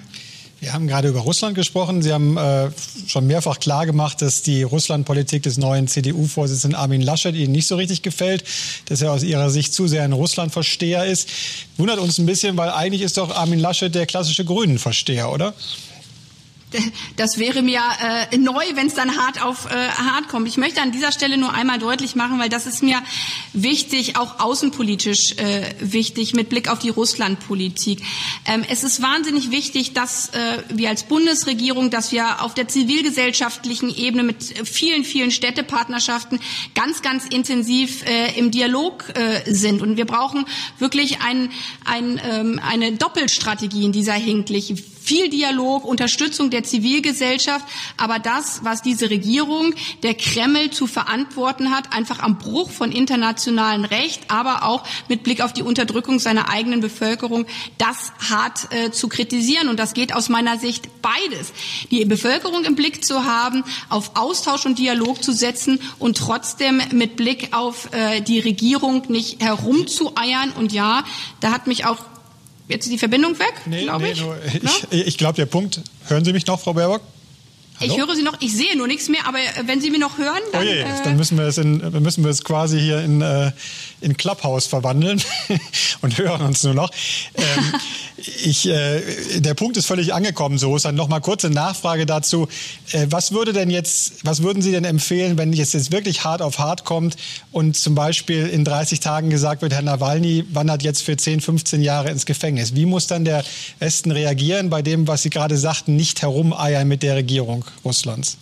Wir 0.62 0.72
haben 0.72 0.86
gerade 0.86 1.08
über 1.08 1.18
Russland 1.18 1.56
gesprochen. 1.56 2.02
Sie 2.02 2.12
haben 2.12 2.36
äh, 2.36 2.70
schon 3.08 3.26
mehrfach 3.26 3.58
klargemacht, 3.58 4.22
dass 4.22 4.42
die 4.42 4.62
Russlandpolitik 4.62 5.42
des 5.42 5.58
neuen 5.58 5.88
CDU-Vorsitzenden 5.88 6.78
Armin 6.78 7.00
Laschet 7.00 7.34
Ihnen 7.34 7.50
nicht 7.50 7.66
so 7.66 7.74
richtig 7.74 8.02
gefällt, 8.02 8.44
dass 8.84 9.02
er 9.02 9.10
aus 9.10 9.24
Ihrer 9.24 9.50
Sicht 9.50 9.74
zu 9.74 9.88
sehr 9.88 10.04
ein 10.04 10.12
Russlandversteher 10.12 11.04
ist. 11.04 11.28
Wundert 11.78 11.98
uns 11.98 12.18
ein 12.18 12.26
bisschen, 12.26 12.56
weil 12.56 12.70
eigentlich 12.70 13.02
ist 13.02 13.16
doch 13.16 13.34
Armin 13.34 13.58
Laschet 13.58 13.92
der 13.92 14.06
klassische 14.06 14.44
Grünen-Versteher, 14.44 15.32
oder? 15.32 15.52
Das 17.16 17.38
wäre 17.38 17.62
mir 17.62 17.80
äh, 18.30 18.36
neu, 18.36 18.64
wenn 18.74 18.86
es 18.86 18.94
dann 18.94 19.16
hart 19.16 19.42
auf 19.42 19.66
äh, 19.66 19.70
hart 19.70 20.28
kommt. 20.28 20.48
Ich 20.48 20.56
möchte 20.56 20.82
an 20.82 20.92
dieser 20.92 21.12
Stelle 21.12 21.36
nur 21.36 21.52
einmal 21.54 21.78
deutlich 21.78 22.14
machen, 22.14 22.38
weil 22.38 22.48
das 22.48 22.66
ist 22.66 22.82
mir 22.82 23.02
wichtig, 23.52 24.16
auch 24.16 24.40
außenpolitisch 24.40 25.36
äh, 25.38 25.74
wichtig 25.80 26.34
mit 26.34 26.48
Blick 26.48 26.68
auf 26.68 26.78
die 26.78 26.90
Russlandpolitik. 26.90 28.02
Ähm, 28.46 28.64
es 28.68 28.84
ist 28.84 29.00
wahnsinnig 29.00 29.50
wichtig, 29.50 29.92
dass 29.94 30.30
äh, 30.30 30.58
wir 30.68 30.88
als 30.88 31.04
Bundesregierung, 31.04 31.90
dass 31.90 32.12
wir 32.12 32.42
auf 32.42 32.54
der 32.54 32.68
zivilgesellschaftlichen 32.68 33.94
Ebene 33.94 34.22
mit 34.22 34.42
vielen, 34.68 35.04
vielen 35.04 35.30
Städtepartnerschaften 35.30 36.40
ganz, 36.74 37.02
ganz 37.02 37.26
intensiv 37.26 38.04
äh, 38.04 38.38
im 38.38 38.50
Dialog 38.50 39.04
äh, 39.14 39.52
sind. 39.52 39.82
Und 39.82 39.96
wir 39.96 40.06
brauchen 40.06 40.46
wirklich 40.78 41.20
ein, 41.20 41.50
ein, 41.84 42.20
ähm, 42.30 42.60
eine 42.62 42.92
Doppelstrategie 42.92 43.84
in 43.84 43.92
dieser 43.92 44.14
Hinsicht 44.14 44.32
viel 45.02 45.28
Dialog, 45.28 45.84
Unterstützung 45.84 46.50
der 46.50 46.64
Zivilgesellschaft, 46.64 47.66
aber 47.96 48.18
das, 48.18 48.60
was 48.64 48.82
diese 48.82 49.10
Regierung, 49.10 49.74
der 50.02 50.14
Kreml 50.14 50.70
zu 50.70 50.86
verantworten 50.86 51.70
hat, 51.70 51.92
einfach 51.92 52.20
am 52.20 52.38
Bruch 52.38 52.70
von 52.70 52.92
internationalem 52.92 53.84
Recht, 53.84 54.22
aber 54.28 54.64
auch 54.64 54.84
mit 55.08 55.22
Blick 55.22 55.40
auf 55.40 55.52
die 55.52 55.62
Unterdrückung 55.62 56.18
seiner 56.18 56.48
eigenen 56.48 56.80
Bevölkerung, 56.80 57.46
das 57.78 58.12
hart 58.30 58.72
äh, 58.72 58.90
zu 58.90 59.08
kritisieren. 59.08 59.68
Und 59.68 59.78
das 59.78 59.94
geht 59.94 60.14
aus 60.14 60.28
meiner 60.28 60.58
Sicht 60.58 60.88
beides. 61.02 61.52
Die 61.90 62.04
Bevölkerung 62.04 62.64
im 62.64 62.76
Blick 62.76 63.04
zu 63.04 63.24
haben, 63.24 63.64
auf 63.88 64.12
Austausch 64.14 64.66
und 64.66 64.78
Dialog 64.78 65.22
zu 65.22 65.32
setzen 65.32 65.80
und 65.98 66.16
trotzdem 66.16 66.80
mit 66.92 67.16
Blick 67.16 67.54
auf 67.54 67.92
äh, 67.92 68.20
die 68.20 68.38
Regierung 68.38 69.04
nicht 69.08 69.42
herumzueiern. 69.42 70.52
Und 70.52 70.72
ja, 70.72 71.04
da 71.40 71.50
hat 71.50 71.66
mich 71.66 71.84
auch 71.84 71.98
Jetzt 72.72 72.86
ist 72.86 72.92
die 72.92 72.98
Verbindung 72.98 73.38
weg, 73.38 73.54
nee, 73.66 73.82
glaube 73.82 74.04
nee, 74.04 74.12
ich. 74.12 74.20
Nur, 74.20 74.36
ich, 74.90 75.06
ich 75.06 75.18
glaube, 75.18 75.36
der 75.36 75.46
Punkt, 75.46 75.80
hören 76.06 76.24
Sie 76.24 76.32
mich 76.32 76.46
noch, 76.46 76.60
Frau 76.60 76.72
Baerbock? 76.72 77.02
Ich 77.82 77.96
höre 77.96 78.14
Sie 78.14 78.22
noch, 78.22 78.36
ich 78.40 78.54
sehe 78.54 78.76
nur 78.76 78.86
nichts 78.86 79.08
mehr, 79.08 79.26
aber 79.26 79.38
äh, 79.38 79.66
wenn 79.66 79.80
Sie 79.80 79.90
mich 79.90 80.00
noch 80.00 80.18
hören, 80.18 80.40
dann, 80.52 80.62
oh 80.62 80.64
je, 80.64 80.80
äh, 80.80 80.86
dann 81.04 81.16
müssen 81.16 81.38
wir 81.38 81.44
es 81.44 81.58
in, 81.58 81.78
müssen 82.02 82.24
wir 82.24 82.30
es 82.30 82.44
quasi 82.44 82.80
hier 82.80 83.02
in, 83.02 83.20
äh, 83.20 83.52
in 84.00 84.16
Clubhouse 84.16 84.66
verwandeln 84.66 85.22
und 86.02 86.18
hören 86.18 86.42
uns 86.42 86.62
nur 86.62 86.74
noch. 86.74 86.90
Ähm, 87.34 87.74
ich, 88.44 88.68
äh, 88.68 89.00
der 89.40 89.54
Punkt 89.54 89.76
ist 89.76 89.86
völlig 89.86 90.14
angekommen, 90.14 90.58
so 90.58 90.76
ist 90.76 90.84
dann 90.84 90.94
noch 90.94 91.08
mal 91.08 91.20
kurze 91.20 91.50
Nachfrage 91.50 92.06
dazu. 92.06 92.48
Äh, 92.92 93.06
was 93.10 93.32
würde 93.32 93.52
denn 93.52 93.70
jetzt, 93.70 94.24
was 94.24 94.42
würden 94.42 94.62
Sie 94.62 94.72
denn 94.72 94.84
empfehlen, 94.84 95.38
wenn 95.38 95.52
es 95.52 95.72
jetzt 95.72 95.92
wirklich 95.92 96.24
hart 96.24 96.42
auf 96.42 96.58
hart 96.58 96.84
kommt 96.84 97.16
und 97.50 97.76
zum 97.76 97.94
Beispiel 97.94 98.46
in 98.46 98.64
30 98.64 99.00
Tagen 99.00 99.30
gesagt 99.30 99.62
wird, 99.62 99.72
Herr 99.72 99.82
Nawalny 99.82 100.44
wandert 100.52 100.82
jetzt 100.82 101.02
für 101.02 101.16
10, 101.16 101.40
15 101.40 101.82
Jahre 101.82 102.10
ins 102.10 102.26
Gefängnis? 102.26 102.74
Wie 102.74 102.86
muss 102.86 103.06
dann 103.06 103.24
der 103.24 103.44
Westen 103.78 104.10
reagieren 104.10 104.70
bei 104.70 104.82
dem, 104.82 105.06
was 105.06 105.22
Sie 105.22 105.30
gerade 105.30 105.56
sagten, 105.56 105.96
nicht 105.96 106.22
herumeiern 106.22 106.88
mit 106.88 107.02
der 107.02 107.16
Regierung 107.16 107.64
Russlands? 107.84 108.36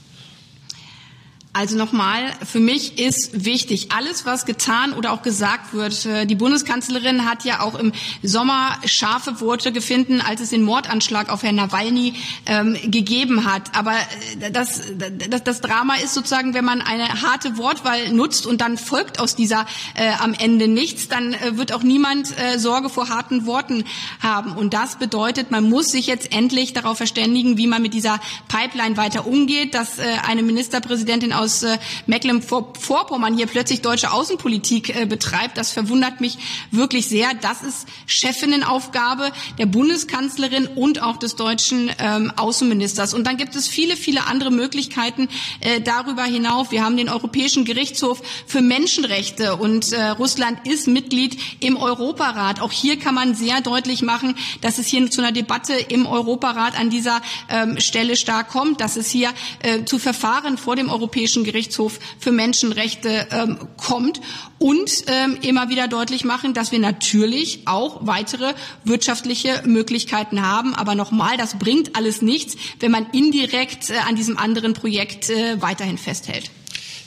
Also 1.53 1.77
nochmal, 1.77 2.33
für 2.47 2.61
mich 2.61 3.01
ist 3.01 3.45
wichtig, 3.45 3.89
alles, 3.91 4.25
was 4.25 4.47
getan 4.47 4.93
oder 4.93 5.11
auch 5.11 5.23
gesagt 5.23 5.75
wird. 5.75 6.07
Äh, 6.07 6.25
die 6.25 6.37
Bundeskanzlerin 6.37 7.29
hat 7.29 7.45
ja 7.45 7.61
auch 7.61 7.75
im 7.75 7.91
Sommer 8.23 8.79
scharfe 8.85 9.41
Worte 9.41 9.73
gefunden, 9.73 10.21
als 10.21 10.41
es 10.41 10.51
den 10.51 10.63
Mordanschlag 10.63 11.29
auf 11.29 11.43
Herrn 11.43 11.57
Nawalny 11.57 12.15
ähm, 12.47 12.79
gegeben 12.85 13.51
hat. 13.51 13.77
Aber 13.77 13.95
äh, 14.39 14.53
das, 14.53 14.83
das, 15.29 15.43
das 15.43 15.61
Drama 15.61 15.95
ist 15.95 16.15
sozusagen, 16.15 16.55
wenn 16.55 16.65
man 16.65 16.83
eine 16.83 17.21
harte 17.21 17.57
Wortwahl 17.59 18.13
nutzt 18.13 18.47
und 18.47 18.61
dann 18.61 18.79
folgt 18.79 19.19
aus 19.19 19.35
dieser 19.35 19.67
äh, 19.97 20.13
am 20.21 20.35
Ende 20.35 20.69
nichts, 20.69 21.09
dann 21.09 21.35
äh, 21.35 21.57
wird 21.57 21.73
auch 21.73 21.83
niemand 21.83 22.29
äh, 22.39 22.61
Sorge 22.61 22.89
vor 22.89 23.09
harten 23.09 23.45
Worten 23.45 23.83
haben. 24.23 24.53
Und 24.53 24.73
das 24.73 25.01
bedeutet, 25.01 25.51
man 25.51 25.69
muss 25.69 25.91
sich 25.91 26.07
jetzt 26.07 26.33
endlich 26.33 26.75
darauf 26.75 26.99
verständigen, 26.99 27.57
wie 27.57 27.67
man 27.67 27.83
mit 27.83 27.93
dieser 27.93 28.21
Pipeline 28.47 28.97
weiter 28.97 29.27
umgeht, 29.27 29.75
dass 29.75 29.99
äh, 29.99 30.05
eine 30.29 30.45
Ministerpräsidentin 30.45 31.40
aus 31.41 31.63
äh, 31.63 31.79
Mecklenburg-Vorpommern 32.07 33.37
hier 33.37 33.47
plötzlich 33.47 33.81
deutsche 33.81 34.13
Außenpolitik 34.13 34.95
äh, 34.95 35.07
betreibt. 35.07 35.57
Das 35.57 35.73
verwundert 35.73 36.21
mich 36.21 36.39
wirklich 36.71 37.09
sehr. 37.09 37.33
Das 37.41 37.63
ist 37.63 37.87
Chefinnenaufgabe 38.07 39.33
der 39.59 39.67
Bundeskanzlerin 39.67 40.67
und 40.67 41.03
auch 41.03 41.17
des 41.17 41.37
deutschen 41.37 41.91
ähm, 41.99 42.33
Außenministers. 42.37 43.15
Und 43.15 43.27
dann 43.27 43.37
gibt 43.37 43.57
es 43.57 43.69
viele, 43.69 43.97
viele 43.97 44.27
andere 44.27 44.51
Möglichkeiten 44.51 45.29
äh, 45.61 45.81
darüber 45.81 46.25
hinaus. 46.25 46.71
Wir 46.71 46.85
haben 46.85 46.97
den 46.97 47.09
Europäischen 47.09 47.65
Gerichtshof 47.65 48.23
für 48.47 48.61
Menschenrechte 48.61 49.57
und 49.57 49.93
äh, 49.93 50.09
Russland 50.11 50.67
ist 50.67 50.87
Mitglied 50.87 51.39
im 51.61 51.77
Europarat. 51.77 52.61
Auch 52.61 52.73
hier 52.73 52.99
kann 52.99 53.15
man 53.15 53.35
sehr 53.35 53.61
deutlich 53.61 54.03
machen, 54.03 54.35
dass 54.61 54.79
es 54.79 54.87
hier 54.87 55.11
zu 55.11 55.23
einer 55.23 55.33
Debatte 55.33 55.73
im 55.73 56.07
Europarat 56.07 56.79
an 56.79 56.91
dieser 56.91 57.23
ähm, 57.49 57.81
Stelle 57.81 58.17
stark 58.17 58.49
kommt, 58.49 58.81
dass 58.81 58.97
es 58.97 59.11
hier 59.11 59.31
äh, 59.63 59.85
zu 59.85 59.99
Verfahren 59.99 60.59
vor 60.59 60.77
dem 60.77 60.91
Europäischen 60.91 61.30
Gerichtshof 61.45 61.99
für 62.19 62.33
Menschenrechte 62.33 63.27
ähm, 63.31 63.59
kommt 63.77 64.21
und 64.59 64.91
ähm, 65.07 65.39
immer 65.43 65.69
wieder 65.69 65.89
deutlich 65.89 66.25
machen, 66.25 66.55
dass 66.55 66.73
wir 66.73 66.79
natürlich 66.79 67.61
auch 67.67 68.07
weitere 68.07 68.55
wirtschaftliche 68.85 69.63
Möglichkeiten 69.65 70.43
haben. 70.43 70.75
Aber 70.75 70.95
nochmal, 70.95 71.37
das 71.37 71.59
bringt 71.59 71.97
alles 71.97 72.23
nichts, 72.23 72.57
wenn 72.81 72.91
man 72.91 73.07
indirekt 73.13 73.91
äh, 73.91 73.95
an 74.09 74.17
diesem 74.17 74.37
anderen 74.39 74.75
Projekt 74.75 75.31
äh, 75.31 75.61
weiterhin 75.61 75.99
festhält. 75.99 76.51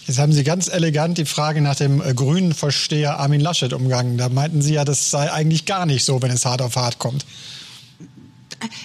Jetzt 0.08 0.20
haben 0.20 0.34
Sie 0.34 0.44
ganz 0.44 0.68
elegant 0.68 1.18
die 1.18 1.26
Frage 1.26 1.62
nach 1.62 1.76
dem 1.76 2.02
äh, 2.02 2.14
grünen 2.14 2.54
Versteher 2.54 3.20
Armin 3.20 3.40
Laschet 3.40 3.72
umgangen. 3.72 4.18
Da 4.18 4.30
meinten 4.30 4.62
Sie 4.62 4.74
ja, 4.74 4.84
das 4.84 5.12
sei 5.12 5.32
eigentlich 5.32 5.66
gar 5.66 5.86
nicht 5.86 6.04
so, 6.04 6.22
wenn 6.22 6.32
es 6.32 6.46
hart 6.46 6.62
auf 6.62 6.76
hart 6.76 7.00
kommt 7.00 7.26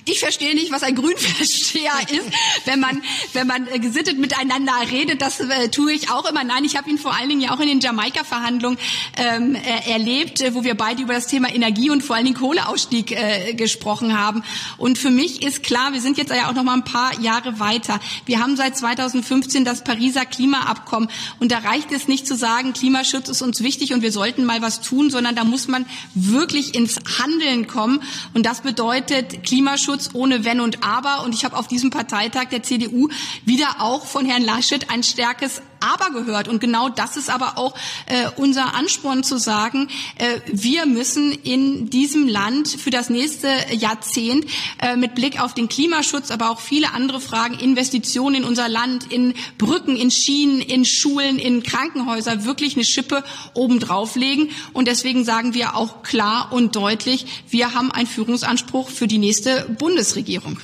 ich 0.05 0.21
verstehe 0.21 0.55
nicht, 0.55 0.73
was 0.73 0.83
ein 0.83 0.95
Grünversteher 0.95 1.93
ist, 2.11 2.27
wenn 2.65 2.81
man, 2.81 3.03
wenn 3.33 3.47
man 3.47 3.67
äh, 3.69 3.79
gesittet 3.79 4.19
miteinander 4.19 4.73
redet. 4.91 5.23
Das 5.23 5.41
äh, 5.41 5.69
tue 5.69 5.93
ich 5.93 6.11
auch 6.11 6.29
immer. 6.29 6.45
Nein, 6.45 6.65
ich 6.65 6.77
habe 6.77 6.89
ihn 6.91 6.99
vor 6.99 7.15
allen 7.15 7.29
Dingen 7.29 7.41
ja 7.41 7.55
auch 7.55 7.61
in 7.61 7.69
den 7.69 7.81
Jamaika-Verhandlungen 7.81 8.79
ähm, 9.17 9.55
äh, 9.55 9.91
erlebt, 9.91 10.43
wo 10.53 10.65
wir 10.65 10.75
beide 10.75 11.03
über 11.03 11.15
das 11.15 11.27
Thema 11.27 11.53
Energie 11.53 11.91
und 11.91 12.03
vor 12.03 12.17
allen 12.17 12.25
Dingen 12.25 12.37
Kohleausstieg 12.37 13.13
äh, 13.13 13.55
gesprochen 13.55 14.19
haben. 14.19 14.43
Und 14.77 14.99
für 14.99 15.11
mich 15.11 15.43
ist 15.43 15.63
klar, 15.63 15.93
wir 15.93 16.01
sind 16.01 16.19
jetzt 16.19 16.31
ja 16.31 16.49
auch 16.49 16.55
noch 16.55 16.65
mal 16.65 16.75
ein 16.75 16.85
paar 16.85 17.21
Jahre 17.21 17.61
weiter. 17.61 18.01
Wir 18.27 18.41
haben 18.41 18.57
seit 18.57 18.77
2015 18.77 19.65
das 19.65 19.85
Pariser 19.85 20.25
Klimaabkommen 20.25 21.11
und 21.39 21.53
da 21.53 21.59
reicht 21.59 21.93
es 21.93 22.09
nicht 22.09 22.27
zu 22.27 22.37
sagen, 22.37 22.73
Klimaschutz 22.73 23.29
ist 23.29 23.43
uns 23.43 23.63
wichtig 23.63 23.93
und 23.93 24.03
wir 24.03 24.13
sollten 24.13 24.45
mal 24.45 24.63
was 24.63 24.81
tun, 24.81 25.11
sondern 25.11 25.35
da 25.35 25.45
muss 25.45 25.69
man 25.69 25.87
wirklich 26.15 26.75
ins 26.75 26.99
Handeln 27.19 27.67
kommen. 27.67 28.01
Und 28.35 28.47
das 28.47 28.61
bedeutet 28.63 29.43
Klima 29.45 29.68
Klimaschutz 29.69 30.11
ohne 30.15 30.45
Wenn 30.45 30.61
und 30.61 30.83
Aber. 30.83 31.25
Und 31.25 31.35
ich 31.35 31.45
habe 31.45 31.57
auf 31.57 31.69
diesem 31.69 31.91
Parteitag 31.91 32.47
der 32.49 32.63
CDU 32.63 33.09
wieder 33.45 33.77
auch 33.81 34.07
von 34.07 34.25
Herrn 34.25 34.43
Laschet 34.43 34.91
ein 34.91 35.03
stärkes 35.03 35.61
aber 35.81 36.11
gehört. 36.11 36.49
Und 36.49 36.61
genau 36.61 36.89
das 36.89 37.17
ist 37.17 37.31
aber 37.31 37.59
auch 37.59 37.75
äh, 38.07 38.29
unser 38.37 38.75
Ansporn 38.75 39.23
zu 39.23 39.39
sagen, 39.39 39.89
äh, 40.17 40.41
wir 40.47 40.87
müssen 40.87 41.33
in 41.33 41.91
diesem 41.91 42.29
Land 42.29 42.69
für 42.69 42.91
das 42.91 43.11
nächste 43.11 43.49
Jahrzehnt 43.73 44.47
äh, 44.81 44.97
mit 44.97 45.15
Blick 45.15 45.41
auf 45.41 45.55
den 45.55 45.69
Klimaschutz, 45.69 46.31
aber 46.31 46.51
auch 46.51 46.61
viele 46.61 46.93
andere 46.93 47.21
Fragen, 47.21 47.59
Investitionen 47.59 48.37
in 48.37 48.45
unser 48.45 48.69
Land, 48.69 49.13
in 49.13 49.35
Brücken, 49.59 49.97
in 49.97 50.11
Schienen, 50.11 50.61
in 50.61 50.85
Schulen, 50.85 51.39
in 51.39 51.63
Krankenhäuser 51.63 52.45
wirklich 52.45 52.75
eine 52.75 52.85
Schippe 52.85 53.25
obendrauf 53.55 54.17
legen. 54.17 54.51
Und 54.73 54.89
deswegen 54.89 55.25
sagen 55.25 55.55
wir 55.55 55.77
auch 55.77 56.03
klar 56.03 56.53
und 56.53 56.77
deutlich, 56.77 57.27
wir 57.51 57.75
haben 57.75 57.91
einen 57.91 58.07
Führungsanspruch 58.07 58.89
für 58.89 59.07
die 59.07 59.19
nächste 59.19 59.67
Bundesregierung. 59.79 60.59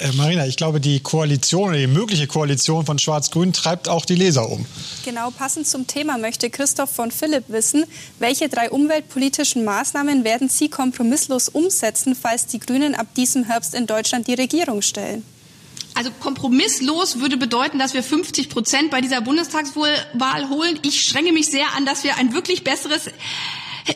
Äh, 0.00 0.12
Marina, 0.12 0.46
ich 0.46 0.56
glaube, 0.56 0.80
die 0.80 1.00
Koalition 1.00 1.70
oder 1.70 1.78
die 1.78 1.86
mögliche 1.86 2.26
Koalition 2.26 2.86
von 2.86 2.98
Schwarz-Grün 2.98 3.52
treibt 3.52 3.88
auch 3.88 4.04
die 4.04 4.14
Leser 4.14 4.48
um. 4.48 4.64
Genau, 5.04 5.30
passend 5.30 5.66
zum 5.66 5.86
Thema 5.86 6.18
möchte 6.18 6.50
Christoph 6.50 6.90
von 6.90 7.10
Philipp 7.10 7.44
wissen, 7.48 7.84
welche 8.18 8.48
drei 8.48 8.70
umweltpolitischen 8.70 9.64
Maßnahmen 9.64 10.24
werden 10.24 10.48
Sie 10.48 10.68
kompromisslos 10.68 11.48
umsetzen, 11.48 12.14
falls 12.14 12.46
die 12.46 12.60
Grünen 12.60 12.94
ab 12.94 13.08
diesem 13.16 13.44
Herbst 13.44 13.74
in 13.74 13.86
Deutschland 13.86 14.28
die 14.28 14.34
Regierung 14.34 14.82
stellen? 14.82 15.24
Also 15.94 16.12
kompromisslos 16.20 17.18
würde 17.18 17.36
bedeuten, 17.36 17.80
dass 17.80 17.92
wir 17.92 18.04
50 18.04 18.50
Prozent 18.50 18.90
bei 18.92 19.00
dieser 19.00 19.20
Bundestagswahl 19.20 20.48
holen. 20.48 20.78
Ich 20.82 21.00
strenge 21.00 21.32
mich 21.32 21.50
sehr 21.50 21.74
an, 21.76 21.86
dass 21.86 22.04
wir 22.04 22.16
ein 22.18 22.32
wirklich 22.32 22.62
besseres 22.62 23.10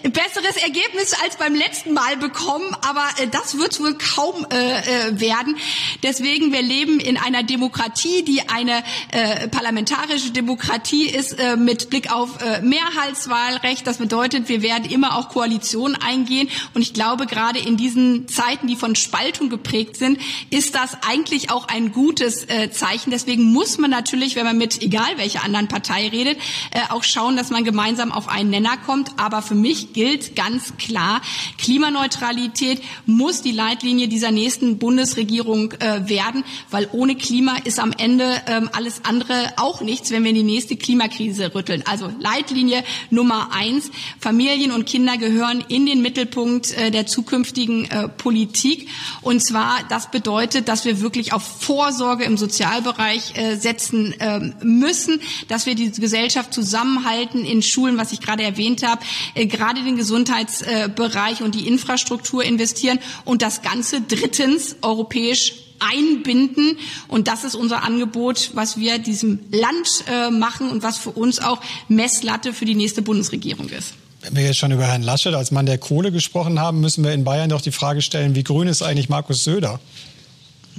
besseres 0.03 0.57
Ergebnis 0.63 1.15
als 1.23 1.37
beim 1.37 1.55
letzten 1.55 1.93
Mal 1.93 2.17
bekommen, 2.17 2.75
aber 2.83 3.05
äh, 3.19 3.29
das 3.29 3.59
wird 3.59 3.79
wohl 3.81 3.95
kaum 3.95 4.47
äh, 4.51 5.09
äh, 5.09 5.21
werden. 5.21 5.57
Deswegen, 6.03 6.53
wir 6.53 6.63
leben 6.63 7.01
in 7.01 7.17
einer 7.17 7.43
Demokratie, 7.43 8.23
die 8.25 8.49
eine 8.49 8.83
äh, 9.11 9.49
parlamentarische 9.49 10.31
Demokratie 10.31 11.07
ist 11.07 11.39
äh, 11.39 11.57
mit 11.57 11.91
Blick 11.91 12.13
auf 12.13 12.41
äh, 12.43 12.61
Mehrheitswahlrecht. 12.63 13.87
Das 13.87 13.99
bedeutet, 13.99 14.49
wir 14.49 14.63
werden 14.63 14.91
immer 14.91 15.17
auch 15.17 15.29
Koalitionen 15.29 15.97
eingehen. 16.01 16.49
Und 16.75 16.83
ich 16.83 16.95
glaube, 16.95 17.27
gerade 17.27 17.59
in 17.59 17.77
diesen 17.77 18.29
Zeiten, 18.29 18.67
die 18.67 18.77
von 18.77 18.95
Spaltung 18.97 19.51
geprägt 19.51 19.97
sind, 19.97 20.19
ist 20.51 20.75
das 20.75 20.97
eigentlich 21.07 21.51
auch 21.51 21.69
ein 21.69 21.93
gutes 21.93 22.49
äh, 22.49 22.71
Zeichen. 22.71 23.11
Deswegen 23.11 23.45
muss 23.45 23.79
man 23.79 23.91
natürlich, 23.91 24.37
wenn 24.37 24.45
man 24.45 24.59
mit 24.59 24.83
egal 24.83 25.17
welcher 25.17 25.45
anderen 25.45 25.69
Partei 25.69 26.09
redet, 26.09 26.39
äh, 26.71 26.81
auch 26.91 27.05
schauen, 27.05 27.37
dass 27.37 27.51
man 27.51 27.65
gemeinsam 27.65 28.13
auf 28.13 28.29
einen 28.29 28.51
Nenner 28.51 28.77
kommt. 28.77 29.11
Aber 29.19 29.43
für 29.43 29.55
mich 29.55 29.82
gilt 29.93 30.37
ganz 30.37 30.77
klar, 30.77 31.21
Klimaneutralität 31.59 32.83
muss 33.07 33.43
die 33.43 33.53
Leitlinie 33.53 34.09
dieser 34.09 34.31
nächsten 34.31 34.79
Bundesregierung 34.79 35.73
äh, 35.73 36.09
werden, 36.09 36.45
weil 36.71 36.89
ohne 36.93 37.17
Klima 37.17 37.57
ist 37.65 37.79
am 37.79 37.93
Ende 37.93 38.43
ähm, 38.47 38.71
alles 38.73 39.05
andere 39.05 39.53
auch 39.57 39.81
nichts, 39.81 40.11
wenn 40.11 40.23
wir 40.23 40.31
in 40.31 40.37
die 40.37 40.43
nächste 40.43 40.77
Klimakrise 40.77 41.55
rütteln. 41.55 41.83
Also 41.87 42.11
Leitlinie 42.19 42.85
Nummer 43.11 43.51
eins, 43.53 43.91
Familien 44.21 44.73
und 44.73 44.87
Kinder 44.87 45.17
gehören 45.17 45.65
in 45.69 45.87
den 45.87 46.03
Mittelpunkt 46.03 46.73
äh, 46.77 46.91
der 46.91 47.07
zukünftigen 47.07 47.91
äh, 47.91 48.09
Politik. 48.09 48.89
Und 49.21 49.41
zwar, 49.45 49.79
das 49.89 50.11
bedeutet, 50.11 50.69
dass 50.69 50.85
wir 50.85 51.01
wirklich 51.01 51.33
auf 51.33 51.43
Vorsorge 51.43 52.25
im 52.25 52.37
Sozialbereich 52.37 53.37
äh, 53.37 53.57
setzen 53.57 54.13
äh, 54.21 54.41
müssen, 54.63 55.21
dass 55.49 55.67
wir 55.67 55.75
die 55.75 55.91
Gesellschaft 55.91 56.53
zusammenhalten 56.53 57.45
in 57.45 57.63
Schulen, 57.63 57.99
was 57.99 58.13
ich 58.13 58.21
gerade 58.21 58.43
erwähnt 58.43 58.87
habe, 58.87 59.03
äh, 59.35 59.47
gerade 59.63 59.79
in 59.79 59.87
den 59.87 59.97
Gesundheitsbereich 59.97 61.41
und 61.41 61.55
die 61.55 61.69
Infrastruktur 61.69 62.43
investieren 62.43 62.99
und 63.25 63.43
das 63.43 63.63
Ganze 63.63 64.01
drittens 64.01 64.75
europäisch 64.83 65.55
einbinden. 65.79 66.79
Und 67.07 67.29
das 67.29 67.45
ist 67.45 67.55
unser 67.55 67.85
Angebot, 67.85 68.51
was 68.55 68.77
wir 68.77 68.99
diesem 68.99 69.39
Land 69.53 69.89
äh, 70.09 70.31
machen 70.31 70.69
und 70.69 70.83
was 70.83 70.99
für 70.99 71.11
uns 71.11 71.39
auch 71.39 71.61
Messlatte 71.87 72.53
für 72.53 72.65
die 72.65 72.75
nächste 72.75 73.03
Bundesregierung 73.03 73.69
ist. 73.69 73.95
Wenn 74.23 74.35
wir 74.35 74.45
jetzt 74.45 74.59
schon 74.59 74.73
über 74.73 74.85
Herrn 74.85 75.03
Laschet 75.03 75.35
als 75.35 75.53
Mann 75.53 75.67
der 75.67 75.79
Kohle 75.79 76.11
gesprochen 76.11 76.59
haben, 76.59 76.81
müssen 76.81 77.05
wir 77.05 77.13
in 77.13 77.23
Bayern 77.23 77.49
doch 77.49 77.61
die 77.61 77.73
Frage 77.73 78.03
stellen, 78.03 78.35
wie 78.35 78.43
grün 78.43 78.67
ist 78.67 78.83
eigentlich 78.83 79.09
Markus 79.09 79.45
Söder? 79.45 79.79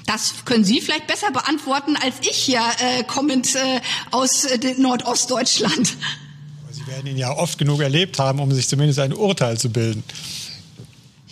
Das 0.06 0.34
können 0.44 0.66
Sie 0.66 0.82
vielleicht 0.82 1.08
besser 1.08 1.32
beantworten 1.32 1.96
als 1.96 2.16
ich 2.22 2.36
hier 2.36 2.62
äh, 2.80 3.04
kommend 3.04 3.56
äh, 3.56 3.80
aus 4.12 4.44
äh, 4.44 4.76
Nordostdeutschland. 4.78 5.96
Werden 6.94 7.08
ihn 7.08 7.18
ja 7.18 7.36
oft 7.36 7.58
genug 7.58 7.82
erlebt 7.82 8.20
haben, 8.20 8.40
um 8.40 8.52
sich 8.52 8.68
zumindest 8.68 9.00
ein 9.00 9.14
Urteil 9.14 9.58
zu 9.58 9.72
bilden. 9.72 10.04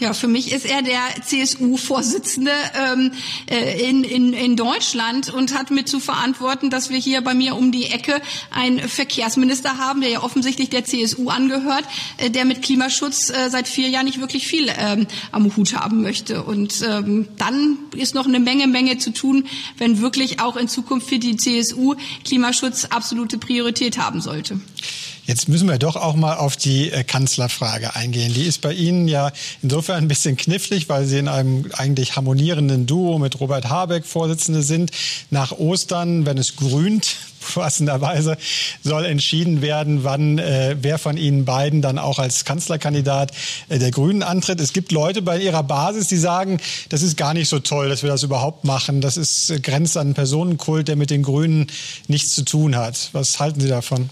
Ja, 0.02 0.14
für 0.14 0.28
mich 0.28 0.52
ist 0.52 0.66
er 0.66 0.82
der 0.82 1.00
CSU-Vorsitzende 1.24 2.52
ähm, 2.74 3.12
äh, 3.46 3.88
in, 3.88 4.04
in, 4.04 4.34
in 4.34 4.56
Deutschland 4.56 5.32
und 5.32 5.54
hat 5.54 5.70
mit 5.70 5.88
zu 5.88 6.00
verantworten, 6.00 6.72
dass 6.72 6.90
wir 6.90 6.98
hier 6.98 7.22
bei 7.22 7.36
mir 7.36 7.56
um 7.56 7.72
die 7.72 7.86
Ecke 7.86 8.20
einen 8.50 8.80
Verkehrsminister 8.80 9.78
haben, 9.78 10.02
der 10.02 10.10
ja 10.10 10.24
offensichtlich 10.24 10.72
der 10.72 10.86
CSU 10.86 11.30
angehört, 11.30 11.84
äh, 12.18 12.32
der 12.32 12.46
mit 12.46 12.64
Klimaschutz 12.64 13.30
äh, 13.30 13.52
seit 13.52 13.68
vier 13.68 13.90
Jahren 13.90 14.06
nicht 14.06 14.20
wirklich 14.20 14.48
viel 14.48 14.72
ähm, 14.76 15.06
am 15.32 15.56
Hut 15.56 15.76
haben 15.76 16.02
möchte. 16.02 16.42
Und 16.42 16.82
ähm, 16.82 17.28
dann 17.38 17.78
ist 17.96 18.16
noch 18.16 18.26
eine 18.26 18.40
Menge, 18.40 18.66
Menge 18.66 18.98
zu 18.98 19.14
tun, 19.14 19.46
wenn 19.78 20.02
wirklich 20.02 20.40
auch 20.40 20.58
in 20.58 20.68
Zukunft 20.68 21.10
für 21.10 21.20
die 21.20 21.38
CSU 21.38 21.94
Klimaschutz 22.26 22.86
absolute 22.86 23.38
Priorität 23.38 24.00
haben 24.00 24.20
sollte. 24.20 24.60
Jetzt 25.32 25.48
müssen 25.48 25.70
wir 25.70 25.78
doch 25.78 25.96
auch 25.96 26.16
mal 26.16 26.36
auf 26.36 26.58
die 26.58 26.92
äh, 26.92 27.06
Kanzlerfrage 27.06 27.96
eingehen. 27.96 28.34
Die 28.34 28.44
ist 28.44 28.60
bei 28.60 28.74
Ihnen 28.74 29.08
ja 29.08 29.32
insofern 29.62 30.04
ein 30.04 30.10
bisschen 30.10 30.36
knifflig, 30.36 30.90
weil 30.90 31.06
Sie 31.06 31.20
in 31.20 31.30
einem 31.30 31.72
eigentlich 31.72 32.18
harmonierenden 32.18 32.86
Duo 32.86 33.18
mit 33.18 33.40
Robert 33.40 33.70
Habeck 33.70 34.06
Vorsitzende 34.06 34.62
sind. 34.62 34.92
Nach 35.30 35.54
Ostern, 35.54 36.26
wenn 36.26 36.38
es 36.38 36.58
grünt, 36.58 37.16
passenderweise 37.54 38.36
soll 38.84 39.06
entschieden 39.06 39.62
werden, 39.62 40.04
wann 40.04 40.38
äh, 40.38 40.76
wer 40.82 40.98
von 40.98 41.16
Ihnen 41.16 41.46
beiden 41.46 41.82
dann 41.82 41.98
auch 41.98 42.20
als 42.20 42.44
Kanzlerkandidat 42.44 43.32
äh, 43.70 43.80
der 43.80 43.92
Grünen 43.92 44.24
antritt. 44.24 44.60
Es 44.60 44.74
gibt 44.74 44.92
Leute 44.92 45.22
bei 45.22 45.40
Ihrer 45.40 45.64
Basis, 45.64 46.10
die 46.10 46.18
sagen, 46.18 46.60
das 46.90 47.04
ist 47.04 47.16
gar 47.16 47.34
nicht 47.34 47.48
so 47.48 47.60
toll, 47.60 47.88
dass 47.88 48.04
wir 48.04 48.10
das 48.10 48.24
überhaupt 48.24 48.66
machen. 48.66 49.00
Das 49.00 49.16
ist 49.16 49.50
äh, 49.50 49.62
grenzt 49.62 49.96
an 49.96 50.08
einen 50.08 50.14
Personenkult, 50.14 50.90
der 50.90 50.98
mit 50.98 51.10
den 51.10 51.24
Grünen 51.24 51.68
nichts 52.10 52.36
zu 52.36 52.44
tun 52.44 52.76
hat. 52.76 53.12
Was 53.14 53.40
halten 53.40 53.62
Sie 53.62 53.70
davon? 53.70 54.10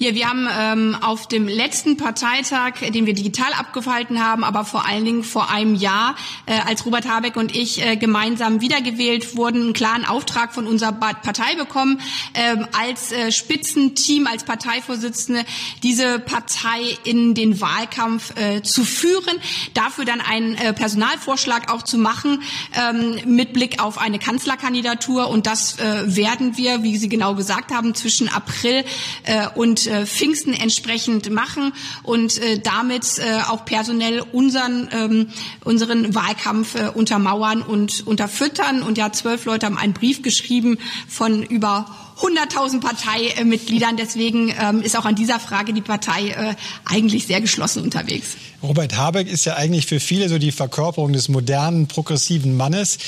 Ja, 0.00 0.12
wir 0.12 0.28
haben 0.28 0.48
ähm, 0.52 0.96
auf 1.00 1.28
dem 1.28 1.46
letzten 1.46 1.96
Parteitag, 1.96 2.80
den 2.80 3.06
wir 3.06 3.14
digital 3.14 3.52
abgehalten 3.52 4.20
haben, 4.20 4.42
aber 4.42 4.64
vor 4.64 4.88
allen 4.88 5.04
Dingen 5.04 5.22
vor 5.22 5.50
einem 5.50 5.76
Jahr, 5.76 6.16
äh, 6.46 6.58
als 6.66 6.84
Robert 6.84 7.08
Habeck 7.08 7.36
und 7.36 7.54
ich 7.54 7.80
äh, 7.80 7.94
gemeinsam 7.94 8.60
wiedergewählt 8.60 9.36
wurden, 9.36 9.62
einen 9.62 9.72
klaren 9.72 10.04
Auftrag 10.04 10.52
von 10.52 10.66
unserer 10.66 10.90
Partei 10.90 11.54
bekommen, 11.54 12.00
äh, 12.32 12.56
als 12.76 13.12
äh, 13.12 13.30
Spitzenteam, 13.30 14.26
als 14.26 14.42
Parteivorsitzende 14.42 15.44
diese 15.84 16.18
Partei 16.18 16.98
in 17.04 17.34
den 17.34 17.60
Wahlkampf 17.60 18.36
äh, 18.36 18.62
zu 18.62 18.84
führen, 18.84 19.38
dafür 19.74 20.04
dann 20.04 20.20
einen 20.20 20.56
äh, 20.56 20.72
Personalvorschlag 20.72 21.72
auch 21.72 21.82
zu 21.82 21.98
machen 21.98 22.42
ähm, 22.76 23.20
mit 23.26 23.52
Blick 23.52 23.80
auf 23.80 23.98
eine 23.98 24.18
Kanzlerkandidatur. 24.18 25.28
Und 25.28 25.46
das 25.46 25.78
äh, 25.78 26.16
werden 26.16 26.56
wir, 26.56 26.82
wie 26.82 26.96
Sie 26.96 27.08
genau 27.08 27.36
gesagt 27.36 27.72
haben, 27.72 27.94
zwischen 27.94 28.28
April 28.28 28.84
äh, 29.22 29.46
und 29.54 29.83
äh, 29.86 30.06
Pfingsten 30.06 30.52
entsprechend 30.52 31.30
machen 31.30 31.72
und 32.02 32.38
äh, 32.38 32.58
damit 32.58 33.18
äh, 33.18 33.42
auch 33.48 33.64
personell 33.64 34.20
unseren, 34.32 34.88
ähm, 34.92 35.28
unseren 35.64 36.14
Wahlkampf 36.14 36.74
äh, 36.74 36.88
untermauern 36.88 37.62
und 37.62 38.06
unterfüttern. 38.06 38.82
Und 38.82 38.98
ja, 38.98 39.12
zwölf 39.12 39.44
Leute 39.44 39.66
haben 39.66 39.78
einen 39.78 39.92
Brief 39.92 40.22
geschrieben 40.22 40.78
von 41.08 41.42
über 41.42 41.86
100.000 42.20 42.80
Parteimitgliedern. 42.80 43.96
Deswegen 43.96 44.54
ähm, 44.60 44.82
ist 44.82 44.96
auch 44.96 45.04
an 45.04 45.14
dieser 45.14 45.40
Frage 45.40 45.72
die 45.72 45.80
Partei 45.80 46.28
äh, 46.28 46.54
eigentlich 46.84 47.26
sehr 47.26 47.40
geschlossen 47.40 47.82
unterwegs. 47.82 48.36
Robert 48.62 48.96
Habeck 48.96 49.28
ist 49.28 49.44
ja 49.44 49.56
eigentlich 49.56 49.86
für 49.86 50.00
viele 50.00 50.28
so 50.28 50.38
die 50.38 50.52
Verkörperung 50.52 51.12
des 51.12 51.28
modernen, 51.28 51.86
progressiven 51.86 52.56
Mannes. 52.56 52.98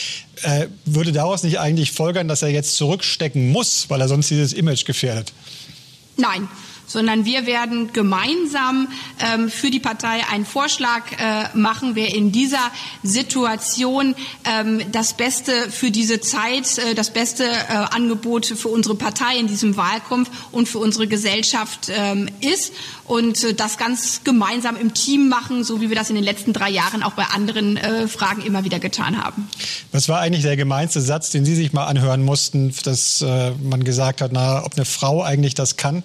Äh, 0.42 0.66
würde 0.84 1.12
daraus 1.12 1.42
nicht 1.44 1.60
eigentlich 1.60 1.92
folgern, 1.92 2.28
dass 2.28 2.42
er 2.42 2.48
jetzt 2.48 2.76
zurückstecken 2.76 3.50
muss, 3.50 3.86
weil 3.88 4.00
er 4.00 4.08
sonst 4.08 4.30
dieses 4.30 4.52
Image 4.52 4.84
gefährdet? 4.84 5.32
Nein, 6.16 6.48
sondern 6.86 7.24
wir 7.24 7.46
werden 7.46 7.92
gemeinsam 7.92 8.88
ähm, 9.20 9.50
für 9.50 9.70
die 9.70 9.80
Partei 9.80 10.24
einen 10.30 10.46
Vorschlag 10.46 11.02
äh, 11.12 11.56
machen, 11.56 11.94
wer 11.94 12.14
in 12.14 12.32
dieser 12.32 12.70
Situation 13.02 14.14
ähm, 14.44 14.82
das 14.92 15.14
Beste 15.14 15.70
für 15.70 15.90
diese 15.90 16.20
Zeit, 16.20 16.78
äh, 16.78 16.94
das 16.94 17.10
beste 17.10 17.44
äh, 17.44 17.72
Angebot 17.90 18.46
für 18.46 18.68
unsere 18.68 18.94
Partei 18.94 19.36
in 19.38 19.46
diesem 19.46 19.76
Wahlkampf 19.76 20.30
und 20.52 20.68
für 20.68 20.78
unsere 20.78 21.06
Gesellschaft 21.06 21.90
ähm, 21.90 22.28
ist 22.40 22.72
und 23.04 23.42
äh, 23.44 23.54
das 23.54 23.78
ganz 23.78 24.22
gemeinsam 24.24 24.76
im 24.76 24.94
Team 24.94 25.28
machen, 25.28 25.64
so 25.64 25.80
wie 25.80 25.88
wir 25.88 25.96
das 25.96 26.08
in 26.08 26.14
den 26.14 26.24
letzten 26.24 26.52
drei 26.52 26.70
Jahren 26.70 27.02
auch 27.02 27.12
bei 27.12 27.24
anderen 27.24 27.76
äh, 27.76 28.08
Fragen 28.08 28.42
immer 28.42 28.64
wieder 28.64 28.78
getan 28.78 29.22
haben. 29.22 29.48
Was 29.92 30.08
war 30.08 30.20
eigentlich 30.20 30.42
der 30.42 30.56
gemeinste 30.56 31.00
Satz, 31.00 31.30
den 31.30 31.44
Sie 31.44 31.54
sich 31.54 31.72
mal 31.72 31.86
anhören 31.86 32.24
mussten, 32.24 32.74
dass 32.84 33.22
äh, 33.22 33.52
man 33.62 33.84
gesagt 33.84 34.20
hat, 34.20 34.32
na, 34.32 34.64
ob 34.64 34.74
eine 34.74 34.84
Frau 34.84 35.22
eigentlich 35.22 35.54
das 35.54 35.76
kann? 35.76 36.02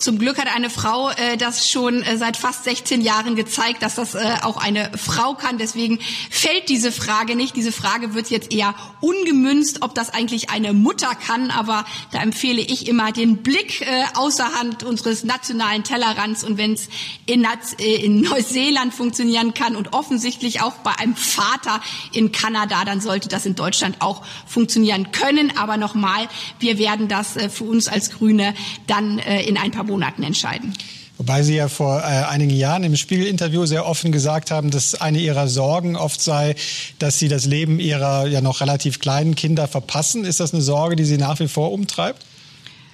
Zum 0.00 0.18
Glück 0.18 0.38
hat 0.38 0.46
eine 0.46 0.70
Frau 0.70 1.10
äh, 1.10 1.36
das 1.36 1.68
schon 1.68 2.02
äh, 2.02 2.16
seit 2.16 2.38
fast 2.38 2.64
16 2.64 3.02
Jahren 3.02 3.36
gezeigt, 3.36 3.82
dass 3.82 3.96
das 3.96 4.14
äh, 4.14 4.36
auch 4.40 4.56
eine 4.56 4.90
Frau 4.96 5.34
kann. 5.34 5.58
Deswegen 5.58 5.98
fällt 6.30 6.70
diese 6.70 6.90
Frage 6.90 7.36
nicht. 7.36 7.54
Diese 7.54 7.70
Frage 7.70 8.14
wird 8.14 8.30
jetzt 8.30 8.50
eher 8.50 8.74
ungemünzt, 9.02 9.82
ob 9.82 9.94
das 9.94 10.08
eigentlich 10.08 10.48
eine 10.48 10.72
Mutter 10.72 11.14
kann. 11.14 11.50
Aber 11.50 11.84
da 12.12 12.22
empfehle 12.22 12.62
ich 12.62 12.88
immer 12.88 13.12
den 13.12 13.42
Blick 13.42 13.82
äh, 13.82 14.04
außerhalb 14.14 14.84
unseres 14.84 15.22
nationalen 15.22 15.84
Tellerrands. 15.84 16.44
Und 16.44 16.56
wenn 16.56 16.72
es 16.72 16.88
in, 17.26 17.44
äh, 17.44 17.96
in 17.96 18.22
Neuseeland 18.22 18.94
funktionieren 18.94 19.52
kann 19.52 19.76
und 19.76 19.92
offensichtlich 19.92 20.62
auch 20.62 20.76
bei 20.76 20.92
einem 20.98 21.14
Vater 21.14 21.82
in 22.14 22.32
Kanada, 22.32 22.86
dann 22.86 23.02
sollte 23.02 23.28
das 23.28 23.44
in 23.44 23.54
Deutschland 23.54 23.96
auch 23.98 24.24
funktionieren 24.46 25.12
können. 25.12 25.58
Aber 25.58 25.76
nochmal, 25.76 26.26
wir 26.58 26.78
werden 26.78 27.08
das 27.08 27.36
äh, 27.36 27.50
für 27.50 27.64
uns 27.64 27.86
als 27.86 28.08
Grüne 28.08 28.54
dann 28.86 29.18
äh, 29.18 29.42
in 29.42 29.58
ein 29.58 29.72
paar 29.72 29.89
Monaten 29.90 30.22
entscheiden. 30.22 30.72
Wobei 31.18 31.42
Sie 31.42 31.54
ja 31.54 31.68
vor 31.68 31.98
äh, 31.98 32.02
einigen 32.02 32.56
Jahren 32.56 32.82
im 32.82 32.96
Spiegelinterview 32.96 33.66
sehr 33.66 33.84
offen 33.86 34.10
gesagt 34.10 34.50
haben, 34.50 34.70
dass 34.70 34.94
eine 34.94 35.18
Ihrer 35.18 35.48
Sorgen 35.48 35.94
oft 35.96 36.22
sei, 36.22 36.54
dass 36.98 37.18
Sie 37.18 37.28
das 37.28 37.44
Leben 37.44 37.78
Ihrer 37.78 38.26
ja 38.26 38.40
noch 38.40 38.62
relativ 38.62 39.00
kleinen 39.00 39.34
Kinder 39.34 39.68
verpassen. 39.68 40.24
Ist 40.24 40.40
das 40.40 40.54
eine 40.54 40.62
Sorge, 40.62 40.96
die 40.96 41.04
Sie 41.04 41.18
nach 41.18 41.38
wie 41.38 41.48
vor 41.48 41.72
umtreibt? 41.72 42.24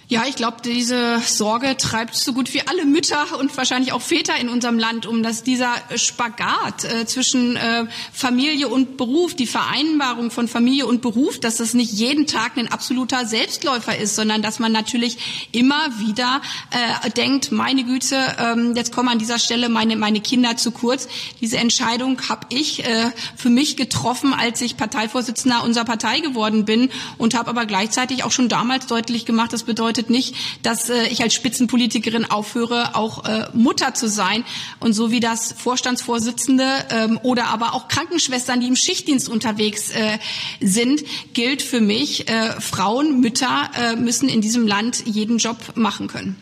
Ja, 0.09 0.23
ich 0.29 0.37
glaube, 0.37 0.59
diese 0.65 1.19
Sorge 1.19 1.77
treibt 1.77 2.15
so 2.15 2.33
gut 2.33 2.55
wie 2.55 2.61
alle 2.65 2.85
Mütter 2.85 3.41
und 3.41 3.57
wahrscheinlich 3.57 3.93
auch 3.93 4.01
Väter 4.01 4.37
in 4.37 4.49
unserem 4.49 4.79
Land 4.79 5.05
um, 5.05 5.25
dass 5.25 5.43
dieser 5.43 5.75
Spagat 5.97 6.85
äh, 6.85 7.07
zwischen 7.07 7.57
äh, 7.57 7.87
Familie 8.13 8.69
und 8.69 8.99
Beruf, 8.99 9.35
die 9.35 9.49
Vereinbarung 9.49 10.31
von 10.31 10.47
Familie 10.47 10.87
und 10.87 11.03
Beruf, 11.03 11.41
dass 11.41 11.57
das 11.57 11.75
nicht 11.75 11.93
jeden 11.93 12.29
Tag 12.29 12.57
ein 12.57 12.71
absoluter 12.71 13.27
Selbstläufer 13.27 13.99
ist, 13.99 14.15
sondern 14.15 14.43
dass 14.43 14.61
man 14.61 14.71
natürlich 14.71 15.49
immer 15.51 15.99
wieder 15.99 16.41
äh, 16.71 17.11
denkt, 17.11 17.51
meine 17.51 17.83
Güte, 17.83 18.17
ähm, 18.39 18.77
jetzt 18.77 18.93
kommen 18.93 19.09
an 19.09 19.19
dieser 19.19 19.41
Stelle 19.41 19.69
meine, 19.69 19.97
meine 19.97 20.21
Kinder 20.21 20.57
zu 20.57 20.71
kurz. 20.71 21.09
Diese 21.41 21.57
Entscheidung 21.57 22.29
habe 22.29 22.47
ich 22.51 22.85
äh, 22.85 23.11
für 23.35 23.51
mich 23.51 23.77
getroffen, 23.77 24.35
als 24.35 24.61
ich 24.61 24.77
Parteivorsitzender 24.77 25.65
unserer 25.65 25.85
Partei 25.85 26.21
geworden 26.21 26.65
bin 26.65 26.91
und 27.19 27.35
habe 27.35 27.51
aber 27.51 27.67
gleichzeitig 27.67 28.23
auch 28.23 28.31
schon 28.31 28.49
damals 28.49 28.87
deutlich 28.87 29.27
gemacht, 29.27 29.53
das 29.53 29.65
bedeutet, 29.65 29.96
bedeutet 29.97 30.11
nicht, 30.11 30.35
dass 30.63 30.91
äh, 30.91 31.07
ich 31.09 31.23
als 31.23 31.35
Spitzenpolitikerin 31.35 32.25
aufhöre, 32.25 32.95
auch 32.95 33.25
äh, 33.25 33.49
Mutter 33.55 33.95
zu 33.95 34.09
sein. 34.09 34.45
Und 34.81 34.93
so 34.93 35.11
wie 35.11 35.21
das 35.21 35.53
Vorstandsvorsitzende 35.53 36.65
ähm, 36.91 37.21
oder 37.23 37.47
aber 37.47 37.75
auch 37.75 37.89
Krankenschwestern, 37.89 38.61
die 38.61 38.69
im 38.69 38.77
Schichtdienst 38.77 39.29
unterwegs 39.29 39.91
äh, 39.91 40.19
sind, 40.61 41.03
gilt 41.33 41.63
für 41.63 41.81
mich, 41.81 42.29
äh, 42.29 42.61
Frauen, 42.61 43.21
Mütter 43.21 43.71
äh, 43.75 43.97
müssen 43.97 44.29
in 44.29 44.41
diesem 44.41 44.67
Land 44.67 45.05
jeden 45.07 45.39
Job 45.39 45.57
machen 45.75 46.09
können. 46.09 46.37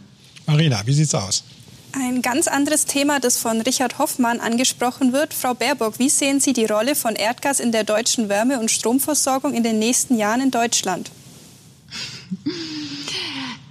Marina, 0.46 0.82
wie 0.84 0.92
sieht's 0.92 1.14
aus? 1.14 1.44
Ein 1.92 2.22
ganz 2.22 2.48
anderes 2.48 2.86
Thema, 2.86 3.20
das 3.20 3.36
von 3.36 3.60
Richard 3.60 3.98
Hoffmann 3.98 4.40
angesprochen 4.40 5.12
wird. 5.12 5.32
Frau 5.32 5.54
Baerbock, 5.54 6.00
wie 6.00 6.08
sehen 6.08 6.40
Sie 6.40 6.52
die 6.52 6.64
Rolle 6.64 6.96
von 6.96 7.14
Erdgas 7.14 7.60
in 7.60 7.70
der 7.70 7.84
deutschen 7.84 8.28
Wärme- 8.28 8.58
und 8.58 8.72
Stromversorgung 8.72 9.54
in 9.54 9.62
den 9.62 9.78
nächsten 9.78 10.18
Jahren 10.18 10.40
in 10.40 10.50
Deutschland? 10.50 11.12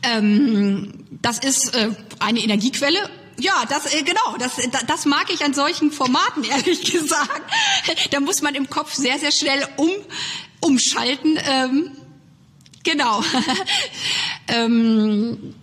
Ähm, 0.03 1.05
das 1.21 1.39
ist 1.39 1.75
äh, 1.75 1.89
eine 2.19 2.39
Energiequelle 2.39 3.09
ja, 3.39 3.65
das 3.67 3.93
äh, 3.93 4.03
genau, 4.03 4.37
das, 4.37 4.51
das 4.85 5.05
mag 5.05 5.31
ich 5.33 5.43
an 5.43 5.53
solchen 5.53 5.91
Formaten 5.91 6.43
ehrlich 6.49 6.91
gesagt. 6.91 7.41
Da 8.11 8.19
muss 8.19 8.41
man 8.41 8.55
im 8.55 8.69
Kopf 8.69 8.93
sehr 8.93 9.17
sehr 9.19 9.31
schnell 9.31 9.67
um 9.77 9.89
umschalten. 10.59 11.37
Ähm, 11.49 11.91
genau. 12.83 13.23
ähm, 14.47 15.55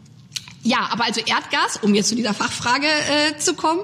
ja, 0.62 0.88
aber 0.90 1.04
also 1.04 1.20
Erdgas, 1.20 1.78
um 1.80 1.94
jetzt 1.94 2.10
zu 2.10 2.16
dieser 2.16 2.34
Fachfrage 2.34 2.86
äh, 2.86 3.38
zu 3.38 3.54
kommen, 3.54 3.80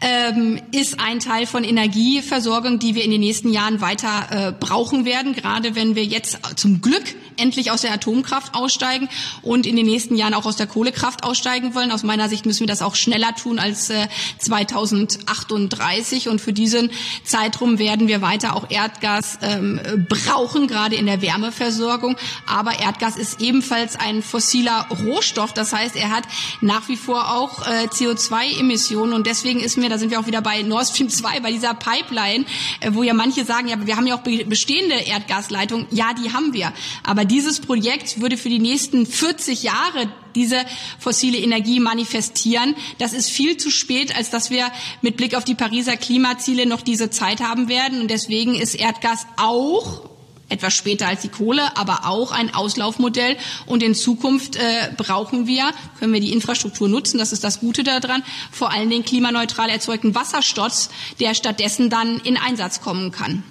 ähm, 0.00 0.62
ist 0.70 1.00
ein 1.00 1.18
Teil 1.18 1.46
von 1.46 1.64
Energieversorgung, 1.64 2.78
die 2.78 2.94
wir 2.94 3.02
in 3.02 3.10
den 3.10 3.20
nächsten 3.20 3.52
Jahren 3.52 3.80
weiter 3.80 4.28
äh, 4.30 4.52
brauchen 4.52 5.04
werden, 5.04 5.34
gerade 5.34 5.74
wenn 5.74 5.96
wir 5.96 6.04
jetzt 6.04 6.38
zum 6.54 6.80
Glück 6.80 7.02
endlich 7.42 7.72
aus 7.72 7.82
der 7.82 7.92
Atomkraft 7.92 8.54
aussteigen 8.54 9.08
und 9.42 9.66
in 9.66 9.74
den 9.74 9.86
nächsten 9.86 10.14
Jahren 10.14 10.32
auch 10.32 10.46
aus 10.46 10.56
der 10.56 10.68
Kohlekraft 10.68 11.24
aussteigen 11.24 11.74
wollen. 11.74 11.90
Aus 11.90 12.04
meiner 12.04 12.28
Sicht 12.28 12.46
müssen 12.46 12.60
wir 12.60 12.66
das 12.68 12.82
auch 12.82 12.94
schneller 12.94 13.34
tun 13.34 13.58
als 13.58 13.90
äh, 13.90 14.06
2038 14.38 16.28
und 16.28 16.40
für 16.40 16.52
diesen 16.52 16.90
Zeitraum 17.24 17.78
werden 17.78 18.06
wir 18.06 18.22
weiter 18.22 18.54
auch 18.54 18.70
Erdgas 18.70 19.38
ähm, 19.42 19.80
brauchen, 20.08 20.68
gerade 20.68 20.94
in 20.94 21.06
der 21.06 21.20
Wärmeversorgung. 21.20 22.16
Aber 22.46 22.78
Erdgas 22.78 23.16
ist 23.16 23.40
ebenfalls 23.40 23.96
ein 23.96 24.22
fossiler 24.22 24.86
Rohstoff, 25.04 25.52
das 25.52 25.72
heißt, 25.72 25.96
er 25.96 26.10
hat 26.10 26.24
nach 26.60 26.88
wie 26.88 26.96
vor 26.96 27.34
auch 27.34 27.66
äh, 27.66 27.86
CO2-Emissionen 27.86 29.12
und 29.12 29.26
deswegen 29.26 29.60
ist 29.60 29.76
mir, 29.76 29.88
da 29.88 29.98
sind 29.98 30.10
wir 30.10 30.20
auch 30.20 30.26
wieder 30.26 30.42
bei 30.42 30.62
Nord 30.62 30.86
Stream 30.86 31.08
2, 31.08 31.40
bei 31.40 31.50
dieser 31.50 31.74
Pipeline, 31.74 32.44
äh, 32.80 32.90
wo 32.92 33.02
ja 33.02 33.14
manche 33.14 33.44
sagen, 33.44 33.68
ja, 33.68 33.84
wir 33.84 33.96
haben 33.96 34.06
ja 34.06 34.14
auch 34.14 34.22
bestehende 34.22 34.94
Erdgasleitungen. 34.94 35.86
Ja, 35.90 36.12
die 36.14 36.32
haben 36.32 36.52
wir. 36.52 36.72
Aber 37.02 37.24
dieses 37.32 37.60
Projekt 37.60 38.20
würde 38.20 38.36
für 38.36 38.50
die 38.50 38.58
nächsten 38.58 39.06
40 39.06 39.62
Jahre 39.62 40.12
diese 40.34 40.58
fossile 40.98 41.38
Energie 41.38 41.80
manifestieren. 41.80 42.76
Das 42.98 43.14
ist 43.14 43.30
viel 43.30 43.56
zu 43.56 43.70
spät, 43.70 44.14
als 44.14 44.30
dass 44.30 44.50
wir 44.50 44.70
mit 45.00 45.16
Blick 45.16 45.34
auf 45.34 45.44
die 45.44 45.54
Pariser 45.54 45.96
Klimaziele 45.96 46.66
noch 46.66 46.82
diese 46.82 47.08
Zeit 47.08 47.40
haben 47.40 47.68
werden. 47.68 48.02
Und 48.02 48.10
deswegen 48.10 48.54
ist 48.54 48.74
Erdgas 48.74 49.26
auch 49.36 50.10
etwas 50.50 50.74
später 50.74 51.08
als 51.08 51.22
die 51.22 51.28
Kohle, 51.28 51.76
aber 51.78 52.06
auch 52.06 52.30
ein 52.30 52.54
Auslaufmodell. 52.54 53.38
Und 53.64 53.82
in 53.82 53.94
Zukunft 53.94 54.56
äh, 54.56 54.92
brauchen 54.98 55.46
wir, 55.46 55.70
können 55.98 56.12
wir 56.12 56.20
die 56.20 56.32
Infrastruktur 56.32 56.88
nutzen, 56.88 57.16
das 57.16 57.32
ist 57.32 57.42
das 57.42 57.60
Gute 57.60 57.82
daran, 57.82 58.22
vor 58.50 58.70
allen 58.70 58.90
Dingen 58.90 59.04
klimaneutral 59.04 59.70
erzeugten 59.70 60.14
Wasserstoff, 60.14 60.90
der 61.20 61.34
stattdessen 61.34 61.88
dann 61.88 62.20
in 62.20 62.36
Einsatz 62.36 62.82
kommen 62.82 63.10
kann. 63.10 63.42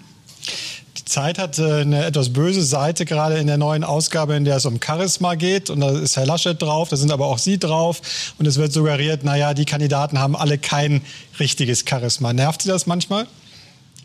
Zeit 1.12 1.38
hat 1.38 1.60
äh, 1.60 1.82
eine 1.82 2.06
etwas 2.06 2.34
böse 2.34 2.64
Seite, 2.64 3.06
gerade 3.06 3.38
in 3.38 3.48
der 3.48 3.58
neuen 3.58 3.84
Ausgabe, 3.84 4.36
in 4.36 4.46
der 4.46 4.56
es 4.56 4.66
um 4.66 4.80
Charisma 4.84 5.36
geht. 5.36 5.70
Und 5.70 5.82
da 5.82 5.92
ist 5.92 6.18
Herr 6.18 6.26
Laschet 6.26 6.60
drauf, 6.60 6.90
da 6.90 6.96
sind 6.96 7.12
aber 7.12 7.28
auch 7.28 7.38
Sie 7.38 7.60
drauf. 7.60 8.02
Und 8.40 8.48
es 8.48 8.58
wird 8.58 8.72
suggeriert, 8.72 9.24
naja, 9.24 9.54
die 9.54 9.66
Kandidaten 9.66 10.20
haben 10.20 10.36
alle 10.36 10.58
kein 10.58 11.02
richtiges 11.40 11.84
Charisma. 11.88 12.34
Nervt 12.34 12.64
Sie 12.64 12.70
das 12.70 12.88
manchmal? 12.88 13.28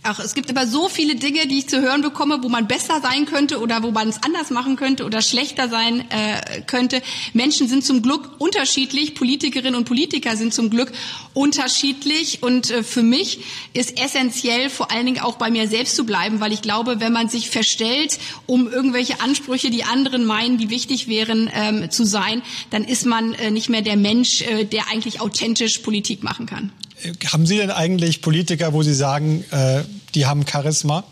Ach, 0.09 0.21
es 0.21 0.35
gibt 0.35 0.51
aber 0.51 0.69
so 0.69 0.89
viele 0.89 1.17
Dinge, 1.17 1.49
die 1.49 1.59
ich 1.59 1.69
zu 1.69 1.81
hören 1.81 2.01
bekomme, 2.01 2.39
wo 2.41 2.49
man 2.49 2.69
besser 2.69 3.01
sein 3.03 3.27
könnte 3.27 3.59
oder 3.59 3.83
wo 3.83 3.91
man 3.91 4.09
es 4.09 4.23
anders 4.23 4.51
machen 4.51 4.77
könnte 4.77 5.05
oder 5.05 5.21
schlechter 5.21 5.69
sein 5.69 6.05
äh, 6.13 6.61
könnte. 6.65 7.03
Menschen 7.33 7.67
sind 7.67 7.85
zum 7.85 8.03
Glück 8.03 8.31
unterschiedlich, 8.39 9.17
Politikerinnen 9.17 9.75
und 9.75 9.85
Politiker 9.85 10.37
sind 10.37 10.55
zum 10.55 10.71
Glück 10.71 10.93
unterschiedlich 11.35 12.41
und 12.45 12.71
äh, 12.71 12.85
für 12.85 13.03
mich 13.03 13.41
ist 13.73 14.01
essentiell 14.01 14.71
vor 14.71 14.93
allen 14.93 15.07
Dingen 15.07 15.19
auch 15.19 15.39
bei 15.39 15.51
mir 15.51 15.67
selbst 15.67 15.97
zu 15.97 16.07
bleiben, 16.07 16.39
weil 16.39 16.53
ich 16.53 16.63
glaube, 16.63 17.01
wenn 17.01 17.13
man 17.13 17.29
sich 17.29 17.51
verstellt, 17.51 18.21
um 18.47 18.71
irgendwelche 18.71 19.21
Ansprüche, 19.21 19.71
die 19.71 19.83
anderen 19.83 20.25
meinen, 20.25 20.57
die 20.57 20.71
wichtig 20.71 21.09
wären, 21.09 21.51
ähm, 21.53 21.91
zu 21.91 22.05
sein, 22.05 22.43
dann 22.71 22.85
ist 22.85 23.07
man 23.07 23.35
äh, 23.35 23.51
nicht 23.51 23.71
mehr 23.71 23.83
der 23.83 23.97
Mensch, 23.97 24.43
äh, 24.43 24.67
der 24.67 24.89
eigentlich 24.89 25.21
authentisch 25.21 25.79
Politik 25.79 26.23
machen 26.23 26.47
kann. 26.47 26.71
Haben 27.33 27.45
Sie 27.45 27.57
denn 27.57 27.71
eigentlich 27.71 28.23
Politiker, 28.23 28.73
wo 28.73 28.83
Sie 28.83 28.95
sagen, 28.95 29.45
äh, 29.51 29.83
die 30.17 30.27
haben 30.27 30.47
Charisma? 30.47 31.05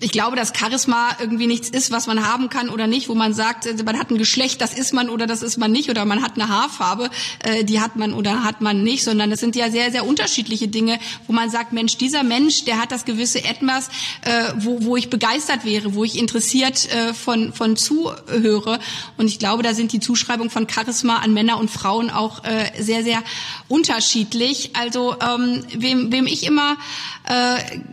Ich 0.00 0.12
glaube, 0.12 0.36
dass 0.36 0.52
Charisma 0.56 1.10
irgendwie 1.18 1.48
nichts 1.48 1.68
ist, 1.70 1.90
was 1.90 2.06
man 2.06 2.24
haben 2.24 2.48
kann 2.48 2.68
oder 2.68 2.86
nicht, 2.86 3.08
wo 3.08 3.16
man 3.16 3.34
sagt, 3.34 3.66
äh, 3.66 3.74
man 3.84 3.98
hat 3.98 4.10
ein 4.10 4.18
Geschlecht, 4.18 4.60
das 4.60 4.72
ist 4.72 4.92
man 4.92 5.10
oder 5.10 5.26
das 5.26 5.42
ist 5.42 5.58
man 5.58 5.72
nicht, 5.72 5.90
oder 5.90 6.04
man 6.04 6.22
hat 6.22 6.34
eine 6.36 6.48
Haarfarbe, 6.48 7.10
äh, 7.40 7.64
die 7.64 7.80
hat 7.80 7.96
man 7.96 8.12
oder 8.12 8.44
hat 8.44 8.60
man 8.60 8.84
nicht, 8.84 9.02
sondern 9.02 9.28
das 9.28 9.40
sind 9.40 9.56
ja 9.56 9.70
sehr, 9.70 9.90
sehr 9.90 10.06
unterschiedliche 10.06 10.68
Dinge, 10.68 11.00
wo 11.26 11.32
man 11.32 11.50
sagt, 11.50 11.72
Mensch, 11.72 11.96
dieser 11.96 12.22
Mensch, 12.22 12.64
der 12.64 12.80
hat 12.80 12.92
das 12.92 13.04
gewisse 13.06 13.42
Etwas, 13.42 13.88
äh, 14.22 14.52
wo, 14.58 14.84
wo 14.84 14.96
ich 14.96 15.10
begeistert 15.10 15.64
wäre, 15.64 15.94
wo 15.94 16.04
ich 16.04 16.16
interessiert 16.16 16.88
von, 17.14 17.52
von 17.52 17.76
zuhöre. 17.76 18.78
Und 19.16 19.26
ich 19.26 19.38
glaube, 19.38 19.62
da 19.62 19.74
sind 19.74 19.92
die 19.92 20.00
Zuschreibungen 20.00 20.50
von 20.50 20.68
Charisma 20.68 21.18
an 21.18 21.32
Männer 21.32 21.58
und 21.58 21.70
Frauen 21.70 22.10
auch 22.10 22.42
sehr, 22.78 23.02
sehr 23.02 23.22
unterschiedlich. 23.68 24.70
Also 24.74 25.16
ähm, 25.20 25.64
wem, 25.76 26.12
wem 26.12 26.26
ich 26.26 26.46
immer 26.46 26.76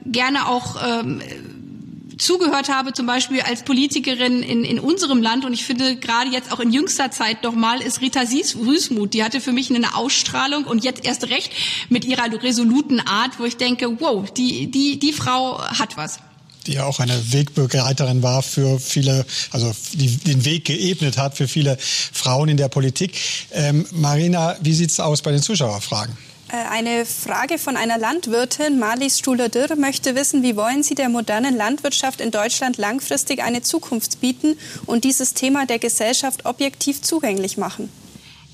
gerne 0.06 0.48
auch 0.48 0.76
ähm, 0.86 1.22
zugehört 2.18 2.70
habe, 2.70 2.94
zum 2.94 3.06
Beispiel 3.06 3.42
als 3.42 3.64
Politikerin 3.64 4.44
in, 4.44 4.64
in 4.64 4.80
unserem 4.80 5.22
Land 5.22 5.46
und 5.46 5.54
ich 5.54 5.66
finde 5.66 5.96
gerade 5.98 6.30
jetzt 6.30 6.52
auch 6.52 6.60
in 6.60 6.72
jüngster 6.72 7.12
Zeit 7.12 7.44
nochmal, 7.44 7.82
ist 7.82 8.02
Rita 8.02 8.22
Rüßmuth. 8.22 9.14
Die 9.14 9.24
hatte 9.24 9.42
für 9.42 9.52
mich 9.52 9.74
eine 9.74 9.96
Ausstrahlung 9.96 10.66
und 10.66 10.84
jetzt 10.84 11.06
erst 11.06 11.30
recht 11.30 11.52
mit 11.90 12.06
ihrer 12.06 12.32
resoluten 12.42 13.00
Art, 13.00 13.40
wo 13.40 13.46
ich 13.46 13.58
denke, 13.58 14.00
wow, 14.00 14.30
die, 14.32 14.68
die, 14.72 15.00
die 15.00 15.14
Frau 15.14 15.62
hat 15.62 15.98
was 15.98 16.20
die 16.66 16.74
ja 16.74 16.86
auch 16.86 17.00
eine 17.00 17.32
Wegbegleiterin 17.32 18.24
war 18.24 18.42
für 18.42 18.80
viele, 18.80 19.26
also 19.52 19.72
die 19.94 20.08
den 20.18 20.46
Weg 20.46 20.66
geebnet 20.66 21.16
hat 21.16 21.38
für 21.38 21.48
viele 21.48 21.78
Frauen 21.80 22.50
in 22.50 22.58
der 22.58 22.70
Politik. 22.70 23.20
Ähm, 23.52 23.86
Marina, 23.92 24.56
wie 24.62 24.74
sieht's 24.74 25.00
aus 25.00 25.22
bei 25.22 25.32
den 25.32 25.44
Zuschauerfragen? 25.44 26.18
Äh, 26.56 26.68
eine 26.70 27.06
Frage 27.06 27.58
von 27.58 27.76
einer 27.76 27.98
Landwirtin, 27.98 28.80
Marlies 28.80 29.20
Stuhler-Dürr, 29.20 29.76
möchte 29.76 30.16
wissen, 30.16 30.44
wie 30.44 30.56
wollen 30.56 30.84
Sie 30.84 30.96
der 30.96 31.10
modernen 31.10 31.56
Landwirtschaft 31.56 32.22
in 32.22 32.32
Deutschland 32.32 32.78
langfristig 32.78 33.44
eine 33.44 33.62
Zukunft 33.62 34.22
bieten 34.22 34.58
und 34.86 35.04
dieses 35.04 35.34
Thema 35.34 35.66
der 35.66 35.80
Gesellschaft 35.80 36.46
objektiv 36.46 37.02
zugänglich 37.02 37.58
machen? 37.58 37.90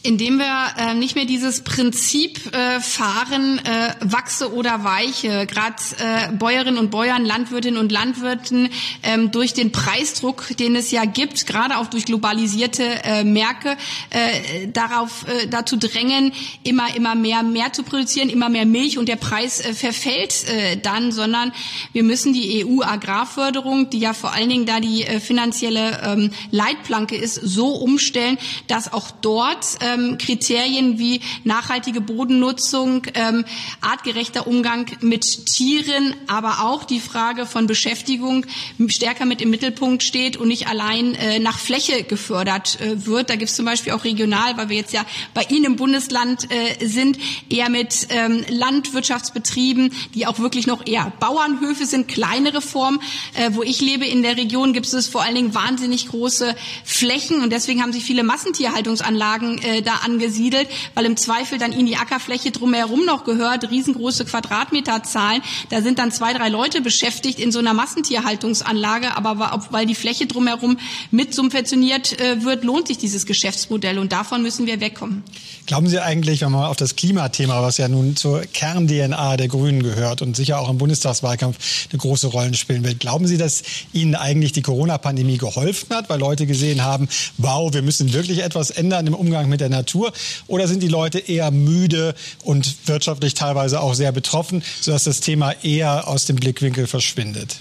Indem 0.04 0.38
wir 0.40 0.68
äh, 0.78 0.94
nicht 0.94 1.16
mehr 1.16 1.26
dieses 1.26 1.62
Prinzip 1.62 2.54
äh, 2.56 2.80
fahren, 2.80 3.60
äh, 3.60 3.94
wachse 4.02 4.54
oder 4.54 4.84
weiche, 4.84 5.46
gerade 5.46 5.76
äh, 6.00 6.32
Bäuerinnen 6.34 6.78
und 6.80 6.90
Bäuern, 6.92 7.26
Landwirtinnen 7.26 7.80
und 7.80 7.92
Landwirten 7.92 8.70
ähm, 9.04 9.32
durch 9.32 9.54
den 9.54 9.72
Preisdruck, 9.72 10.58
den 10.58 10.76
es 10.76 10.92
ja 10.92 11.06
gibt, 11.06 11.46
gerade 11.46 11.78
auch 11.78 11.88
durch 11.88 12.06
globalisierte 12.06 12.84
äh, 13.04 13.24
Märkte, 13.24 13.78
äh, 14.10 14.68
darauf 14.68 15.26
äh, 15.28 15.48
dazu 15.48 15.78
drängen, 15.78 16.34
immer 16.64 16.96
immer 16.96 17.16
mehr 17.16 17.44
mehr 17.44 17.74
zu 17.74 17.84
produzieren, 17.84 18.30
immer 18.30 18.50
mehr 18.50 18.66
Milch 18.66 18.98
und 18.98 19.08
der 19.08 19.18
Preis 19.18 19.60
äh, 19.60 19.74
verfällt 19.74 20.48
äh, 20.48 20.78
dann, 20.78 21.12
sondern 21.12 21.52
wir 21.94 22.04
müssen 22.04 22.34
die 22.34 22.66
EU-Agrarförderung, 22.66 23.90
die 23.90 24.00
ja 24.00 24.14
vor 24.14 24.34
allen 24.34 24.50
Dingen 24.50 24.66
da 24.66 24.80
die 24.80 25.04
äh, 25.04 25.20
finanzielle 25.20 26.02
ähm, 26.04 26.32
Leitplanke 26.50 27.16
ist, 27.16 27.36
so 27.36 27.76
umstellen, 27.76 28.38
dass 28.68 28.92
auch 28.92 29.12
dort 29.12 29.82
äh, 29.82 29.91
ähm, 29.94 30.18
Kriterien 30.18 31.00
wie 31.00 31.22
nachhaltige 31.44 32.02
Bodennutzung, 32.02 33.04
ähm, 33.14 33.46
artgerechter 33.82 34.48
Umgang 34.48 34.86
mit 35.02 35.46
Tieren, 35.46 36.16
aber 36.28 36.64
auch 36.64 36.84
die 36.84 37.00
Frage 37.00 37.46
von 37.46 37.68
Beschäftigung 37.68 38.46
stärker 38.88 39.26
mit 39.26 39.42
im 39.42 39.50
Mittelpunkt 39.50 40.04
steht 40.04 40.38
und 40.38 40.48
nicht 40.48 40.68
allein 40.68 41.16
äh, 41.16 41.40
nach 41.40 41.58
Fläche 41.58 42.04
gefördert 42.04 42.80
äh, 42.82 43.06
wird. 43.06 43.30
Da 43.30 43.36
gibt 43.36 43.50
es 43.50 43.56
zum 43.56 43.66
Beispiel 43.66 43.94
auch 43.94 44.04
regional, 44.04 44.58
weil 44.58 44.70
wir 44.70 44.78
jetzt 44.78 44.94
ja 44.94 45.06
bei 45.34 45.44
Ihnen 45.50 45.66
im 45.66 45.76
Bundesland 45.76 46.48
äh, 46.52 46.86
sind, 46.86 47.18
eher 47.50 47.70
mit 47.70 48.08
ähm, 48.10 48.44
Landwirtschaftsbetrieben, 48.50 49.94
die 50.16 50.28
auch 50.28 50.40
wirklich 50.40 50.68
noch 50.68 50.86
eher 50.86 51.12
Bauernhöfe 51.20 51.86
sind, 51.86 52.08
kleinere 52.08 52.62
Formen. 52.62 53.00
Äh, 53.34 53.52
wo 53.54 53.64
ich 53.64 53.82
lebe 53.82 54.06
in 54.06 54.24
der 54.24 54.38
Region 54.38 54.74
gibt 54.74 54.92
es 54.92 55.08
vor 55.08 55.24
allen 55.24 55.36
Dingen 55.36 55.54
wahnsinnig 55.54 56.08
große 56.08 56.56
Flächen 56.84 57.42
und 57.42 57.52
deswegen 57.52 57.82
haben 57.82 57.94
sich 57.94 58.04
viele 58.04 58.24
Massentierhaltungsanlagen 58.24 59.62
äh, 59.62 59.81
da 59.84 60.02
angesiedelt, 60.04 60.68
weil 60.94 61.06
im 61.06 61.18
Zweifel 61.18 61.58
dann 61.58 61.74
ihnen 61.74 61.86
die 61.86 61.98
Ackerfläche 61.98 62.52
drumherum 62.52 63.06
noch 63.06 63.24
gehört, 63.24 63.70
riesengroße 63.70 64.26
Quadratmeterzahlen. 64.26 65.42
Da 65.70 65.82
sind 65.82 66.00
dann 66.00 66.12
zwei, 66.12 66.34
drei 66.34 66.50
Leute 66.50 66.82
beschäftigt 66.82 67.40
in 67.40 67.52
so 67.52 67.60
einer 67.60 67.74
Massentierhaltungsanlage, 67.74 69.16
aber 69.16 69.66
weil 69.72 69.86
die 69.86 69.96
Fläche 69.96 70.26
drumherum 70.26 70.78
mit 71.12 71.34
subventioniert 71.34 72.20
äh, 72.20 72.44
wird, 72.44 72.64
lohnt 72.64 72.88
sich 72.88 72.98
dieses 72.98 73.26
Geschäftsmodell 73.26 74.00
und 74.00 74.12
davon 74.12 74.42
müssen 74.42 74.66
wir 74.66 74.80
wegkommen. 74.80 75.24
Glauben 75.66 75.88
Sie 75.88 76.00
eigentlich, 76.00 76.42
wenn 76.42 76.52
man 76.52 76.66
auf 76.66 76.78
das 76.78 76.96
Klimathema, 76.96 77.62
was 77.62 77.78
ja 77.78 77.88
nun 77.88 78.16
zur 78.16 78.42
Kern-DNA 78.42 79.38
der 79.38 79.48
Grünen 79.48 79.84
gehört 79.84 80.22
und 80.22 80.36
sicher 80.36 80.60
auch 80.60 80.70
im 80.70 80.78
Bundestagswahlkampf 80.78 81.88
eine 81.92 82.00
große 82.00 82.28
Rolle 82.28 82.54
spielen 82.56 82.84
wird, 82.84 83.00
glauben 83.00 83.28
Sie, 83.28 83.38
dass 83.38 83.64
Ihnen 83.94 84.16
eigentlich 84.16 84.52
die 84.52 84.62
Corona-Pandemie 84.62 85.38
geholfen 85.38 85.96
hat, 85.96 86.10
weil 86.10 86.20
Leute 86.20 86.46
gesehen 86.46 86.84
haben, 86.84 87.08
wow, 87.38 87.74
wir 87.74 87.82
müssen 87.82 88.14
wirklich 88.14 88.44
etwas 88.44 88.72
ändern 88.72 89.08
im 89.08 89.14
Umgang 89.14 89.50
mit 89.50 89.62
der 89.62 89.70
Natur? 89.72 90.14
Oder 90.48 90.68
sind 90.68 90.84
die 90.84 90.88
Leute 90.88 91.20
eher 91.20 91.50
müde 91.50 92.14
und 92.44 92.88
wirtschaftlich 92.88 93.34
teilweise 93.34 93.82
auch 93.82 93.96
sehr 93.96 94.12
betroffen, 94.12 94.64
sodass 94.80 95.06
das 95.06 95.20
Thema 95.20 95.52
eher 95.64 96.08
aus 96.08 96.26
dem 96.26 96.36
Blickwinkel 96.36 96.86
verschwindet? 96.86 97.58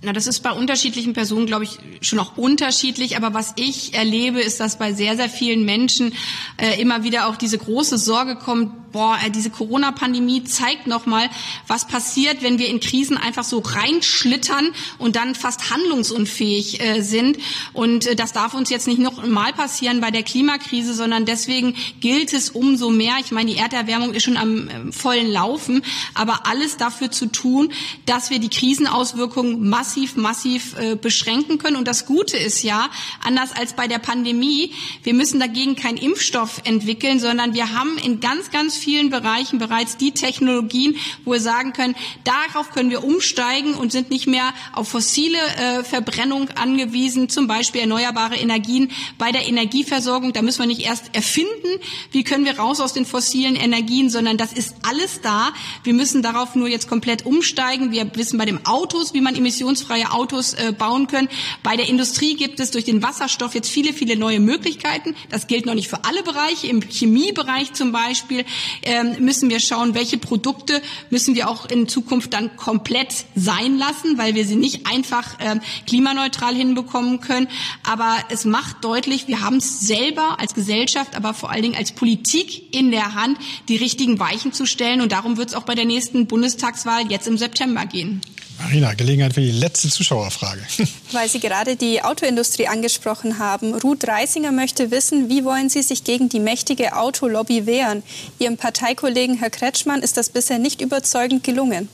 Na, 0.00 0.12
das 0.12 0.28
ist 0.28 0.44
bei 0.44 0.52
unterschiedlichen 0.52 1.12
Personen, 1.12 1.46
glaube 1.46 1.64
ich, 1.64 1.78
schon 2.02 2.20
auch 2.20 2.36
unterschiedlich. 2.36 3.16
Aber 3.16 3.34
was 3.34 3.54
ich 3.56 3.94
erlebe, 3.94 4.40
ist, 4.40 4.60
dass 4.60 4.78
bei 4.78 4.92
sehr, 4.92 5.16
sehr 5.16 5.28
vielen 5.28 5.64
Menschen 5.64 6.14
äh, 6.56 6.80
immer 6.80 7.02
wieder 7.02 7.26
auch 7.26 7.34
diese 7.34 7.58
große 7.58 7.98
Sorge 7.98 8.36
kommt, 8.36 8.87
boah, 8.92 9.18
äh, 9.24 9.30
diese 9.30 9.50
Corona-Pandemie 9.50 10.44
zeigt 10.44 10.86
nochmal, 10.86 11.28
was 11.66 11.86
passiert, 11.86 12.42
wenn 12.42 12.58
wir 12.58 12.68
in 12.68 12.80
Krisen 12.80 13.16
einfach 13.16 13.44
so 13.44 13.58
reinschlittern 13.58 14.72
und 14.98 15.16
dann 15.16 15.34
fast 15.34 15.70
handlungsunfähig 15.70 16.80
äh, 16.80 17.00
sind. 17.00 17.38
Und 17.72 18.06
äh, 18.06 18.16
das 18.16 18.32
darf 18.32 18.54
uns 18.54 18.70
jetzt 18.70 18.86
nicht 18.86 18.98
noch 18.98 19.26
mal 19.26 19.52
passieren 19.52 20.00
bei 20.00 20.10
der 20.10 20.22
Klimakrise, 20.22 20.94
sondern 20.94 21.24
deswegen 21.24 21.74
gilt 22.00 22.32
es 22.32 22.50
umso 22.50 22.90
mehr. 22.90 23.16
Ich 23.20 23.30
meine, 23.30 23.50
die 23.50 23.58
Erderwärmung 23.58 24.14
ist 24.14 24.24
schon 24.24 24.36
am 24.36 24.68
äh, 24.68 24.92
vollen 24.92 25.30
Laufen, 25.30 25.82
aber 26.14 26.46
alles 26.46 26.76
dafür 26.76 27.10
zu 27.10 27.26
tun, 27.26 27.72
dass 28.06 28.30
wir 28.30 28.38
die 28.38 28.48
Krisenauswirkungen 28.48 29.68
massiv, 29.68 30.16
massiv 30.16 30.74
beschränken 31.00 31.58
können. 31.58 31.76
Und 31.76 31.86
das 31.86 32.06
Gute 32.06 32.36
ist 32.36 32.62
ja, 32.62 32.88
anders 33.22 33.52
als 33.52 33.74
bei 33.74 33.88
der 33.88 33.98
Pandemie, 33.98 34.72
wir 35.02 35.14
müssen 35.14 35.40
dagegen 35.40 35.76
keinen 35.76 35.96
Impfstoff 35.96 36.62
entwickeln, 36.64 37.20
sondern 37.20 37.54
wir 37.54 37.72
haben 37.72 37.98
in 37.98 38.20
ganz, 38.20 38.50
ganz 38.50 38.77
vielen 38.78 39.10
Bereichen 39.10 39.58
bereits 39.58 39.96
die 39.96 40.12
Technologien, 40.12 40.96
wo 41.24 41.32
wir 41.32 41.40
sagen 41.40 41.72
können, 41.72 41.94
darauf 42.24 42.70
können 42.70 42.90
wir 42.90 43.04
umsteigen 43.04 43.74
und 43.74 43.92
sind 43.92 44.10
nicht 44.10 44.26
mehr 44.26 44.52
auf 44.72 44.88
fossile 44.88 45.38
äh, 45.38 45.84
Verbrennung 45.84 46.48
angewiesen, 46.50 47.28
zum 47.28 47.46
Beispiel 47.46 47.82
erneuerbare 47.82 48.36
Energien 48.36 48.90
bei 49.18 49.32
der 49.32 49.46
Energieversorgung. 49.46 50.32
Da 50.32 50.42
müssen 50.42 50.60
wir 50.60 50.66
nicht 50.66 50.82
erst 50.82 51.14
erfinden, 51.14 51.80
wie 52.12 52.24
können 52.24 52.44
wir 52.44 52.58
raus 52.58 52.80
aus 52.80 52.92
den 52.92 53.04
fossilen 53.04 53.56
Energien, 53.56 54.10
sondern 54.10 54.36
das 54.36 54.52
ist 54.52 54.76
alles 54.82 55.20
da. 55.20 55.52
Wir 55.84 55.94
müssen 55.94 56.22
darauf 56.22 56.54
nur 56.54 56.68
jetzt 56.68 56.88
komplett 56.88 57.26
umsteigen. 57.26 57.92
Wir 57.92 58.10
wissen 58.14 58.38
bei 58.38 58.44
den 58.44 58.64
Autos, 58.66 59.14
wie 59.14 59.20
man 59.20 59.34
emissionsfreie 59.34 60.12
Autos 60.12 60.54
äh, 60.54 60.72
bauen 60.76 61.06
können. 61.06 61.28
Bei 61.62 61.76
der 61.76 61.88
Industrie 61.88 62.34
gibt 62.34 62.60
es 62.60 62.70
durch 62.70 62.84
den 62.84 63.02
Wasserstoff 63.02 63.54
jetzt 63.54 63.70
viele, 63.70 63.92
viele 63.92 64.16
neue 64.16 64.40
Möglichkeiten. 64.40 65.14
Das 65.30 65.46
gilt 65.46 65.66
noch 65.66 65.74
nicht 65.74 65.88
für 65.88 66.04
alle 66.04 66.22
Bereiche. 66.22 66.66
Im 66.66 66.80
Chemiebereich 66.80 67.72
zum 67.72 67.92
Beispiel 67.92 68.44
ähm, 68.82 69.16
müssen 69.20 69.50
wir 69.50 69.60
schauen, 69.60 69.94
welche 69.94 70.18
Produkte 70.18 70.82
müssen 71.10 71.34
wir 71.34 71.48
auch 71.48 71.66
in 71.66 71.88
Zukunft 71.88 72.32
dann 72.32 72.56
komplett 72.56 73.24
sein 73.34 73.78
lassen, 73.78 74.18
weil 74.18 74.34
wir 74.34 74.44
sie 74.44 74.56
nicht 74.56 74.86
einfach 74.86 75.36
ähm, 75.40 75.60
klimaneutral 75.86 76.54
hinbekommen 76.54 77.20
können. 77.20 77.48
Aber 77.82 78.16
es 78.30 78.44
macht 78.44 78.84
deutlich, 78.84 79.28
wir 79.28 79.40
haben 79.40 79.56
es 79.56 79.80
selber 79.80 80.38
als 80.40 80.54
Gesellschaft, 80.54 81.16
aber 81.16 81.34
vor 81.34 81.50
allen 81.50 81.62
Dingen 81.62 81.76
als 81.76 81.92
Politik 81.92 82.74
in 82.74 82.90
der 82.90 83.14
Hand, 83.14 83.38
die 83.68 83.76
richtigen 83.76 84.18
Weichen 84.18 84.52
zu 84.52 84.66
stellen. 84.66 85.00
Und 85.00 85.12
darum 85.12 85.36
wird 85.36 85.50
es 85.50 85.54
auch 85.54 85.64
bei 85.64 85.74
der 85.74 85.84
nächsten 85.84 86.26
Bundestagswahl 86.26 87.10
jetzt 87.10 87.28
im 87.28 87.38
September 87.38 87.86
gehen. 87.86 88.20
Marina, 88.58 88.94
Gelegenheit 88.94 89.34
für 89.34 89.40
die 89.40 89.52
letzte 89.52 89.88
Zuschauerfrage. 89.88 90.60
Weil 91.12 91.28
Sie 91.28 91.40
gerade 91.40 91.76
die 91.76 92.02
Autoindustrie 92.02 92.66
angesprochen 92.66 93.38
haben. 93.38 93.74
Ruth 93.74 94.06
Reisinger 94.06 94.52
möchte 94.52 94.90
wissen, 94.90 95.28
wie 95.28 95.44
wollen 95.44 95.68
Sie 95.68 95.82
sich 95.82 96.04
gegen 96.04 96.28
die 96.28 96.40
mächtige 96.40 96.96
Autolobby 96.96 97.66
wehren? 97.66 98.02
Ihrem 98.38 98.56
Parteikollegen 98.56 99.38
Herr 99.38 99.50
Kretschmann 99.50 100.02
ist 100.02 100.16
das 100.16 100.30
bisher 100.30 100.58
nicht 100.58 100.80
überzeugend 100.80 101.44
gelungen. 101.44 101.88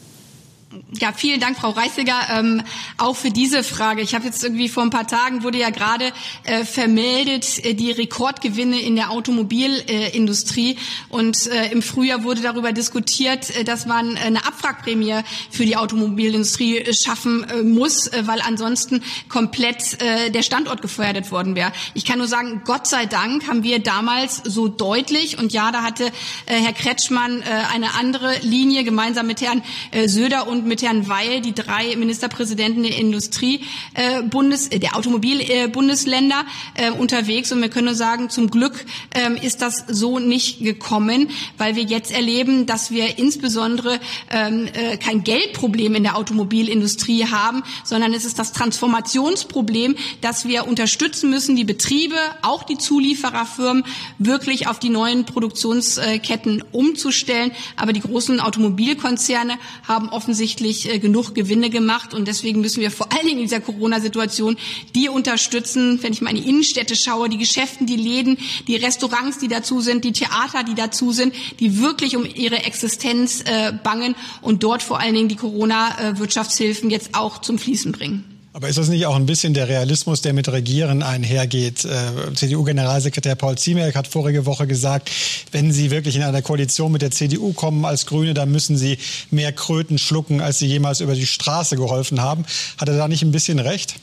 Ja, 1.00 1.12
vielen 1.12 1.40
Dank, 1.40 1.58
Frau 1.58 1.70
Reißiger, 1.70 2.14
ähm, 2.30 2.62
auch 2.98 3.16
für 3.16 3.30
diese 3.30 3.62
Frage. 3.62 4.02
Ich 4.02 4.14
habe 4.14 4.24
jetzt 4.24 4.42
irgendwie 4.42 4.68
vor 4.68 4.82
ein 4.82 4.90
paar 4.90 5.06
Tagen 5.06 5.42
wurde 5.42 5.58
ja 5.58 5.70
gerade 5.70 6.12
äh, 6.44 6.64
vermeldet 6.64 7.64
äh, 7.64 7.74
die 7.74 7.90
Rekordgewinne 7.90 8.80
in 8.80 8.96
der 8.96 9.10
Automobilindustrie 9.10 10.72
äh, 10.72 10.76
und 11.08 11.48
im 11.70 11.82
Frühjahr 11.82 12.24
wurde 12.24 12.42
darüber 12.42 12.72
diskutiert, 12.72 13.54
äh, 13.56 13.64
dass 13.64 13.86
man 13.86 14.16
eine 14.16 14.46
Abwrackprämie 14.46 15.20
für 15.50 15.64
die 15.64 15.76
Automobilindustrie 15.76 16.78
äh, 16.78 16.94
schaffen 16.94 17.44
äh, 17.44 17.62
muss, 17.62 18.10
weil 18.22 18.40
ansonsten 18.40 19.02
komplett 19.28 19.98
der 20.00 20.42
Standort 20.42 20.82
gefährdet 20.82 21.30
worden 21.30 21.54
wäre. 21.54 21.72
Ich 21.94 22.04
kann 22.04 22.18
nur 22.18 22.28
sagen, 22.28 22.62
Gott 22.64 22.86
sei 22.86 23.06
Dank 23.06 23.48
haben 23.48 23.62
wir 23.62 23.78
damals 23.78 24.42
so 24.44 24.68
deutlich 24.68 25.38
und 25.38 25.52
ja, 25.52 25.72
da 25.72 25.82
hatte 25.82 26.10
Herr 26.46 26.72
Kretschmann 26.72 27.42
eine 27.42 27.94
andere 27.94 28.38
Linie 28.40 28.84
gemeinsam 28.84 29.26
mit 29.26 29.40
Herrn 29.40 29.62
Söder 30.06 30.46
und 30.46 30.63
mit 30.66 30.82
Herrn 30.82 31.08
Weil 31.08 31.40
die 31.40 31.54
drei 31.54 31.96
Ministerpräsidenten 31.96 32.82
der 32.82 32.96
Industrie 32.96 33.60
äh, 33.94 34.20
äh, 34.20 34.78
der 34.78 34.96
Automobilbundesländer 34.96 36.44
äh, 36.74 36.88
äh, 36.88 36.90
unterwegs 36.90 37.52
und 37.52 37.60
wir 37.60 37.68
können 37.68 37.86
nur 37.86 37.94
sagen, 37.94 38.30
zum 38.30 38.50
Glück 38.50 38.84
äh, 39.14 39.44
ist 39.44 39.62
das 39.62 39.84
so 39.88 40.18
nicht 40.18 40.60
gekommen, 40.60 41.28
weil 41.58 41.76
wir 41.76 41.84
jetzt 41.84 42.12
erleben, 42.12 42.66
dass 42.66 42.90
wir 42.90 43.18
insbesondere 43.18 44.00
ähm, 44.30 44.68
äh, 44.72 44.96
kein 44.96 45.24
Geldproblem 45.24 45.94
in 45.94 46.02
der 46.02 46.16
Automobilindustrie 46.16 47.26
haben, 47.26 47.62
sondern 47.84 48.14
es 48.14 48.24
ist 48.24 48.38
das 48.38 48.52
Transformationsproblem, 48.52 49.96
dass 50.20 50.46
wir 50.46 50.66
unterstützen 50.66 51.30
müssen, 51.30 51.56
die 51.56 51.64
Betriebe, 51.64 52.16
auch 52.42 52.62
die 52.62 52.78
Zuliefererfirmen 52.78 53.84
wirklich 54.18 54.68
auf 54.68 54.78
die 54.78 54.90
neuen 54.90 55.24
Produktionsketten 55.24 56.64
umzustellen. 56.72 57.52
Aber 57.76 57.92
die 57.92 58.00
großen 58.00 58.40
Automobilkonzerne 58.40 59.58
haben 59.86 60.08
offensichtlich 60.08 60.53
offensichtlich 60.54 60.92
äh, 60.92 60.98
genug 60.98 61.34
Gewinne 61.34 61.70
gemacht 61.70 62.14
und 62.14 62.28
deswegen 62.28 62.60
müssen 62.60 62.80
wir 62.80 62.90
vor 62.90 63.12
allen 63.12 63.26
Dingen 63.26 63.38
in 63.38 63.44
dieser 63.44 63.60
Corona-Situation 63.60 64.56
die 64.94 65.08
unterstützen, 65.08 65.98
wenn 66.02 66.12
ich 66.12 66.20
mal 66.20 66.30
in 66.30 66.42
die 66.42 66.48
Innenstädte 66.48 66.94
schaue, 66.96 67.28
die 67.28 67.38
Geschäften, 67.38 67.86
die 67.86 67.96
Läden, 67.96 68.38
die 68.68 68.76
Restaurants, 68.76 69.38
die 69.38 69.48
dazu 69.48 69.80
sind, 69.80 70.04
die 70.04 70.12
Theater, 70.12 70.62
die 70.64 70.74
dazu 70.74 71.12
sind, 71.12 71.34
die 71.60 71.80
wirklich 71.80 72.16
um 72.16 72.24
ihre 72.24 72.64
Existenz 72.64 73.42
äh, 73.42 73.72
bangen 73.72 74.14
und 74.42 74.62
dort 74.62 74.82
vor 74.82 75.00
allen 75.00 75.14
Dingen 75.14 75.28
die 75.28 75.36
Corona-Wirtschaftshilfen 75.36 76.90
jetzt 76.90 77.14
auch 77.14 77.40
zum 77.40 77.58
Fließen 77.58 77.92
bringen. 77.92 78.33
Aber 78.54 78.68
ist 78.68 78.78
das 78.78 78.88
nicht 78.88 79.04
auch 79.06 79.16
ein 79.16 79.26
bisschen 79.26 79.52
der 79.52 79.66
Realismus, 79.66 80.22
der 80.22 80.32
mit 80.32 80.48
Regieren 80.48 81.02
einhergeht? 81.02 81.84
Äh, 81.84 82.34
CDU-Generalsekretär 82.34 83.34
Paul 83.34 83.58
Ziemiak 83.58 83.96
hat 83.96 84.06
vorige 84.06 84.46
Woche 84.46 84.68
gesagt, 84.68 85.10
wenn 85.50 85.72
Sie 85.72 85.90
wirklich 85.90 86.14
in 86.14 86.22
einer 86.22 86.40
Koalition 86.40 86.92
mit 86.92 87.02
der 87.02 87.10
CDU 87.10 87.52
kommen 87.52 87.84
als 87.84 88.06
Grüne, 88.06 88.32
dann 88.32 88.52
müssen 88.52 88.76
Sie 88.76 88.98
mehr 89.32 89.52
Kröten 89.52 89.98
schlucken, 89.98 90.40
als 90.40 90.60
Sie 90.60 90.66
jemals 90.66 91.00
über 91.00 91.16
die 91.16 91.26
Straße 91.26 91.74
geholfen 91.74 92.20
haben. 92.20 92.44
Hat 92.78 92.88
er 92.88 92.96
da 92.96 93.08
nicht 93.08 93.22
ein 93.22 93.32
bisschen 93.32 93.58
recht? 93.58 93.96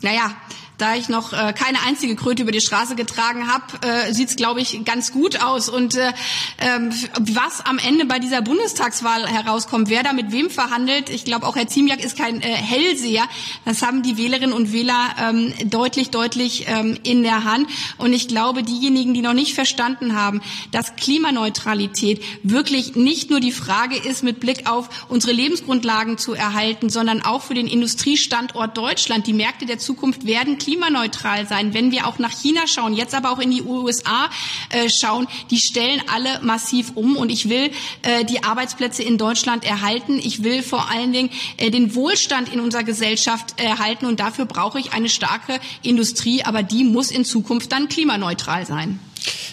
Naja, 0.00 0.34
da 0.80 0.96
ich 0.96 1.08
noch 1.08 1.32
äh, 1.32 1.52
keine 1.52 1.82
einzige 1.86 2.16
Kröte 2.16 2.42
über 2.42 2.52
die 2.52 2.60
Straße 2.60 2.94
getragen 2.94 3.48
habe, 3.48 3.64
äh, 3.86 4.12
sieht 4.12 4.30
es, 4.30 4.36
glaube 4.36 4.60
ich, 4.60 4.84
ganz 4.84 5.12
gut 5.12 5.42
aus. 5.42 5.68
Und 5.68 5.96
äh, 5.96 6.12
ähm, 6.58 6.92
was 7.18 7.64
am 7.64 7.78
Ende 7.78 8.06
bei 8.06 8.18
dieser 8.18 8.42
Bundestagswahl 8.42 9.26
herauskommt, 9.26 9.90
wer 9.90 10.02
da 10.02 10.12
mit 10.12 10.32
wem 10.32 10.50
verhandelt, 10.50 11.10
ich 11.10 11.24
glaube, 11.24 11.46
auch 11.46 11.56
Herr 11.56 11.68
Ziemiak 11.68 12.02
ist 12.02 12.16
kein 12.16 12.40
äh, 12.40 12.46
Hellseher. 12.46 13.24
Das 13.64 13.82
haben 13.82 14.02
die 14.02 14.16
Wählerinnen 14.16 14.52
und 14.52 14.72
Wähler 14.72 15.10
ähm, 15.20 15.52
deutlich, 15.64 16.10
deutlich 16.10 16.66
ähm, 16.68 16.98
in 17.02 17.22
der 17.22 17.44
Hand. 17.44 17.68
Und 17.98 18.12
ich 18.12 18.28
glaube, 18.28 18.62
diejenigen, 18.62 19.14
die 19.14 19.22
noch 19.22 19.34
nicht 19.34 19.54
verstanden 19.54 20.16
haben, 20.16 20.40
dass 20.70 20.96
Klimaneutralität 20.96 22.22
wirklich 22.42 22.94
nicht 22.96 23.30
nur 23.30 23.40
die 23.40 23.52
Frage 23.52 23.96
ist, 23.96 24.22
mit 24.22 24.40
Blick 24.40 24.68
auf 24.68 25.06
unsere 25.08 25.32
Lebensgrundlagen 25.32 26.18
zu 26.18 26.34
erhalten, 26.34 26.90
sondern 26.90 27.22
auch 27.22 27.42
für 27.42 27.54
den 27.54 27.66
Industriestandort 27.66 28.76
Deutschland. 28.76 29.26
Die 29.26 29.32
Märkte 29.32 29.66
der 29.66 29.78
Zukunft 29.78 30.26
werden 30.26 30.58
klimaneutral 30.70 31.48
sein. 31.48 31.74
Wenn 31.74 31.90
wir 31.90 32.06
auch 32.06 32.18
nach 32.18 32.30
China 32.30 32.66
schauen, 32.68 32.94
jetzt 32.94 33.14
aber 33.14 33.32
auch 33.32 33.40
in 33.40 33.50
die 33.50 33.62
USA 33.62 34.30
äh, 34.70 34.88
schauen, 34.88 35.26
die 35.50 35.58
stellen 35.58 36.00
alle 36.12 36.40
massiv 36.42 36.92
um. 36.94 37.16
Und 37.16 37.30
ich 37.30 37.48
will 37.48 37.72
äh, 38.02 38.24
die 38.24 38.44
Arbeitsplätze 38.44 39.02
in 39.02 39.18
Deutschland 39.18 39.64
erhalten. 39.64 40.20
Ich 40.22 40.44
will 40.44 40.62
vor 40.62 40.88
allen 40.88 41.12
Dingen 41.12 41.30
äh, 41.56 41.70
den 41.70 41.96
Wohlstand 41.96 42.52
in 42.52 42.60
unserer 42.60 42.84
Gesellschaft 42.84 43.60
erhalten. 43.60 44.06
Und 44.06 44.20
dafür 44.20 44.44
brauche 44.44 44.78
ich 44.78 44.92
eine 44.92 45.08
starke 45.08 45.58
Industrie. 45.82 46.44
Aber 46.44 46.62
die 46.62 46.84
muss 46.84 47.10
in 47.10 47.24
Zukunft 47.24 47.72
dann 47.72 47.88
klimaneutral 47.88 48.64
sein. 48.64 49.00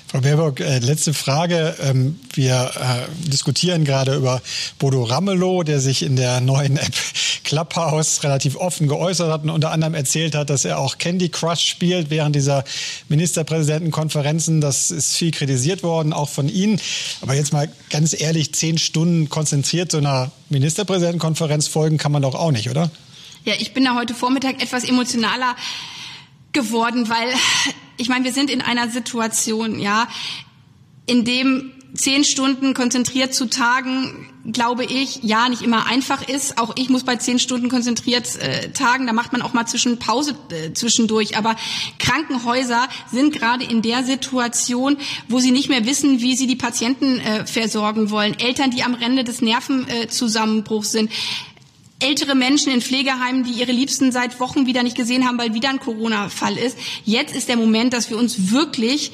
Frau 0.08 0.22
Baerbock, 0.22 0.62
äh, 0.62 0.80
letzte 0.80 1.14
Frage. 1.14 1.76
Ähm, 1.82 2.20
wir 2.34 2.72
äh, 2.76 3.30
diskutieren 3.30 3.84
gerade 3.84 4.16
über 4.16 4.42
Bodo 4.80 5.04
Ramelow, 5.04 5.64
der 5.64 5.82
sich 5.82 6.02
in 6.02 6.16
der 6.16 6.40
neuen 6.40 6.78
App 6.78 6.94
Clubhouse 7.44 8.24
relativ 8.24 8.56
offen 8.56 8.88
geäußert 8.88 9.30
hat 9.30 9.44
und 9.44 9.50
unter 9.50 9.72
anderem 9.72 9.94
erzählt 9.94 10.34
hat, 10.34 10.50
dass 10.50 10.64
er 10.64 10.80
auch 10.80 10.98
Candy 10.98 11.30
Crush 11.30 11.68
spielt 11.68 12.10
während 12.10 12.36
dieser 12.36 12.64
Ministerpräsidentenkonferenzen. 13.10 14.62
Das 14.62 14.92
ist 14.92 15.16
viel 15.16 15.32
kritisiert 15.32 15.84
worden, 15.84 16.14
auch 16.14 16.30
von 16.30 16.48
Ihnen. 16.48 16.80
Aber 17.22 17.34
jetzt 17.34 17.52
mal 17.52 17.70
ganz 17.90 18.20
ehrlich, 18.20 18.54
zehn 18.54 18.78
Stunden 18.78 19.28
konzentriert 19.28 19.92
so 19.92 19.98
einer 19.98 20.32
Ministerpräsidentenkonferenz 20.50 21.68
folgen 21.68 21.98
kann 21.98 22.14
man 22.14 22.22
doch 22.22 22.36
auch 22.36 22.52
nicht, 22.52 22.70
oder? 22.70 22.90
Ja, 23.44 23.56
ich 23.60 23.74
bin 23.74 23.84
da 23.84 23.96
heute 23.96 24.14
Vormittag 24.14 24.62
etwas 24.62 24.84
emotionaler 24.84 25.56
geworden, 26.54 27.10
weil 27.10 27.28
ich 27.98 28.10
meine, 28.10 28.26
wir 28.26 28.34
sind 28.34 28.50
in 28.50 28.62
einer 28.62 28.90
Situation, 28.90 29.80
ja, 29.80 30.08
in 31.06 31.26
dem 31.26 31.72
zehn 31.94 32.24
Stunden 32.24 32.74
konzentriert 32.74 33.34
zu 33.34 33.50
tagen, 33.50 34.30
glaube 34.46 34.86
ich, 34.86 35.24
ja, 35.24 35.50
nicht 35.50 35.62
immer 35.62 35.88
einfach 35.88 36.28
ist. 36.28 36.58
Auch 36.58 36.74
ich 36.78 36.90
muss 36.90 37.04
bei 37.04 37.16
zehn 37.16 37.40
Stunden 37.40 37.70
konzentriert 37.70 38.36
äh, 38.38 38.72
tagen. 38.72 39.08
Da 39.08 39.14
macht 39.14 39.34
man 39.34 39.42
auch 39.42 39.54
mal 39.54 39.66
zwischen 39.66 40.00
Pause 40.00 40.36
äh, 40.52 40.74
zwischendurch. 40.74 41.38
Aber 41.38 41.56
Krankenhäuser 42.00 42.88
sind 43.12 43.34
gerade 43.34 43.66
in 43.66 43.82
der 43.82 44.04
Situation, 44.04 44.98
wo 45.28 45.40
sie 45.40 45.52
nicht 45.52 45.70
mehr 45.70 45.86
wissen, 45.86 46.22
wie 46.22 46.36
sie 46.36 46.48
die 46.48 46.56
Patienten 46.56 47.20
äh, 47.20 47.46
versorgen 47.46 48.10
wollen. 48.10 48.38
Eltern, 48.40 48.72
die 48.72 48.84
am 48.84 48.94
Rande 48.94 49.24
des 49.24 49.42
Nervenzusammenbruchs 49.42 50.92
sind 50.92 51.12
ältere 52.00 52.36
Menschen 52.36 52.72
in 52.72 52.82
Pflegeheimen, 52.82 53.44
die 53.44 53.60
ihre 53.60 53.72
Liebsten 53.72 54.12
seit 54.12 54.40
Wochen 54.40 54.68
wieder 54.68 54.84
nicht 54.84 54.96
gesehen 54.96 55.28
haben, 55.28 55.38
weil 55.38 55.54
wieder 55.54 55.70
ein 55.70 55.80
Corona-Fall 55.80 56.58
ist. 56.58 56.78
Jetzt 57.06 57.36
ist 57.36 57.50
der 57.50 57.58
Moment, 57.58 57.94
dass 57.94 58.10
wir 58.10 58.18
uns 58.18 58.52
wirklich 58.52 59.12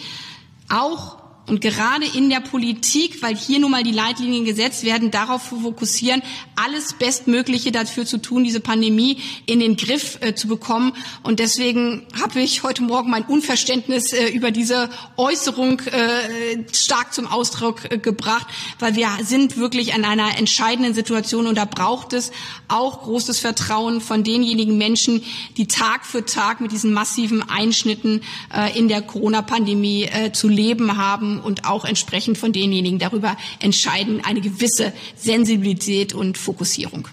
auch 0.70 1.23
und 1.46 1.60
gerade 1.60 2.06
in 2.06 2.30
der 2.30 2.40
Politik, 2.40 3.22
weil 3.22 3.36
hier 3.36 3.60
nun 3.60 3.72
mal 3.72 3.84
die 3.84 3.92
Leitlinien 3.92 4.46
gesetzt 4.46 4.86
werden, 4.86 5.12
darauf 5.12 5.42
fokussieren, 5.42 6.22
alles 6.56 6.94
Bestmögliche 6.94 7.74
dafür 7.74 8.06
zu 8.06 8.18
tun, 8.18 8.46
diese 8.46 8.62
Pandemie 8.62 9.18
in 9.46 9.60
den 9.60 9.76
Griff 9.76 10.20
äh, 10.22 10.36
zu 10.36 10.48
bekommen. 10.48 10.94
Und 11.22 11.40
deswegen 11.40 12.08
habe 12.22 12.40
ich 12.40 12.64
heute 12.64 12.84
Morgen 12.84 13.10
mein 13.10 13.24
Unverständnis 13.24 14.14
äh, 14.14 14.30
über 14.30 14.52
diese 14.52 14.90
Äußerung 15.18 15.82
äh, 15.82 16.64
stark 16.72 17.14
zum 17.14 17.28
Ausdruck 17.28 17.92
äh, 17.92 17.98
gebracht, 17.98 18.48
weil 18.80 18.96
wir 18.96 19.10
sind 19.24 19.58
wirklich 19.58 19.94
an 19.94 20.06
einer 20.06 20.38
entscheidenden 20.38 20.94
Situation 20.94 21.48
und 21.48 21.58
da 21.58 21.66
braucht 21.66 22.14
es 22.14 22.32
auch 22.70 23.02
großes 23.04 23.40
Vertrauen 23.40 24.00
von 24.00 24.24
denjenigen 24.24 24.78
Menschen, 24.78 25.22
die 25.58 25.68
Tag 25.68 26.06
für 26.06 26.24
Tag 26.24 26.62
mit 26.62 26.72
diesen 26.72 26.94
massiven 26.94 27.44
Einschnitten 27.50 28.22
äh, 28.56 28.78
in 28.80 28.88
der 28.88 29.02
Corona-Pandemie 29.02 30.04
äh, 30.06 30.32
zu 30.32 30.48
leben 30.48 30.96
haben 30.96 31.33
und 31.40 31.66
auch 31.66 31.86
entsprechend 31.86 32.38
von 32.38 32.52
denjenigen 32.52 33.00
darüber 33.00 33.38
entscheiden, 33.60 34.24
eine 34.24 34.42
gewisse 34.42 34.94
Sensibilität 35.16 36.14
und 36.14 36.38
Fokussierung. 36.38 37.08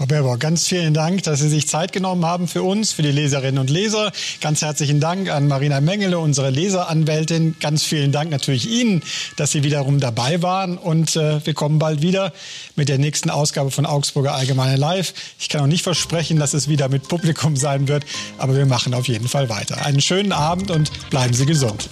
Frau 0.00 0.06
Baerbock, 0.06 0.40
ganz 0.40 0.66
vielen 0.66 0.94
Dank, 0.94 1.24
dass 1.24 1.40
Sie 1.40 1.50
sich 1.50 1.68
Zeit 1.68 1.92
genommen 1.92 2.24
haben 2.24 2.48
für 2.48 2.62
uns, 2.62 2.90
für 2.90 3.02
die 3.02 3.12
Leserinnen 3.12 3.58
und 3.58 3.68
Leser. 3.68 4.12
Ganz 4.40 4.62
herzlichen 4.62 4.98
Dank 4.98 5.28
an 5.28 5.46
Marina 5.46 5.82
Mengele, 5.82 6.18
unsere 6.18 6.48
Leseranwältin. 6.48 7.56
Ganz 7.60 7.84
vielen 7.84 8.10
Dank 8.10 8.30
natürlich 8.30 8.66
Ihnen, 8.66 9.02
dass 9.36 9.50
Sie 9.50 9.62
wiederum 9.62 10.00
dabei 10.00 10.40
waren. 10.40 10.78
Und 10.78 11.16
äh, 11.16 11.44
wir 11.44 11.52
kommen 11.52 11.78
bald 11.78 12.00
wieder 12.00 12.32
mit 12.76 12.88
der 12.88 12.96
nächsten 12.96 13.28
Ausgabe 13.28 13.70
von 13.70 13.84
Augsburger 13.84 14.32
Allgemeine 14.32 14.76
Live. 14.76 15.12
Ich 15.38 15.50
kann 15.50 15.60
auch 15.60 15.66
nicht 15.66 15.82
versprechen, 15.82 16.38
dass 16.38 16.54
es 16.54 16.66
wieder 16.66 16.88
mit 16.88 17.06
Publikum 17.06 17.56
sein 17.56 17.86
wird, 17.86 18.06
aber 18.38 18.56
wir 18.56 18.64
machen 18.64 18.94
auf 18.94 19.06
jeden 19.06 19.28
Fall 19.28 19.50
weiter. 19.50 19.84
Einen 19.84 20.00
schönen 20.00 20.32
Abend 20.32 20.70
und 20.70 20.90
bleiben 21.10 21.34
Sie 21.34 21.44
gesund. 21.44 21.90